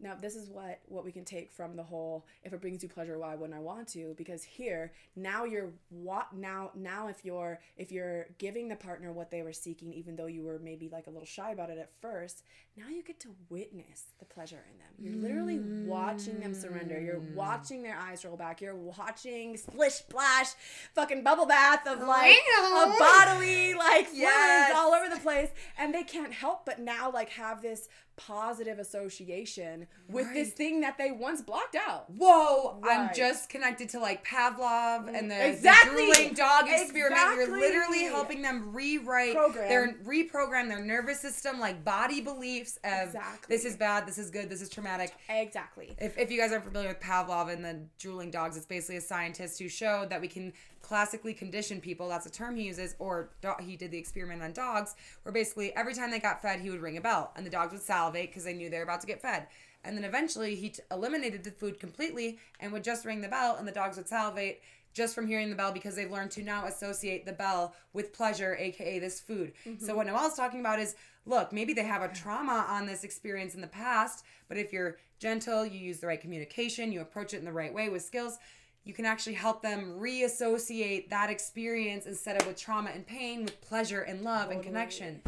now 0.00 0.14
this 0.14 0.36
is 0.36 0.48
what 0.48 0.78
what 0.86 1.04
we 1.04 1.12
can 1.12 1.24
take 1.24 1.50
from 1.50 1.74
the 1.76 1.82
whole 1.82 2.24
if 2.44 2.52
it 2.52 2.60
brings 2.60 2.82
you 2.82 2.88
pleasure 2.88 3.18
why 3.18 3.34
wouldn't 3.34 3.58
i 3.58 3.60
want 3.60 3.88
to? 3.88 4.14
Because 4.16 4.42
here 4.44 4.92
now 5.16 5.44
you're 5.44 5.70
what 5.90 6.32
now 6.32 6.70
now 6.74 7.08
if 7.08 7.24
you're 7.24 7.58
if 7.76 7.90
you're 7.90 8.26
giving 8.38 8.68
the 8.68 8.76
partner 8.76 9.12
what 9.12 9.30
they 9.30 9.42
were 9.42 9.52
seeking 9.52 9.92
even 9.92 10.16
though 10.16 10.26
you 10.26 10.42
were 10.44 10.58
maybe 10.58 10.88
like 10.88 11.06
a 11.06 11.10
little 11.10 11.26
shy 11.26 11.50
about 11.50 11.70
it 11.70 11.78
at 11.78 11.90
first 12.00 12.42
now 12.76 12.88
you 12.88 13.02
get 13.02 13.18
to 13.20 13.34
witness 13.48 14.04
the 14.20 14.24
pleasure 14.24 14.62
in 14.70 14.78
them. 14.78 14.86
You're 15.00 15.20
literally 15.20 15.60
watching 15.84 16.38
them 16.38 16.54
surrender. 16.54 17.00
You're 17.00 17.16
Mm. 17.20 17.32
watching 17.34 17.82
their 17.82 17.96
eyes 17.96 18.24
roll 18.24 18.36
back. 18.36 18.60
You're 18.60 18.76
watching 18.76 19.56
splish 19.56 19.94
splash 19.94 20.50
fucking 20.94 21.24
bubble 21.24 21.46
bath 21.46 21.86
of 21.88 22.00
like 22.06 22.36
a 22.36 22.94
bodily 22.98 23.74
like 23.74 24.08
Yes. 24.12 24.72
all 24.76 24.92
over 24.92 25.12
the 25.12 25.20
place. 25.20 25.50
And 25.76 25.92
they 25.92 26.04
can't 26.04 26.32
help 26.32 26.64
but 26.64 26.78
now 26.78 27.10
like 27.10 27.30
have 27.30 27.62
this 27.62 27.88
positive 28.18 28.78
association 28.78 29.86
with 30.08 30.32
this 30.34 30.50
thing 30.50 30.80
that 30.80 30.98
they 30.98 31.10
once 31.10 31.40
blocked 31.40 31.76
out 31.76 32.06
Whoa, 32.10 32.80
I'm 32.84 33.10
just 33.14 33.48
connected 33.48 33.88
to 33.90 34.00
like 34.00 34.24
Pavlov 34.26 35.08
and 35.12 35.30
the, 35.30 35.48
Exactly. 35.50 36.06
the 36.06 36.12
drooling 36.14 36.34
dog 36.34 36.64
experiment. 36.68 37.36
You're 37.36 37.58
literally 37.58 38.02
helping 38.04 38.42
them 38.42 38.72
rewrite 38.74 39.34
Program. 39.34 39.68
their 39.68 39.94
reprogram 40.06 40.68
their 40.68 40.84
nervous 40.84 41.20
system, 41.20 41.58
like 41.60 41.84
body 41.84 42.20
beliefs 42.20 42.78
of 42.84 43.08
Exactly. 43.08 43.56
this 43.56 43.64
is 43.64 43.76
bad, 43.76 44.06
this 44.06 44.18
is 44.18 44.30
good, 44.30 44.50
this 44.50 44.60
is 44.60 44.68
traumatic. 44.68 45.14
exactly 45.28 45.94
If, 45.98 46.18
if 46.18 46.30
you 46.30 46.38
guys 46.40 46.52
aren't 46.52 46.64
familiar 46.64 46.88
with 46.88 47.00
Pavlov 47.00 47.52
and 47.52 47.64
the 47.64 47.78
drooling 47.98 48.30
dogs, 48.30 48.56
it's 48.56 48.66
basically 48.66 48.96
a 48.96 49.00
scientist 49.00 49.58
who 49.58 49.68
showed 49.68 50.10
that 50.10 50.20
we 50.20 50.28
can 50.28 50.52
classically 50.80 51.34
condition 51.34 51.80
people. 51.80 52.08
That's 52.08 52.24
a 52.26 52.30
term 52.30 52.56
he 52.56 52.62
uses, 52.64 52.94
or 52.98 53.30
do- 53.42 53.52
he 53.60 53.76
did 53.76 53.90
the 53.90 53.98
experiment 53.98 54.42
on 54.42 54.52
dogs, 54.52 54.94
where 55.22 55.32
basically 55.32 55.74
every 55.76 55.92
time 55.92 56.10
they 56.10 56.18
got 56.20 56.40
fed, 56.40 56.60
he 56.60 56.70
would 56.70 56.80
ring 56.80 56.96
a 56.96 57.00
bell, 57.00 57.32
and 57.36 57.44
the 57.44 57.50
dogs 57.50 57.72
would 57.72 57.82
salivate 57.82 58.07
because 58.12 58.44
they 58.44 58.54
knew 58.54 58.70
they 58.70 58.78
were 58.78 58.84
about 58.84 59.00
to 59.00 59.06
get 59.06 59.22
fed. 59.22 59.46
And 59.84 59.96
then 59.96 60.04
eventually 60.04 60.54
he 60.54 60.70
t- 60.70 60.82
eliminated 60.90 61.44
the 61.44 61.50
food 61.50 61.78
completely 61.78 62.38
and 62.60 62.72
would 62.72 62.84
just 62.84 63.04
ring 63.04 63.20
the 63.20 63.28
bell, 63.28 63.56
and 63.56 63.66
the 63.66 63.72
dogs 63.72 63.96
would 63.96 64.08
salivate 64.08 64.60
just 64.92 65.14
from 65.14 65.26
hearing 65.26 65.50
the 65.50 65.56
bell 65.56 65.70
because 65.70 65.94
they've 65.94 66.10
learned 66.10 66.30
to 66.32 66.42
now 66.42 66.66
associate 66.66 67.24
the 67.24 67.32
bell 67.32 67.74
with 67.92 68.12
pleasure, 68.12 68.56
aka 68.58 68.98
this 68.98 69.20
food. 69.20 69.52
Mm-hmm. 69.66 69.84
So 69.84 69.94
what 69.94 70.06
Noelle's 70.06 70.34
talking 70.34 70.60
about 70.60 70.80
is 70.80 70.96
look, 71.24 71.52
maybe 71.52 71.74
they 71.74 71.84
have 71.84 72.02
a 72.02 72.12
trauma 72.12 72.66
on 72.68 72.86
this 72.86 73.04
experience 73.04 73.54
in 73.54 73.60
the 73.60 73.66
past, 73.66 74.24
but 74.48 74.56
if 74.56 74.72
you're 74.72 74.96
gentle, 75.18 75.64
you 75.64 75.78
use 75.78 76.00
the 76.00 76.06
right 76.06 76.20
communication, 76.20 76.90
you 76.90 77.00
approach 77.00 77.34
it 77.34 77.38
in 77.38 77.44
the 77.44 77.52
right 77.52 77.72
way 77.72 77.88
with 77.88 78.02
skills, 78.02 78.38
you 78.84 78.94
can 78.94 79.04
actually 79.04 79.34
help 79.34 79.62
them 79.62 79.98
reassociate 79.98 81.10
that 81.10 81.28
experience 81.28 82.06
instead 82.06 82.40
of 82.40 82.46
with 82.46 82.56
trauma 82.56 82.90
and 82.90 83.06
pain 83.06 83.44
with 83.44 83.60
pleasure 83.60 84.00
and 84.00 84.22
love 84.22 84.50
and 84.50 84.62
connection. 84.62 85.20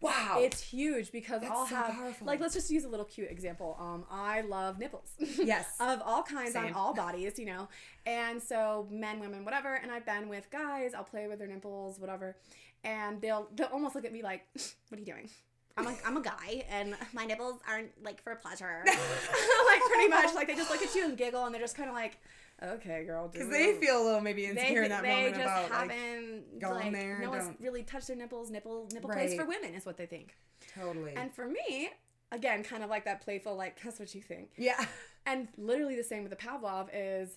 Wow. 0.00 0.38
it's 0.40 0.60
huge 0.62 1.12
because 1.12 1.42
That's 1.42 1.52
i'll 1.52 1.66
so 1.66 1.74
have 1.74 1.94
powerful. 1.94 2.26
like 2.26 2.40
let's 2.40 2.54
just 2.54 2.70
use 2.70 2.84
a 2.84 2.88
little 2.88 3.04
cute 3.04 3.30
example 3.30 3.76
um 3.78 4.04
i 4.10 4.40
love 4.40 4.78
nipples 4.78 5.12
Yes. 5.18 5.74
of 5.80 6.00
all 6.04 6.22
kinds 6.22 6.52
Same. 6.54 6.66
on 6.66 6.72
all 6.72 6.94
bodies 6.94 7.38
you 7.38 7.46
know 7.46 7.68
and 8.06 8.42
so 8.42 8.88
men 8.90 9.20
women 9.20 9.44
whatever 9.44 9.74
and 9.74 9.92
i've 9.92 10.06
been 10.06 10.28
with 10.28 10.50
guys 10.50 10.94
i'll 10.94 11.04
play 11.04 11.26
with 11.28 11.38
their 11.38 11.48
nipples 11.48 11.98
whatever 12.00 12.36
and 12.82 13.20
they'll 13.20 13.48
they'll 13.54 13.66
almost 13.68 13.94
look 13.94 14.04
at 14.06 14.12
me 14.12 14.22
like 14.22 14.46
what 14.54 14.96
are 14.96 15.00
you 15.00 15.04
doing 15.06 15.28
I'm 15.76 15.86
a, 15.86 15.94
I'm 16.04 16.16
a 16.16 16.20
guy 16.22 16.64
and 16.70 16.94
my 17.14 17.24
nipples 17.24 17.60
aren't 17.66 17.90
like 18.04 18.20
for 18.22 18.34
pleasure. 18.34 18.82
like 18.86 19.80
pretty 19.88 20.08
much 20.08 20.34
like 20.34 20.46
they 20.48 20.54
just 20.54 20.68
look 20.70 20.82
at 20.82 20.94
you 20.94 21.04
and 21.06 21.16
giggle 21.16 21.44
and 21.46 21.54
they're 21.54 21.60
just 21.62 21.76
kind 21.76 21.88
of 21.88 21.94
like, 21.94 22.18
okay, 22.62 23.04
girl. 23.04 23.28
Because 23.28 23.48
they 23.48 23.74
feel 23.74 24.02
a 24.02 24.04
little 24.04 24.20
maybe 24.20 24.42
they, 24.46 24.50
insecure 24.52 24.82
in 24.82 24.90
that 24.90 25.02
they 25.02 25.08
moment 25.08 25.34
just 25.34 25.40
about 25.42 25.70
like 25.70 25.90
haven't 25.90 26.60
going 26.60 26.74
like 26.74 26.92
there, 26.92 27.18
no 27.20 27.30
one's 27.30 27.44
don't- 27.46 27.60
really 27.60 27.82
touched 27.82 28.08
their 28.08 28.16
nipples. 28.16 28.50
Nipple 28.50 28.88
nipple 28.92 29.10
place 29.10 29.34
for 29.34 29.44
women 29.44 29.74
is 29.74 29.86
what 29.86 29.96
they 29.96 30.06
think. 30.06 30.36
totally. 30.74 31.14
And 31.16 31.32
for 31.34 31.46
me, 31.48 31.90
again, 32.32 32.62
kind 32.62 32.82
of 32.84 32.90
like 32.90 33.04
that 33.04 33.20
playful 33.22 33.56
like 33.56 33.80
that's 33.82 33.98
what 33.98 34.14
you 34.14 34.20
think. 34.22 34.50
yeah. 34.56 34.84
And 35.26 35.48
literally 35.58 35.96
the 35.96 36.02
same 36.04 36.22
with 36.22 36.30
the 36.30 36.36
Pavlov 36.36 36.88
is 36.94 37.36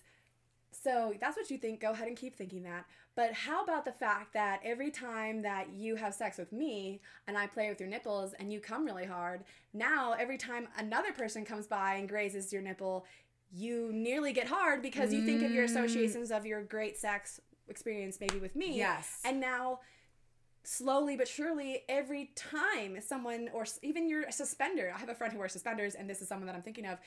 so 0.72 1.14
that's 1.20 1.36
what 1.36 1.50
you 1.50 1.58
think, 1.58 1.80
go 1.80 1.92
ahead 1.92 2.08
and 2.08 2.16
keep 2.16 2.34
thinking 2.36 2.62
that. 2.64 2.84
But 3.16 3.32
how 3.32 3.62
about 3.62 3.84
the 3.84 3.92
fact 3.92 4.32
that 4.34 4.60
every 4.64 4.90
time 4.90 5.42
that 5.42 5.68
you 5.72 5.94
have 5.94 6.14
sex 6.14 6.36
with 6.36 6.52
me 6.52 7.00
and 7.28 7.38
I 7.38 7.46
play 7.46 7.68
with 7.68 7.78
your 7.78 7.88
nipples 7.88 8.32
and 8.40 8.52
you 8.52 8.58
come 8.58 8.84
really 8.84 9.04
hard, 9.04 9.44
now 9.72 10.14
every 10.18 10.36
time 10.36 10.66
another 10.76 11.12
person 11.12 11.44
comes 11.44 11.68
by 11.68 11.94
and 11.94 12.08
grazes 12.08 12.52
your 12.52 12.60
nipple, 12.62 13.04
you 13.56 13.90
nearly 13.92 14.32
get 14.32 14.48
hard 14.48 14.82
because 14.82 15.12
you 15.12 15.24
think 15.24 15.42
of 15.42 15.50
your 15.52 15.64
associations 15.64 16.30
of 16.32 16.44
your 16.44 16.62
great 16.62 16.96
sex 16.96 17.40
experience 17.68 18.18
maybe 18.20 18.38
with 18.38 18.56
me. 18.56 18.76
Yes. 18.76 19.20
And 19.24 19.40
now 19.40 19.78
slowly 20.66 21.14
but 21.14 21.28
surely 21.28 21.82
every 21.90 22.30
time 22.34 22.96
someone 23.06 23.50
or 23.52 23.66
even 23.82 24.08
your 24.08 24.30
suspender 24.30 24.90
i 24.96 24.98
have 24.98 25.10
a 25.10 25.14
friend 25.14 25.30
who 25.30 25.38
wears 25.38 25.52
suspenders 25.52 25.94
and 25.94 26.08
this 26.08 26.22
is 26.22 26.26
someone 26.28 26.46
that 26.46 26.56
i'm 26.56 26.62
thinking 26.62 26.86
of 26.86 26.98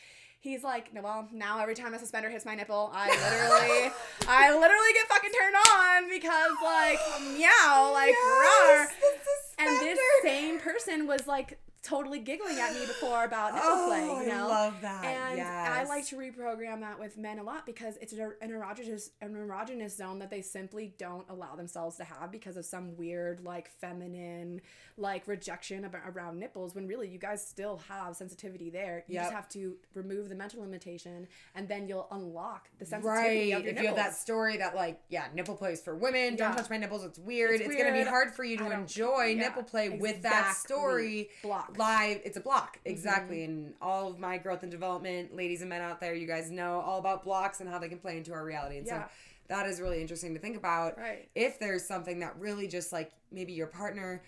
he's 0.41 0.63
like 0.63 0.93
no 0.93 1.01
well 1.01 1.27
now 1.33 1.57
every 1.59 1.73
time 1.73 1.91
a 1.95 1.97
suspender 1.97 2.29
hits 2.29 2.45
my 2.45 2.53
nipple 2.53 2.91
i 2.93 3.07
literally 3.09 3.91
i 4.27 4.51
literally 4.51 4.93
get 4.93 5.07
fucking 5.07 5.31
turned 5.31 5.55
on 5.73 6.07
because 6.07 6.51
like 6.63 6.99
meow 7.35 7.89
like 7.93 8.11
Yes, 8.11 8.91
rawr. 9.01 9.65
and 9.65 9.79
this 9.87 9.99
same 10.21 10.59
person 10.59 11.07
was 11.07 11.25
like 11.25 11.57
totally 11.87 12.19
giggling 12.19 12.59
at 12.59 12.73
me 12.73 12.81
before 12.85 13.23
about 13.23 13.53
nipple 13.53 13.69
Oh, 13.71 13.85
play 13.87 14.25
you 14.25 14.29
know 14.31 14.45
I 14.45 14.49
love 14.65 14.81
that. 14.81 15.05
and 15.05 15.41
I 15.41 15.83
like 15.85 16.05
to 16.07 16.15
reprogram 16.17 16.81
that 16.81 16.99
with 16.99 17.17
men 17.17 17.39
a 17.39 17.43
lot 17.43 17.65
because 17.65 17.97
it's 18.01 18.13
an 18.13 18.19
er, 18.21 18.37
erogenous, 18.43 19.09
an 19.21 19.33
erogenous 19.35 19.95
zone 19.95 20.19
that 20.19 20.29
they 20.29 20.41
simply 20.41 20.93
don't 20.97 21.25
allow 21.29 21.55
themselves 21.55 21.95
to 21.97 22.03
have 22.03 22.31
because 22.31 22.57
of 22.57 22.65
some 22.65 22.95
weird, 22.97 23.41
like, 23.43 23.69
feminine, 23.69 24.61
like, 24.97 25.27
rejection 25.27 25.89
around 26.13 26.39
nipples 26.39 26.75
when 26.75 26.87
really 26.87 27.07
you 27.07 27.17
guys 27.17 27.45
still 27.45 27.77
have 27.87 28.15
sensitivity 28.15 28.69
there. 28.69 29.03
You 29.07 29.15
Yep. 29.15 29.23
just 29.23 29.33
have 29.33 29.49
to 29.49 29.77
remove 29.93 30.29
the 30.29 30.35
mental 30.35 30.61
limitation 30.61 31.27
and 31.55 31.67
then 31.67 31.87
you'll 31.87 32.07
unlock 32.11 32.69
the 32.79 32.85
sensitivity 32.85 33.53
Right. 33.53 33.65
If 33.67 33.79
you 33.81 33.87
have 33.87 33.95
that 33.95 34.15
story 34.15 34.57
that 34.57 34.75
like, 34.75 34.99
yeah, 35.09 35.27
nipple 35.33 35.55
play 35.55 35.73
is 35.73 35.81
for 35.81 35.95
women, 35.95 36.35
don't 36.35 36.55
touch 36.55 36.69
my 36.69 36.77
nipples, 36.77 37.03
it's 37.05 37.19
weird. 37.19 37.61
It's, 37.61 37.65
It's 37.69 37.75
gonna 37.81 37.93
be 37.93 38.03
hard 38.03 38.33
for 38.33 38.43
you 38.43 38.57
to 38.57 38.71
enjoy 38.71 39.25
yeah, 39.35 39.41
nipple 39.43 39.63
play 39.63 39.89
with 39.89 40.21
that 40.23 40.55
story 40.55 41.29
Blocked. 41.43 41.76
Live. 41.77 42.21
It's 42.25 42.37
a 42.37 42.41
block. 42.41 42.79
Exactly. 42.85 43.43
And 43.43 43.73
all 43.81 44.09
of 44.09 44.19
my 44.19 44.37
growth 44.37 44.63
and 44.63 44.71
development, 44.71 45.35
ladies 45.35 45.61
and 45.61 45.69
men 45.69 45.81
out 45.81 45.99
there, 45.99 46.13
you 46.13 46.27
guys 46.27 46.49
know 46.51 46.79
all 46.81 46.99
about 46.99 47.23
blocks 47.23 47.59
and 47.61 47.69
how 47.69 47.79
they 47.79 47.89
can 47.89 47.99
play 47.99 48.17
into 48.17 48.33
our 48.33 48.43
reality. 48.43 48.77
And 48.77 48.87
Yeah. 48.87 49.05
so 49.05 49.09
that 49.49 49.65
is 49.67 49.79
really 49.79 50.01
interesting 50.01 50.33
to 50.33 50.39
think 50.39 50.57
about. 50.57 50.97
Right. 50.97 51.29
If 51.35 51.59
there's 51.59 51.85
something 51.85 52.19
that 52.19 52.37
really 52.39 52.67
just 52.67 52.91
like 52.91 53.11
maybe 53.31 53.53
your 53.53 53.67
partner 53.67 54.23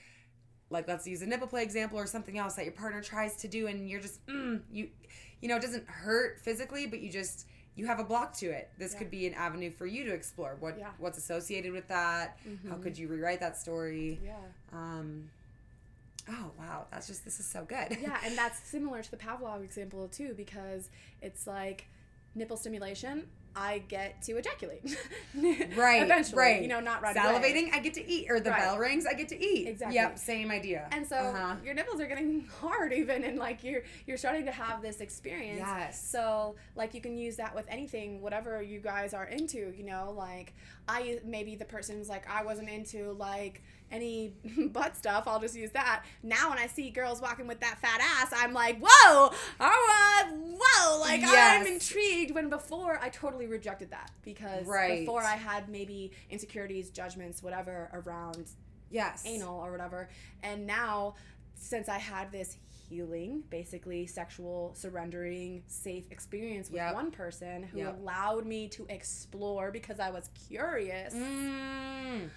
like 0.71 0.87
let's 0.87 1.07
use 1.07 1.23
a 1.23 1.25
nipple 1.25 1.47
play 1.47 1.63
example 1.63 1.97
or 1.97 2.05
something 2.05 2.37
else 2.37 2.53
that 2.53 2.63
your 2.63 2.73
partner 2.73 3.01
tries 3.01 3.35
to 3.37 3.47
do 3.47 3.65
and 3.65 3.89
you're 3.89 3.99
just 4.01 4.23
mm, 4.27 4.61
you 4.71 4.87
you 5.41 5.49
know 5.49 5.55
it 5.55 5.61
doesn't 5.63 5.87
hurt 5.87 6.39
physically 6.41 6.85
but 6.85 6.99
you 6.99 7.09
just 7.11 7.47
you 7.75 7.87
have 7.87 7.97
a 7.99 8.03
block 8.03 8.33
to 8.37 8.45
it 8.51 8.69
this 8.77 8.93
Yeah. 8.93 8.99
could 8.99 9.09
be 9.09 9.25
an 9.25 9.33
avenue 9.33 9.71
for 9.71 9.87
you 9.87 10.05
to 10.05 10.13
explore 10.13 10.57
what 10.59 10.77
Yeah. 10.77 10.91
what's 10.99 11.17
associated 11.17 11.71
with 11.71 11.87
that 11.87 12.37
how 12.69 12.75
Mhm. 12.75 12.83
could 12.83 12.97
you 12.99 13.07
rewrite 13.07 13.39
that 13.39 13.57
story 13.57 14.19
Yeah. 14.23 14.35
um 14.71 15.31
oh 16.29 16.51
wow 16.59 16.85
that's 16.91 17.07
just 17.07 17.23
this 17.25 17.39
is 17.39 17.45
so 17.45 17.63
good 17.65 17.97
yeah, 18.01 18.17
and 18.25 18.37
that's 18.37 18.59
similar 18.63 19.01
to 19.01 19.11
the 19.11 19.17
Pavlov 19.17 19.63
example 19.63 20.07
too, 20.07 20.33
because 20.37 20.89
it's 21.21 21.47
like 21.47 21.87
nipple 22.35 22.57
stimulation. 22.57 23.25
I 23.55 23.79
get 23.87 24.21
to 24.23 24.37
ejaculate. 24.37 24.83
right 25.75 26.03
Eventually, 26.03 26.37
right 26.39 26.61
you 26.61 26.67
know, 26.67 26.79
not 26.79 27.01
right 27.01 27.15
away. 27.17 27.25
salivating 27.25 27.73
i 27.73 27.79
get 27.79 27.95
to 27.95 28.07
eat 28.07 28.27
or 28.29 28.39
the 28.39 28.51
Right. 28.51 28.59
bell 28.61 28.77
rings 28.77 29.05
i 29.07 29.13
get 29.13 29.27
to 29.29 29.43
eat 29.43 29.67
Exactly. 29.67 29.95
yep 29.95 30.19
same 30.19 30.51
idea 30.51 30.87
And 30.91 31.05
so 31.05 31.15
Uh-huh. 31.15 31.55
your 31.65 31.73
nipples 31.73 31.99
are 31.99 32.05
getting 32.05 32.45
hard 32.61 32.93
even 32.93 33.23
and 33.23 33.37
like 33.39 33.63
you're 33.63 33.81
you're 34.05 34.17
starting 34.17 34.45
to 34.45 34.51
have 34.51 34.81
this 34.83 35.01
experience. 35.01 35.59
Yes. 35.65 36.07
So 36.09 36.55
like 36.75 36.93
you 36.93 37.01
can 37.01 37.17
use 37.17 37.37
that 37.37 37.55
with 37.55 37.65
anything, 37.69 38.21
whatever 38.21 38.61
you 38.61 38.79
guys 38.79 39.13
are 39.15 39.25
into, 39.25 39.73
you 39.75 39.83
know, 39.83 40.13
like 40.15 40.53
I 40.87 41.19
maybe 41.25 41.55
the 41.55 41.65
person's 41.65 42.07
like 42.07 42.29
I 42.29 42.43
wasn't 42.43 42.69
into 42.69 43.13
like 43.13 43.63
any 43.91 44.33
butt 44.71 44.95
stuff, 44.97 45.23
I'll 45.27 45.39
just 45.39 45.55
use 45.55 45.71
that. 45.71 46.03
Now 46.23 46.49
when 46.49 46.59
I 46.59 46.67
see 46.67 46.89
girls 46.89 47.21
walking 47.21 47.47
with 47.47 47.59
that 47.61 47.79
fat 47.79 47.99
ass, 48.01 48.31
I'm 48.35 48.53
like, 48.53 48.79
whoa, 48.81 49.31
right, 49.59 50.23
whoa, 50.31 50.99
like 50.99 51.21
Yes. 51.21 51.61
I'm 51.61 51.67
intrigued. 51.73 52.33
When 52.35 52.49
before 52.49 52.99
I 53.01 53.09
totally 53.09 53.47
rejected 53.47 53.91
that 53.91 54.11
because 54.23 54.65
Right. 54.67 54.99
before 55.01 55.23
I 55.23 55.35
had 55.35 55.69
maybe 55.69 56.11
insecurities, 56.29 56.89
judgments, 56.89 57.41
whatever 57.43 57.89
around 57.93 58.49
yes 58.91 59.23
anal 59.25 59.59
or 59.59 59.71
whatever. 59.71 60.09
And 60.43 60.65
now, 60.65 61.15
since 61.55 61.89
I 61.89 61.97
had 61.97 62.31
this 62.31 62.57
healing, 62.87 63.43
basically 63.51 64.07
sexual 64.07 64.73
surrendering, 64.75 65.61
safe 65.67 66.05
experience 66.09 66.69
with 66.69 66.77
Yep. 66.77 66.93
one 66.95 67.11
person 67.11 67.63
who 67.63 67.79
Yep. 67.79 67.97
allowed 67.99 68.45
me 68.47 68.67
to 68.69 68.85
explore 68.89 69.69
because 69.71 69.99
I 69.99 70.09
was 70.09 70.29
curious, 70.47 71.13
mm. 71.13 72.29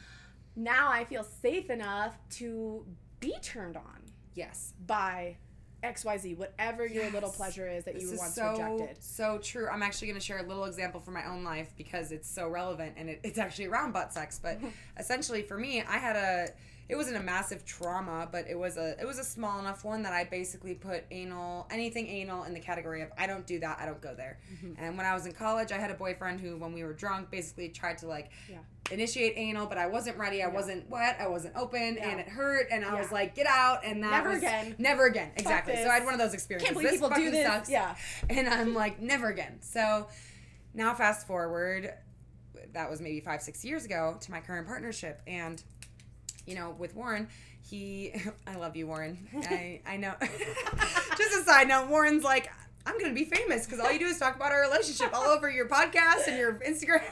Now 0.56 0.90
I 0.90 1.04
feel 1.04 1.24
safe 1.24 1.70
enough 1.70 2.16
to 2.30 2.84
be 3.20 3.34
turned 3.42 3.76
on 3.76 4.02
yes 4.34 4.74
by 4.86 5.36
XYZ, 5.82 6.36
whatever 6.36 6.86
your 6.86 7.10
little 7.10 7.30
pleasure 7.30 7.68
is 7.68 7.84
that 7.84 7.94
This 7.94 8.04
you 8.04 8.10
were 8.12 8.18
once 8.18 8.34
so, 8.34 8.50
rejected. 8.52 9.02
So 9.02 9.38
true. 9.38 9.68
I'm 9.68 9.82
actually 9.82 10.08
going 10.08 10.20
to 10.20 10.24
share 10.24 10.38
a 10.38 10.46
little 10.46 10.64
example 10.64 11.00
from 11.00 11.14
my 11.14 11.26
own 11.28 11.42
life 11.42 11.72
because 11.76 12.12
it's 12.12 12.30
so 12.30 12.48
relevant 12.48 12.94
and 12.96 13.10
it, 13.10 13.20
it's 13.24 13.38
actually 13.38 13.66
around 13.66 13.92
butt 13.92 14.12
sex. 14.12 14.38
But 14.40 14.60
essentially, 14.98 15.42
for 15.42 15.58
me, 15.58 15.82
I 15.82 15.98
had 15.98 16.16
a. 16.16 16.48
It 16.88 16.96
wasn't 16.96 17.16
a 17.16 17.22
massive 17.22 17.64
trauma, 17.64 18.28
but 18.30 18.46
it 18.48 18.58
was 18.58 18.76
a 18.76 19.00
it 19.00 19.06
was 19.06 19.18
a 19.18 19.24
small 19.24 19.58
enough 19.58 19.84
one 19.84 20.02
that 20.02 20.12
I 20.12 20.24
basically 20.24 20.74
put 20.74 21.04
anal 21.10 21.66
anything 21.70 22.06
anal 22.08 22.44
in 22.44 22.52
the 22.54 22.60
category 22.60 23.02
of 23.02 23.10
I 23.16 23.26
don't 23.26 23.46
do 23.46 23.58
that, 23.60 23.78
I 23.80 23.86
don't 23.86 24.00
go 24.02 24.14
there. 24.14 24.38
Mm-hmm. 24.54 24.74
And 24.82 24.96
when 24.96 25.06
I 25.06 25.14
was 25.14 25.24
in 25.26 25.32
college, 25.32 25.72
I 25.72 25.78
had 25.78 25.90
a 25.90 25.94
boyfriend 25.94 26.40
who, 26.40 26.56
when 26.58 26.72
we 26.72 26.84
were 26.84 26.92
drunk, 26.92 27.30
basically 27.30 27.68
tried 27.70 27.98
to 27.98 28.06
like 28.06 28.30
Yeah. 28.50 28.58
initiate 28.90 29.34
anal, 29.36 29.66
but 29.66 29.78
I 29.78 29.86
wasn't 29.86 30.18
ready. 30.18 30.42
I 30.42 30.48
Yeah. 30.48 30.54
wasn't 30.54 30.90
wet. 30.90 31.16
I 31.20 31.28
wasn't 31.28 31.56
open, 31.56 31.94
Yeah. 31.96 32.08
and 32.10 32.20
it 32.20 32.28
hurt. 32.28 32.66
And 32.70 32.84
I 32.84 32.98
was 33.00 33.10
like, 33.12 33.34
"Get 33.34 33.46
out!" 33.46 33.84
And 33.84 34.02
that 34.02 34.10
Never 34.10 34.28
was- 34.30 34.38
again. 34.38 34.74
Never 34.78 35.06
again. 35.06 35.30
Exactly. 35.36 35.76
So. 35.76 35.88
I 35.88 35.94
had 35.94 36.04
one 36.04 36.14
of 36.14 36.20
those 36.20 36.34
experiences. 36.34 36.66
Can't 36.66 36.76
believe 36.76 37.00
this 37.00 37.00
people 37.08 37.16
do 37.16 37.30
this. 37.30 37.46
Sucks. 37.46 37.70
Yeah. 37.70 37.94
And 38.28 38.48
I'm 38.48 38.74
like, 38.74 39.00
never 39.00 39.28
again. 39.28 39.58
So 39.62 40.08
now 40.74 40.94
fast 40.94 41.26
forward, 41.26 41.94
that 42.72 42.90
was 42.90 43.00
maybe 43.00 43.20
five, 43.20 43.40
six 43.42 43.64
years 43.64 43.84
ago 43.84 44.16
to 44.20 44.30
my 44.30 44.40
current 44.40 44.66
partnership. 44.66 45.20
And, 45.26 45.62
you 46.46 46.54
know, 46.54 46.74
with 46.78 46.94
Warren, 46.94 47.28
he, 47.62 48.14
I 48.46 48.56
love 48.56 48.76
you, 48.76 48.86
Warren. 48.86 49.18
I, 49.36 49.80
I 49.86 49.96
know. 49.96 50.14
Just 50.20 51.40
a 51.40 51.44
side 51.44 51.68
note, 51.68 51.88
Warren's 51.88 52.24
like, 52.24 52.50
I'm 52.84 52.98
going 52.98 53.10
to 53.10 53.14
be 53.14 53.24
famous 53.24 53.64
because 53.64 53.78
all 53.78 53.92
you 53.92 54.00
do 54.00 54.06
is 54.06 54.18
talk 54.18 54.34
about 54.34 54.50
our 54.50 54.60
relationship 54.62 55.14
all 55.14 55.28
over 55.28 55.48
your 55.48 55.68
podcast 55.68 56.26
and 56.26 56.36
your 56.36 56.54
Instagram. 56.54 57.02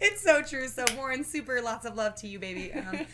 it's 0.00 0.22
so 0.22 0.42
true. 0.42 0.68
So, 0.68 0.84
Warren, 0.96 1.24
super 1.24 1.62
lots 1.62 1.86
of 1.86 1.96
love 1.96 2.16
to 2.16 2.28
you, 2.28 2.38
baby. 2.38 2.70
Um, 2.74 3.06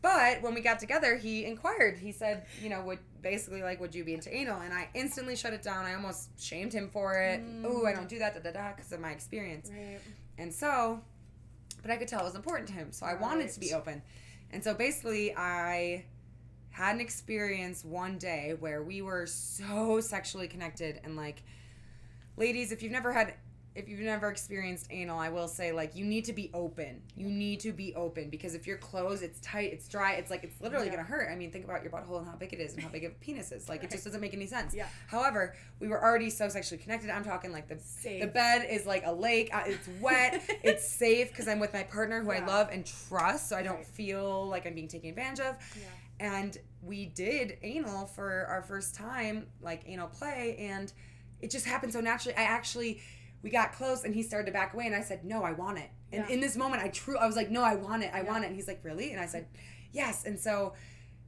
but 0.00 0.40
when 0.42 0.54
we 0.54 0.60
got 0.60 0.78
together, 0.78 1.16
he 1.16 1.44
inquired. 1.44 1.98
He 1.98 2.12
said, 2.12 2.46
you 2.62 2.68
know, 2.68 2.80
would 2.82 3.00
basically 3.22 3.62
like, 3.62 3.80
would 3.80 3.94
you 3.94 4.04
be 4.04 4.14
into 4.14 4.34
anal? 4.34 4.60
And 4.60 4.72
I 4.72 4.88
instantly 4.94 5.34
shut 5.34 5.52
it 5.52 5.62
down. 5.62 5.84
I 5.84 5.94
almost 5.94 6.40
shamed 6.40 6.72
him 6.72 6.88
for 6.88 7.20
it. 7.20 7.40
Ooh, 7.64 7.84
I 7.84 7.92
don't 7.92 8.08
do 8.08 8.20
that, 8.20 8.34
da 8.34 8.40
da 8.40 8.52
da, 8.52 8.72
because 8.76 8.92
of 8.92 9.00
my 9.00 9.10
experience. 9.10 9.70
Right. 9.70 9.98
And 10.38 10.54
so, 10.54 11.00
but 11.82 11.90
I 11.90 11.96
could 11.96 12.06
tell 12.06 12.20
it 12.20 12.24
was 12.24 12.36
important 12.36 12.68
to 12.68 12.74
him. 12.74 12.92
So 12.92 13.06
I 13.06 13.14
wanted 13.14 13.50
to 13.50 13.60
be 13.60 13.74
open. 13.74 14.02
And 14.50 14.62
so 14.64 14.74
basically, 14.74 15.34
I 15.36 16.04
had 16.70 16.94
an 16.94 17.00
experience 17.00 17.84
one 17.84 18.18
day 18.18 18.54
where 18.58 18.82
we 18.82 19.02
were 19.02 19.26
so 19.26 20.00
sexually 20.00 20.48
connected 20.48 21.00
and 21.04 21.16
like, 21.16 21.42
ladies, 22.36 22.72
if 22.72 22.82
you've 22.82 22.92
never 22.92 23.12
had. 23.12 23.34
If 23.74 23.88
you've 23.88 24.00
never 24.00 24.28
experienced 24.28 24.88
anal, 24.90 25.18
I 25.20 25.28
will 25.28 25.46
say 25.46 25.70
like 25.70 25.94
you 25.94 26.04
need 26.04 26.24
to 26.24 26.32
be 26.32 26.50
open. 26.52 27.00
You 27.16 27.28
need 27.28 27.60
to 27.60 27.72
be 27.72 27.94
open 27.94 28.28
because 28.28 28.54
if 28.54 28.66
you're 28.66 28.76
closed, 28.78 29.22
it's 29.22 29.38
tight, 29.40 29.72
it's 29.72 29.86
dry, 29.88 30.14
it's 30.14 30.30
like 30.30 30.42
it's 30.42 30.60
literally 30.60 30.86
Yeah. 30.86 30.92
gonna 30.96 31.04
hurt. 31.04 31.30
I 31.30 31.36
mean, 31.36 31.52
think 31.52 31.64
about 31.64 31.82
your 31.82 31.92
butthole 31.92 32.18
and 32.18 32.26
how 32.26 32.34
big 32.34 32.52
it 32.52 32.58
is 32.58 32.74
and 32.74 32.82
how 32.82 32.88
big 32.88 33.04
of 33.04 33.12
a 33.12 33.14
penis 33.16 33.52
is. 33.52 33.68
Like 33.68 33.84
it 33.84 33.90
just 33.90 34.04
doesn't 34.04 34.20
make 34.20 34.34
any 34.34 34.46
sense. 34.46 34.74
Yeah. 34.74 34.88
However, 35.06 35.54
we 35.78 35.86
were 35.86 36.02
already 36.02 36.28
so 36.30 36.48
sexually 36.48 36.82
connected. 36.82 37.08
I'm 37.10 37.24
talking 37.24 37.52
like 37.52 37.68
the 37.68 37.78
Safe. 37.78 38.20
the 38.20 38.26
bed 38.26 38.66
is 38.68 38.84
like 38.84 39.04
a 39.06 39.12
lake. 39.12 39.50
It's 39.66 39.88
wet. 40.00 40.42
it's 40.64 40.88
safe 40.88 41.28
because 41.28 41.46
I'm 41.46 41.60
with 41.60 41.72
my 41.72 41.84
partner 41.84 42.20
who 42.22 42.32
I 42.32 42.44
love 42.44 42.70
and 42.72 42.84
trust, 42.84 43.48
so 43.48 43.56
I 43.56 43.62
don't 43.62 43.76
Right. 43.76 43.86
feel 43.86 44.48
like 44.48 44.66
I'm 44.66 44.74
being 44.74 44.88
taken 44.88 45.10
advantage 45.10 45.40
of. 45.46 45.56
Yeah. 45.80 45.84
And 46.20 46.58
we 46.82 47.06
did 47.06 47.58
anal 47.62 48.06
for 48.06 48.46
our 48.46 48.62
first 48.62 48.96
time, 48.96 49.46
like 49.60 49.82
anal 49.86 50.08
play, 50.08 50.56
and 50.58 50.92
it 51.40 51.50
just 51.52 51.64
happened 51.64 51.92
so 51.92 52.00
naturally. 52.00 52.36
I 52.36 52.42
actually, 52.42 53.00
we 53.42 53.50
got 53.50 53.72
close, 53.72 54.04
and 54.04 54.14
he 54.14 54.22
started 54.22 54.46
to 54.46 54.52
back 54.52 54.74
away, 54.74 54.86
and 54.86 54.94
I 54.94 55.00
said, 55.02 55.24
"No, 55.24 55.42
I 55.44 55.52
want 55.52 55.78
it." 55.78 55.90
And 56.12 56.24
Yeah. 56.28 56.34
in 56.34 56.40
this 56.40 56.56
moment, 56.56 56.82
I 56.82 56.88
true, 56.88 57.16
I 57.18 57.26
was 57.26 57.36
like, 57.36 57.50
"No, 57.50 57.62
I 57.62 57.74
want 57.76 58.02
it. 58.02 58.10
I 58.12 58.22
Yeah. 58.22 58.30
want 58.30 58.44
it." 58.44 58.48
And 58.48 58.56
he's 58.56 58.66
like, 58.68 58.80
"Really?" 58.84 59.12
And 59.12 59.20
I 59.20 59.26
said, 59.26 59.46
"Yes." 59.92 60.24
And 60.24 60.38
so 60.38 60.74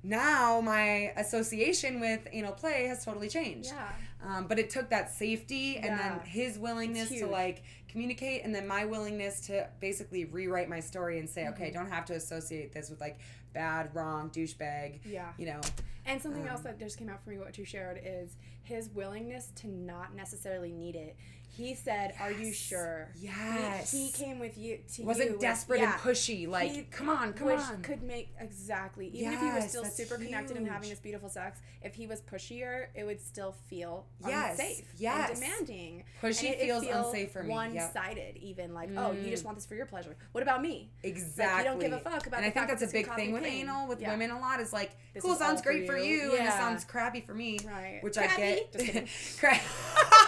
now 0.03 0.61
my 0.63 1.13
association 1.17 2.01
with 2.01 2.27
anal 2.33 2.53
play 2.53 2.87
has 2.87 3.05
totally 3.05 3.29
changed. 3.29 3.71
Yeah. 3.71 3.91
Um, 4.23 4.47
but 4.47 4.59
it 4.59 4.71
took 4.71 4.89
that 4.91 5.11
safety 5.11 5.77
and 5.77 5.99
then 5.99 6.21
his 6.21 6.59
willingness 6.59 7.09
to 7.11 7.27
like 7.27 7.63
communicate 7.89 8.43
and 8.45 8.55
then 8.55 8.67
my 8.67 8.85
willingness 8.87 9.41
to 9.49 9.69
basically 9.81 10.25
rewrite 10.25 10.69
my 10.69 10.81
story 10.81 11.19
and 11.19 11.29
say, 11.29 11.43
Mm-hmm. 11.43 11.53
okay, 11.55 11.71
don't 11.71 11.91
have 11.91 12.05
to 12.07 12.15
associate 12.15 12.73
this 12.73 12.89
with 12.91 13.01
like 13.01 13.19
bad, 13.53 13.95
wrong, 13.95 14.31
douchebag. 14.31 15.01
Yeah. 15.05 15.33
You 15.37 15.47
know, 15.47 15.61
And 16.07 16.21
something 16.21 16.47
else 16.47 16.61
Um, 16.61 16.65
that 16.65 16.79
just 16.79 16.97
came 16.99 17.09
out 17.11 17.23
for 17.23 17.31
me, 17.31 17.39
what 17.39 17.57
you 17.59 17.65
shared, 17.67 18.01
is 18.03 18.37
his 18.63 18.89
willingness 18.91 19.49
to 19.57 19.69
not 19.69 20.15
necessarily 20.15 20.73
need 20.73 20.97
it. 20.97 21.17
He 21.53 21.75
said, 21.75 22.15
"Are 22.21 22.31
you 22.33 22.53
sure?" 22.53 23.09
He- 23.19 23.27
Yes. 23.27 23.91
He, 23.93 24.11
came 24.11 24.39
with 24.39 24.57
you 24.57 24.79
to 24.95 25.03
wasn't 25.03 25.27
you 25.27 25.33
with- 25.33 25.41
desperate 25.41 25.81
yeah. 25.81 25.93
and 25.95 26.01
pushy. 26.01 26.49
Like, 26.49 26.71
He 26.73 26.83
come 26.83 27.09
on, 27.09 27.33
come 27.33 27.49
on. 27.49 27.83
Could 27.83 28.03
make 28.03 28.33
exactly 28.39 29.09
even 29.09 29.33
if 29.33 29.41
he 29.41 29.47
was 29.51 29.69
still 29.69 29.85
super 29.85 30.17
connected 30.17 30.57
and 30.57 30.67
having 30.69 30.89
this 30.91 31.01
beautiful 31.01 31.29
sex. 31.29 31.61
If 31.83 31.95
he 31.95 32.07
was 32.07 32.21
pushier, 32.21 32.87
it 32.95 33.05
would 33.05 33.21
still 33.21 33.53
feel 33.69 34.07
Yes, 34.27 34.59
unsafe 34.59 34.85
yes. 34.99 35.31
and 35.31 35.41
demanding. 35.41 36.05
Pushy 36.23 36.39
And 36.45 36.49
it- 36.55 36.61
it 36.61 36.65
feels 36.67 36.85
feel 36.85 37.07
unsafe 37.07 37.33
for 37.33 37.43
me, 37.43 37.51
One 37.51 37.75
Yep. 37.75 37.93
sided. 37.93 38.37
Even 38.37 38.73
like, 38.75 38.91
oh, 38.97 39.13
you 39.13 39.31
just 39.31 39.43
mm. 39.43 39.47
want 39.47 39.59
this 39.59 39.67
for 39.67 39.75
your 39.75 39.87
pleasure. 39.87 40.17
What 40.33 40.43
about 40.43 40.63
me? 40.63 40.91
Exactly. 41.03 41.65
don't 41.65 41.79
give 41.81 41.93
a 41.93 41.99
fuck 42.01 42.27
about 42.27 42.39
And 42.39 42.47
I 42.47 42.51
think 42.51 42.69
that's 42.69 42.83
a 42.83 42.87
big 42.87 43.13
thing 43.15 43.33
with 43.33 43.43
pain. 43.43 43.63
anal 43.69 43.89
with 43.89 44.01
Yeah. 44.01 44.11
women 44.13 44.31
a 44.31 44.39
lot 44.39 44.61
is 44.61 44.73
like, 44.73 44.93
This 45.15 45.23
cool 45.23 45.35
sounds 45.37 45.63
great 45.63 45.87
for 45.87 45.97
you. 45.97 46.05
you, 46.17 46.23
and 46.37 46.45
Yeah. 46.45 46.59
sounds 46.59 46.85
crappy 46.85 47.21
for 47.23 47.35
me. 47.35 47.59
Right. 47.67 47.99
Which 48.03 48.15
Crappy. 48.15 48.33
I 48.33 48.37
get. 48.37 48.73
Just 48.73 48.87
kidding. 48.87 49.09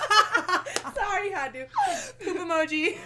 Sorry, 0.95 1.30
had 1.30 1.53
to. 1.55 1.66
poop 2.20 2.36
emoji. 2.36 2.99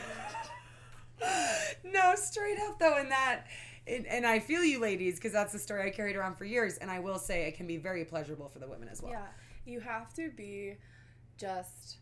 no, 1.84 2.14
straight 2.14 2.58
up 2.60 2.78
though, 2.78 2.98
in 2.98 3.08
that, 3.08 3.46
and, 3.86 4.06
and 4.06 4.26
I 4.26 4.38
feel 4.38 4.62
you, 4.64 4.80
ladies, 4.80 5.16
because 5.16 5.32
that's 5.32 5.52
the 5.52 5.58
story 5.58 5.86
I 5.86 5.90
carried 5.90 6.16
around 6.16 6.36
for 6.36 6.44
years, 6.44 6.76
and 6.78 6.90
I 6.90 6.98
will 7.00 7.18
say 7.18 7.46
it 7.46 7.56
can 7.56 7.66
be 7.66 7.76
very 7.76 8.04
pleasurable 8.04 8.48
for 8.48 8.58
the 8.58 8.68
women 8.68 8.88
as 8.88 9.00
well. 9.02 9.12
Yeah, 9.12 9.26
you 9.64 9.80
have 9.80 10.12
to 10.14 10.30
be 10.30 10.76
just 11.38 11.98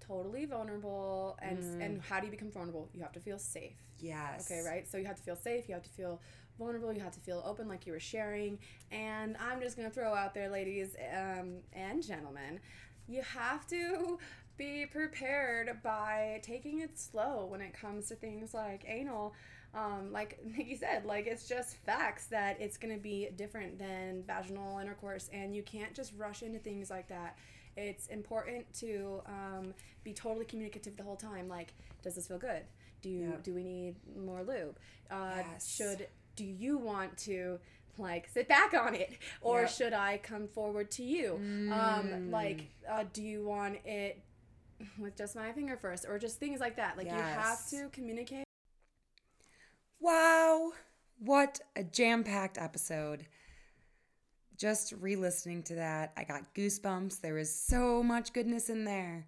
totally 0.00 0.44
vulnerable, 0.46 1.38
and 1.42 1.58
Mm. 1.58 1.84
and 1.84 2.02
how 2.02 2.20
do 2.20 2.26
you 2.26 2.30
become 2.30 2.50
vulnerable? 2.50 2.88
You 2.94 3.02
have 3.02 3.12
to 3.12 3.20
feel 3.20 3.38
safe. 3.38 3.76
Yes. 3.98 4.46
Okay, 4.50 4.60
right? 4.64 4.86
So 4.88 4.96
you 4.96 5.06
have 5.06 5.16
to 5.16 5.22
feel 5.22 5.36
safe, 5.36 5.68
you 5.68 5.74
have 5.74 5.82
to 5.82 5.90
feel 5.90 6.20
vulnerable, 6.58 6.92
you 6.92 7.00
have 7.00 7.12
to 7.14 7.20
feel 7.20 7.42
open 7.44 7.68
like 7.68 7.86
you 7.86 7.92
were 7.92 8.00
sharing. 8.00 8.58
And 8.92 9.36
I'm 9.38 9.60
just 9.60 9.76
gonna 9.76 9.90
throw 9.90 10.14
out 10.14 10.34
there, 10.34 10.48
ladies 10.48 10.94
um, 11.12 11.58
and 11.72 12.02
gentlemen, 12.02 12.60
you 13.08 13.22
have 13.22 13.66
to 13.68 14.18
be 14.58 14.84
prepared 14.86 15.82
by 15.82 16.40
taking 16.42 16.80
it 16.80 16.98
slow 16.98 17.46
when 17.48 17.60
it 17.60 17.72
comes 17.72 18.08
to 18.08 18.14
things 18.16 18.52
like 18.52 18.84
anal. 18.86 19.34
Um, 19.74 20.12
like 20.12 20.38
Nikki 20.56 20.76
said, 20.76 21.04
like 21.04 21.26
it's 21.26 21.46
just 21.48 21.76
facts 21.76 22.26
that 22.26 22.60
it's 22.60 22.76
gonna 22.76 22.98
be 22.98 23.28
different 23.36 23.78
than 23.78 24.22
vaginal 24.26 24.78
intercourse, 24.78 25.30
and 25.32 25.54
you 25.54 25.62
can't 25.62 25.94
just 25.94 26.12
rush 26.16 26.42
into 26.42 26.58
things 26.58 26.90
like 26.90 27.08
that. 27.08 27.36
It's 27.76 28.08
important 28.08 28.66
to 28.80 29.20
um, 29.26 29.74
be 30.02 30.12
totally 30.12 30.44
communicative 30.46 30.96
the 30.96 31.04
whole 31.04 31.16
time. 31.16 31.48
Like, 31.48 31.74
does 32.02 32.16
this 32.16 32.26
feel 32.26 32.38
good? 32.38 32.62
Do 33.02 33.08
you, 33.08 33.34
do 33.44 33.54
we 33.54 33.62
need 33.62 33.94
more 34.20 34.42
lube? 34.42 34.76
Uh, 35.10 35.34
Yes. 35.52 35.72
Should 35.76 36.08
do 36.34 36.44
you 36.44 36.78
want 36.78 37.16
to 37.18 37.60
like 37.98 38.28
sit 38.28 38.48
back 38.48 38.74
on 38.74 38.94
it, 38.94 39.12
or 39.40 39.60
Yep. 39.62 39.70
should 39.70 39.92
I 39.92 40.18
come 40.18 40.48
forward 40.48 40.90
to 40.92 41.04
you? 41.04 41.34
Um, 41.72 42.30
like, 42.32 42.62
uh, 42.90 43.04
do 43.12 43.22
you 43.22 43.44
want 43.44 43.78
it 43.84 44.20
with 44.98 45.16
just 45.16 45.36
my 45.36 45.52
finger 45.52 45.76
first, 45.76 46.06
or 46.08 46.18
just 46.18 46.38
things 46.38 46.60
like 46.60 46.76
that? 46.76 46.96
Like, 46.96 47.06
you 47.06 47.12
have 47.12 47.66
to 47.70 47.88
communicate. 47.90 48.44
Wow, 50.00 50.72
what 51.18 51.60
a 51.76 51.82
jam 51.82 52.24
packed 52.24 52.58
episode. 52.58 53.26
Just 54.56 54.92
re 55.00 55.16
listening 55.16 55.62
to 55.64 55.74
that, 55.76 56.12
I 56.16 56.24
got 56.24 56.54
goosebumps. 56.54 57.20
There 57.20 57.34
was 57.34 57.54
so 57.54 58.02
much 58.02 58.32
goodness 58.32 58.70
in 58.70 58.84
there. 58.84 59.26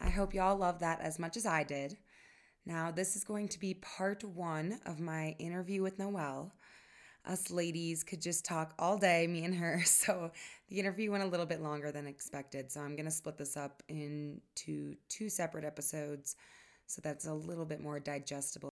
I 0.00 0.10
hope 0.10 0.34
y'all 0.34 0.56
love 0.56 0.80
that 0.80 1.00
as 1.00 1.18
much 1.18 1.36
as 1.36 1.46
I 1.46 1.62
did. 1.62 1.96
Now, 2.64 2.90
this 2.90 3.16
is 3.16 3.24
going 3.24 3.48
to 3.48 3.58
be 3.58 3.74
part 3.74 4.24
one 4.24 4.80
of 4.86 5.00
my 5.00 5.34
interview 5.38 5.82
with 5.82 5.98
Noelle. 5.98 6.52
Us 7.24 7.50
ladies 7.50 8.02
could 8.02 8.20
just 8.20 8.44
talk 8.44 8.74
all 8.78 8.98
day, 8.98 9.26
me 9.26 9.44
and 9.44 9.54
her. 9.54 9.82
So 9.86 10.32
the 10.68 10.80
interview 10.80 11.10
went 11.12 11.22
a 11.22 11.28
little 11.28 11.46
bit 11.46 11.62
longer 11.62 11.92
than 11.92 12.06
expected. 12.06 12.72
So 12.72 12.80
I'm 12.80 12.96
going 12.96 13.04
to 13.04 13.10
split 13.10 13.36
this 13.38 13.56
up 13.56 13.82
into 13.88 14.96
two 15.08 15.28
separate 15.28 15.64
episodes 15.64 16.36
so 16.92 17.00
that's 17.02 17.26
a 17.26 17.32
little 17.32 17.64
bit 17.64 17.80
more 17.80 17.98
digestible. 17.98 18.70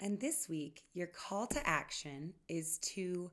And 0.00 0.18
this 0.18 0.48
week, 0.48 0.82
your 0.94 1.06
call 1.06 1.46
to 1.48 1.66
action 1.66 2.32
is 2.48 2.78
to 2.78 3.30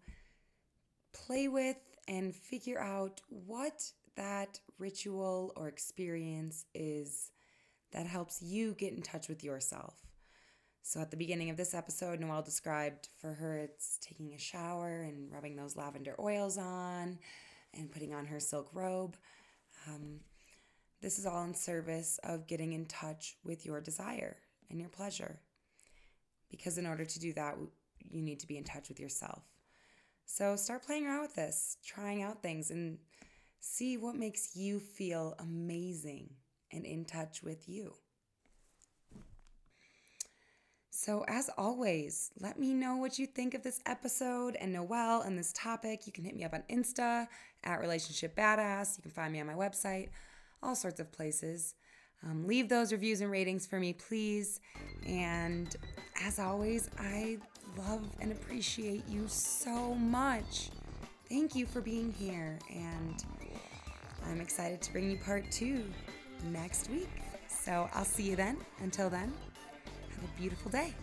play 1.13 1.47
with 1.47 1.77
and 2.07 2.35
figure 2.35 2.79
out 2.79 3.21
what 3.29 3.91
that 4.15 4.59
ritual 4.77 5.53
or 5.55 5.67
experience 5.67 6.65
is 6.73 7.31
that 7.91 8.05
helps 8.05 8.41
you 8.41 8.73
get 8.73 8.93
in 8.93 9.01
touch 9.01 9.29
with 9.29 9.43
yourself. 9.43 9.95
So, 10.83 10.99
at 10.99 11.11
the 11.11 11.17
beginning 11.17 11.49
of 11.49 11.57
this 11.57 11.73
episode, 11.73 12.19
Noelle 12.19 12.41
described 12.41 13.09
for 13.19 13.33
her 13.33 13.57
it's 13.57 13.99
taking 14.01 14.33
a 14.33 14.37
shower 14.37 15.03
and 15.03 15.31
rubbing 15.31 15.55
those 15.55 15.77
lavender 15.77 16.15
oils 16.19 16.57
on 16.57 17.19
and 17.73 17.91
putting 17.91 18.13
on 18.13 18.25
her 18.25 18.39
silk 18.39 18.69
robe. 18.73 19.15
Um, 19.87 20.19
this 21.01 21.19
is 21.19 21.25
all 21.25 21.43
in 21.43 21.53
service 21.53 22.19
of 22.23 22.47
getting 22.47 22.73
in 22.73 22.85
touch 22.85 23.35
with 23.43 23.65
your 23.65 23.79
desire 23.79 24.37
and 24.69 24.79
your 24.79 24.89
pleasure. 24.89 25.39
Because 26.49 26.77
in 26.77 26.85
order 26.85 27.05
to 27.05 27.19
do 27.19 27.33
that, 27.33 27.57
you 28.09 28.21
need 28.21 28.39
to 28.39 28.47
be 28.47 28.57
in 28.57 28.63
touch 28.63 28.89
with 28.89 28.99
yourself. 28.99 29.43
So 30.25 30.55
start 30.55 30.85
playing 30.85 31.05
around 31.05 31.21
with 31.21 31.35
this, 31.35 31.77
trying 31.85 32.23
out 32.23 32.41
things, 32.41 32.71
and 32.71 32.97
see 33.59 33.97
what 33.97 34.15
makes 34.15 34.55
you 34.55 34.79
feel 34.79 35.35
amazing 35.39 36.29
and 36.71 36.85
in 36.85 37.05
touch 37.05 37.43
with 37.43 37.67
you. 37.67 37.93
So, 41.03 41.25
as 41.27 41.49
always, 41.57 42.29
let 42.39 42.59
me 42.59 42.75
know 42.75 42.95
what 42.95 43.17
you 43.17 43.25
think 43.25 43.55
of 43.55 43.63
this 43.63 43.81
episode 43.87 44.55
and 44.57 44.71
Noelle 44.71 45.21
and 45.21 45.35
this 45.35 45.51
topic. 45.51 46.05
You 46.05 46.13
can 46.13 46.23
hit 46.23 46.35
me 46.35 46.43
up 46.43 46.53
on 46.53 46.61
Insta 46.69 47.25
at 47.63 47.79
Relationship 47.79 48.35
Badass. 48.35 48.99
You 48.99 49.01
can 49.01 49.09
find 49.09 49.33
me 49.33 49.41
on 49.41 49.47
my 49.47 49.55
website, 49.55 50.09
all 50.61 50.75
sorts 50.75 50.99
of 50.99 51.11
places. 51.11 51.73
Um, 52.23 52.45
leave 52.45 52.69
those 52.69 52.91
reviews 52.91 53.21
and 53.21 53.31
ratings 53.31 53.65
for 53.65 53.79
me, 53.79 53.93
please. 53.93 54.59
And 55.07 55.75
as 56.23 56.37
always, 56.37 56.87
I 56.99 57.39
love 57.79 58.03
and 58.19 58.31
appreciate 58.31 59.09
you 59.09 59.27
so 59.27 59.95
much. 59.95 60.69
Thank 61.27 61.55
you 61.55 61.65
for 61.65 61.81
being 61.81 62.13
here. 62.13 62.59
And 62.69 63.25
I'm 64.27 64.39
excited 64.39 64.83
to 64.83 64.91
bring 64.91 65.09
you 65.09 65.17
part 65.17 65.49
two 65.49 65.83
next 66.51 66.91
week. 66.91 67.09
So 67.47 67.89
I'll 67.91 68.05
see 68.05 68.29
you 68.29 68.35
then. 68.35 68.57
Until 68.81 69.09
then, 69.09 69.33
a 70.23 70.39
beautiful 70.39 70.71
day. 70.71 70.93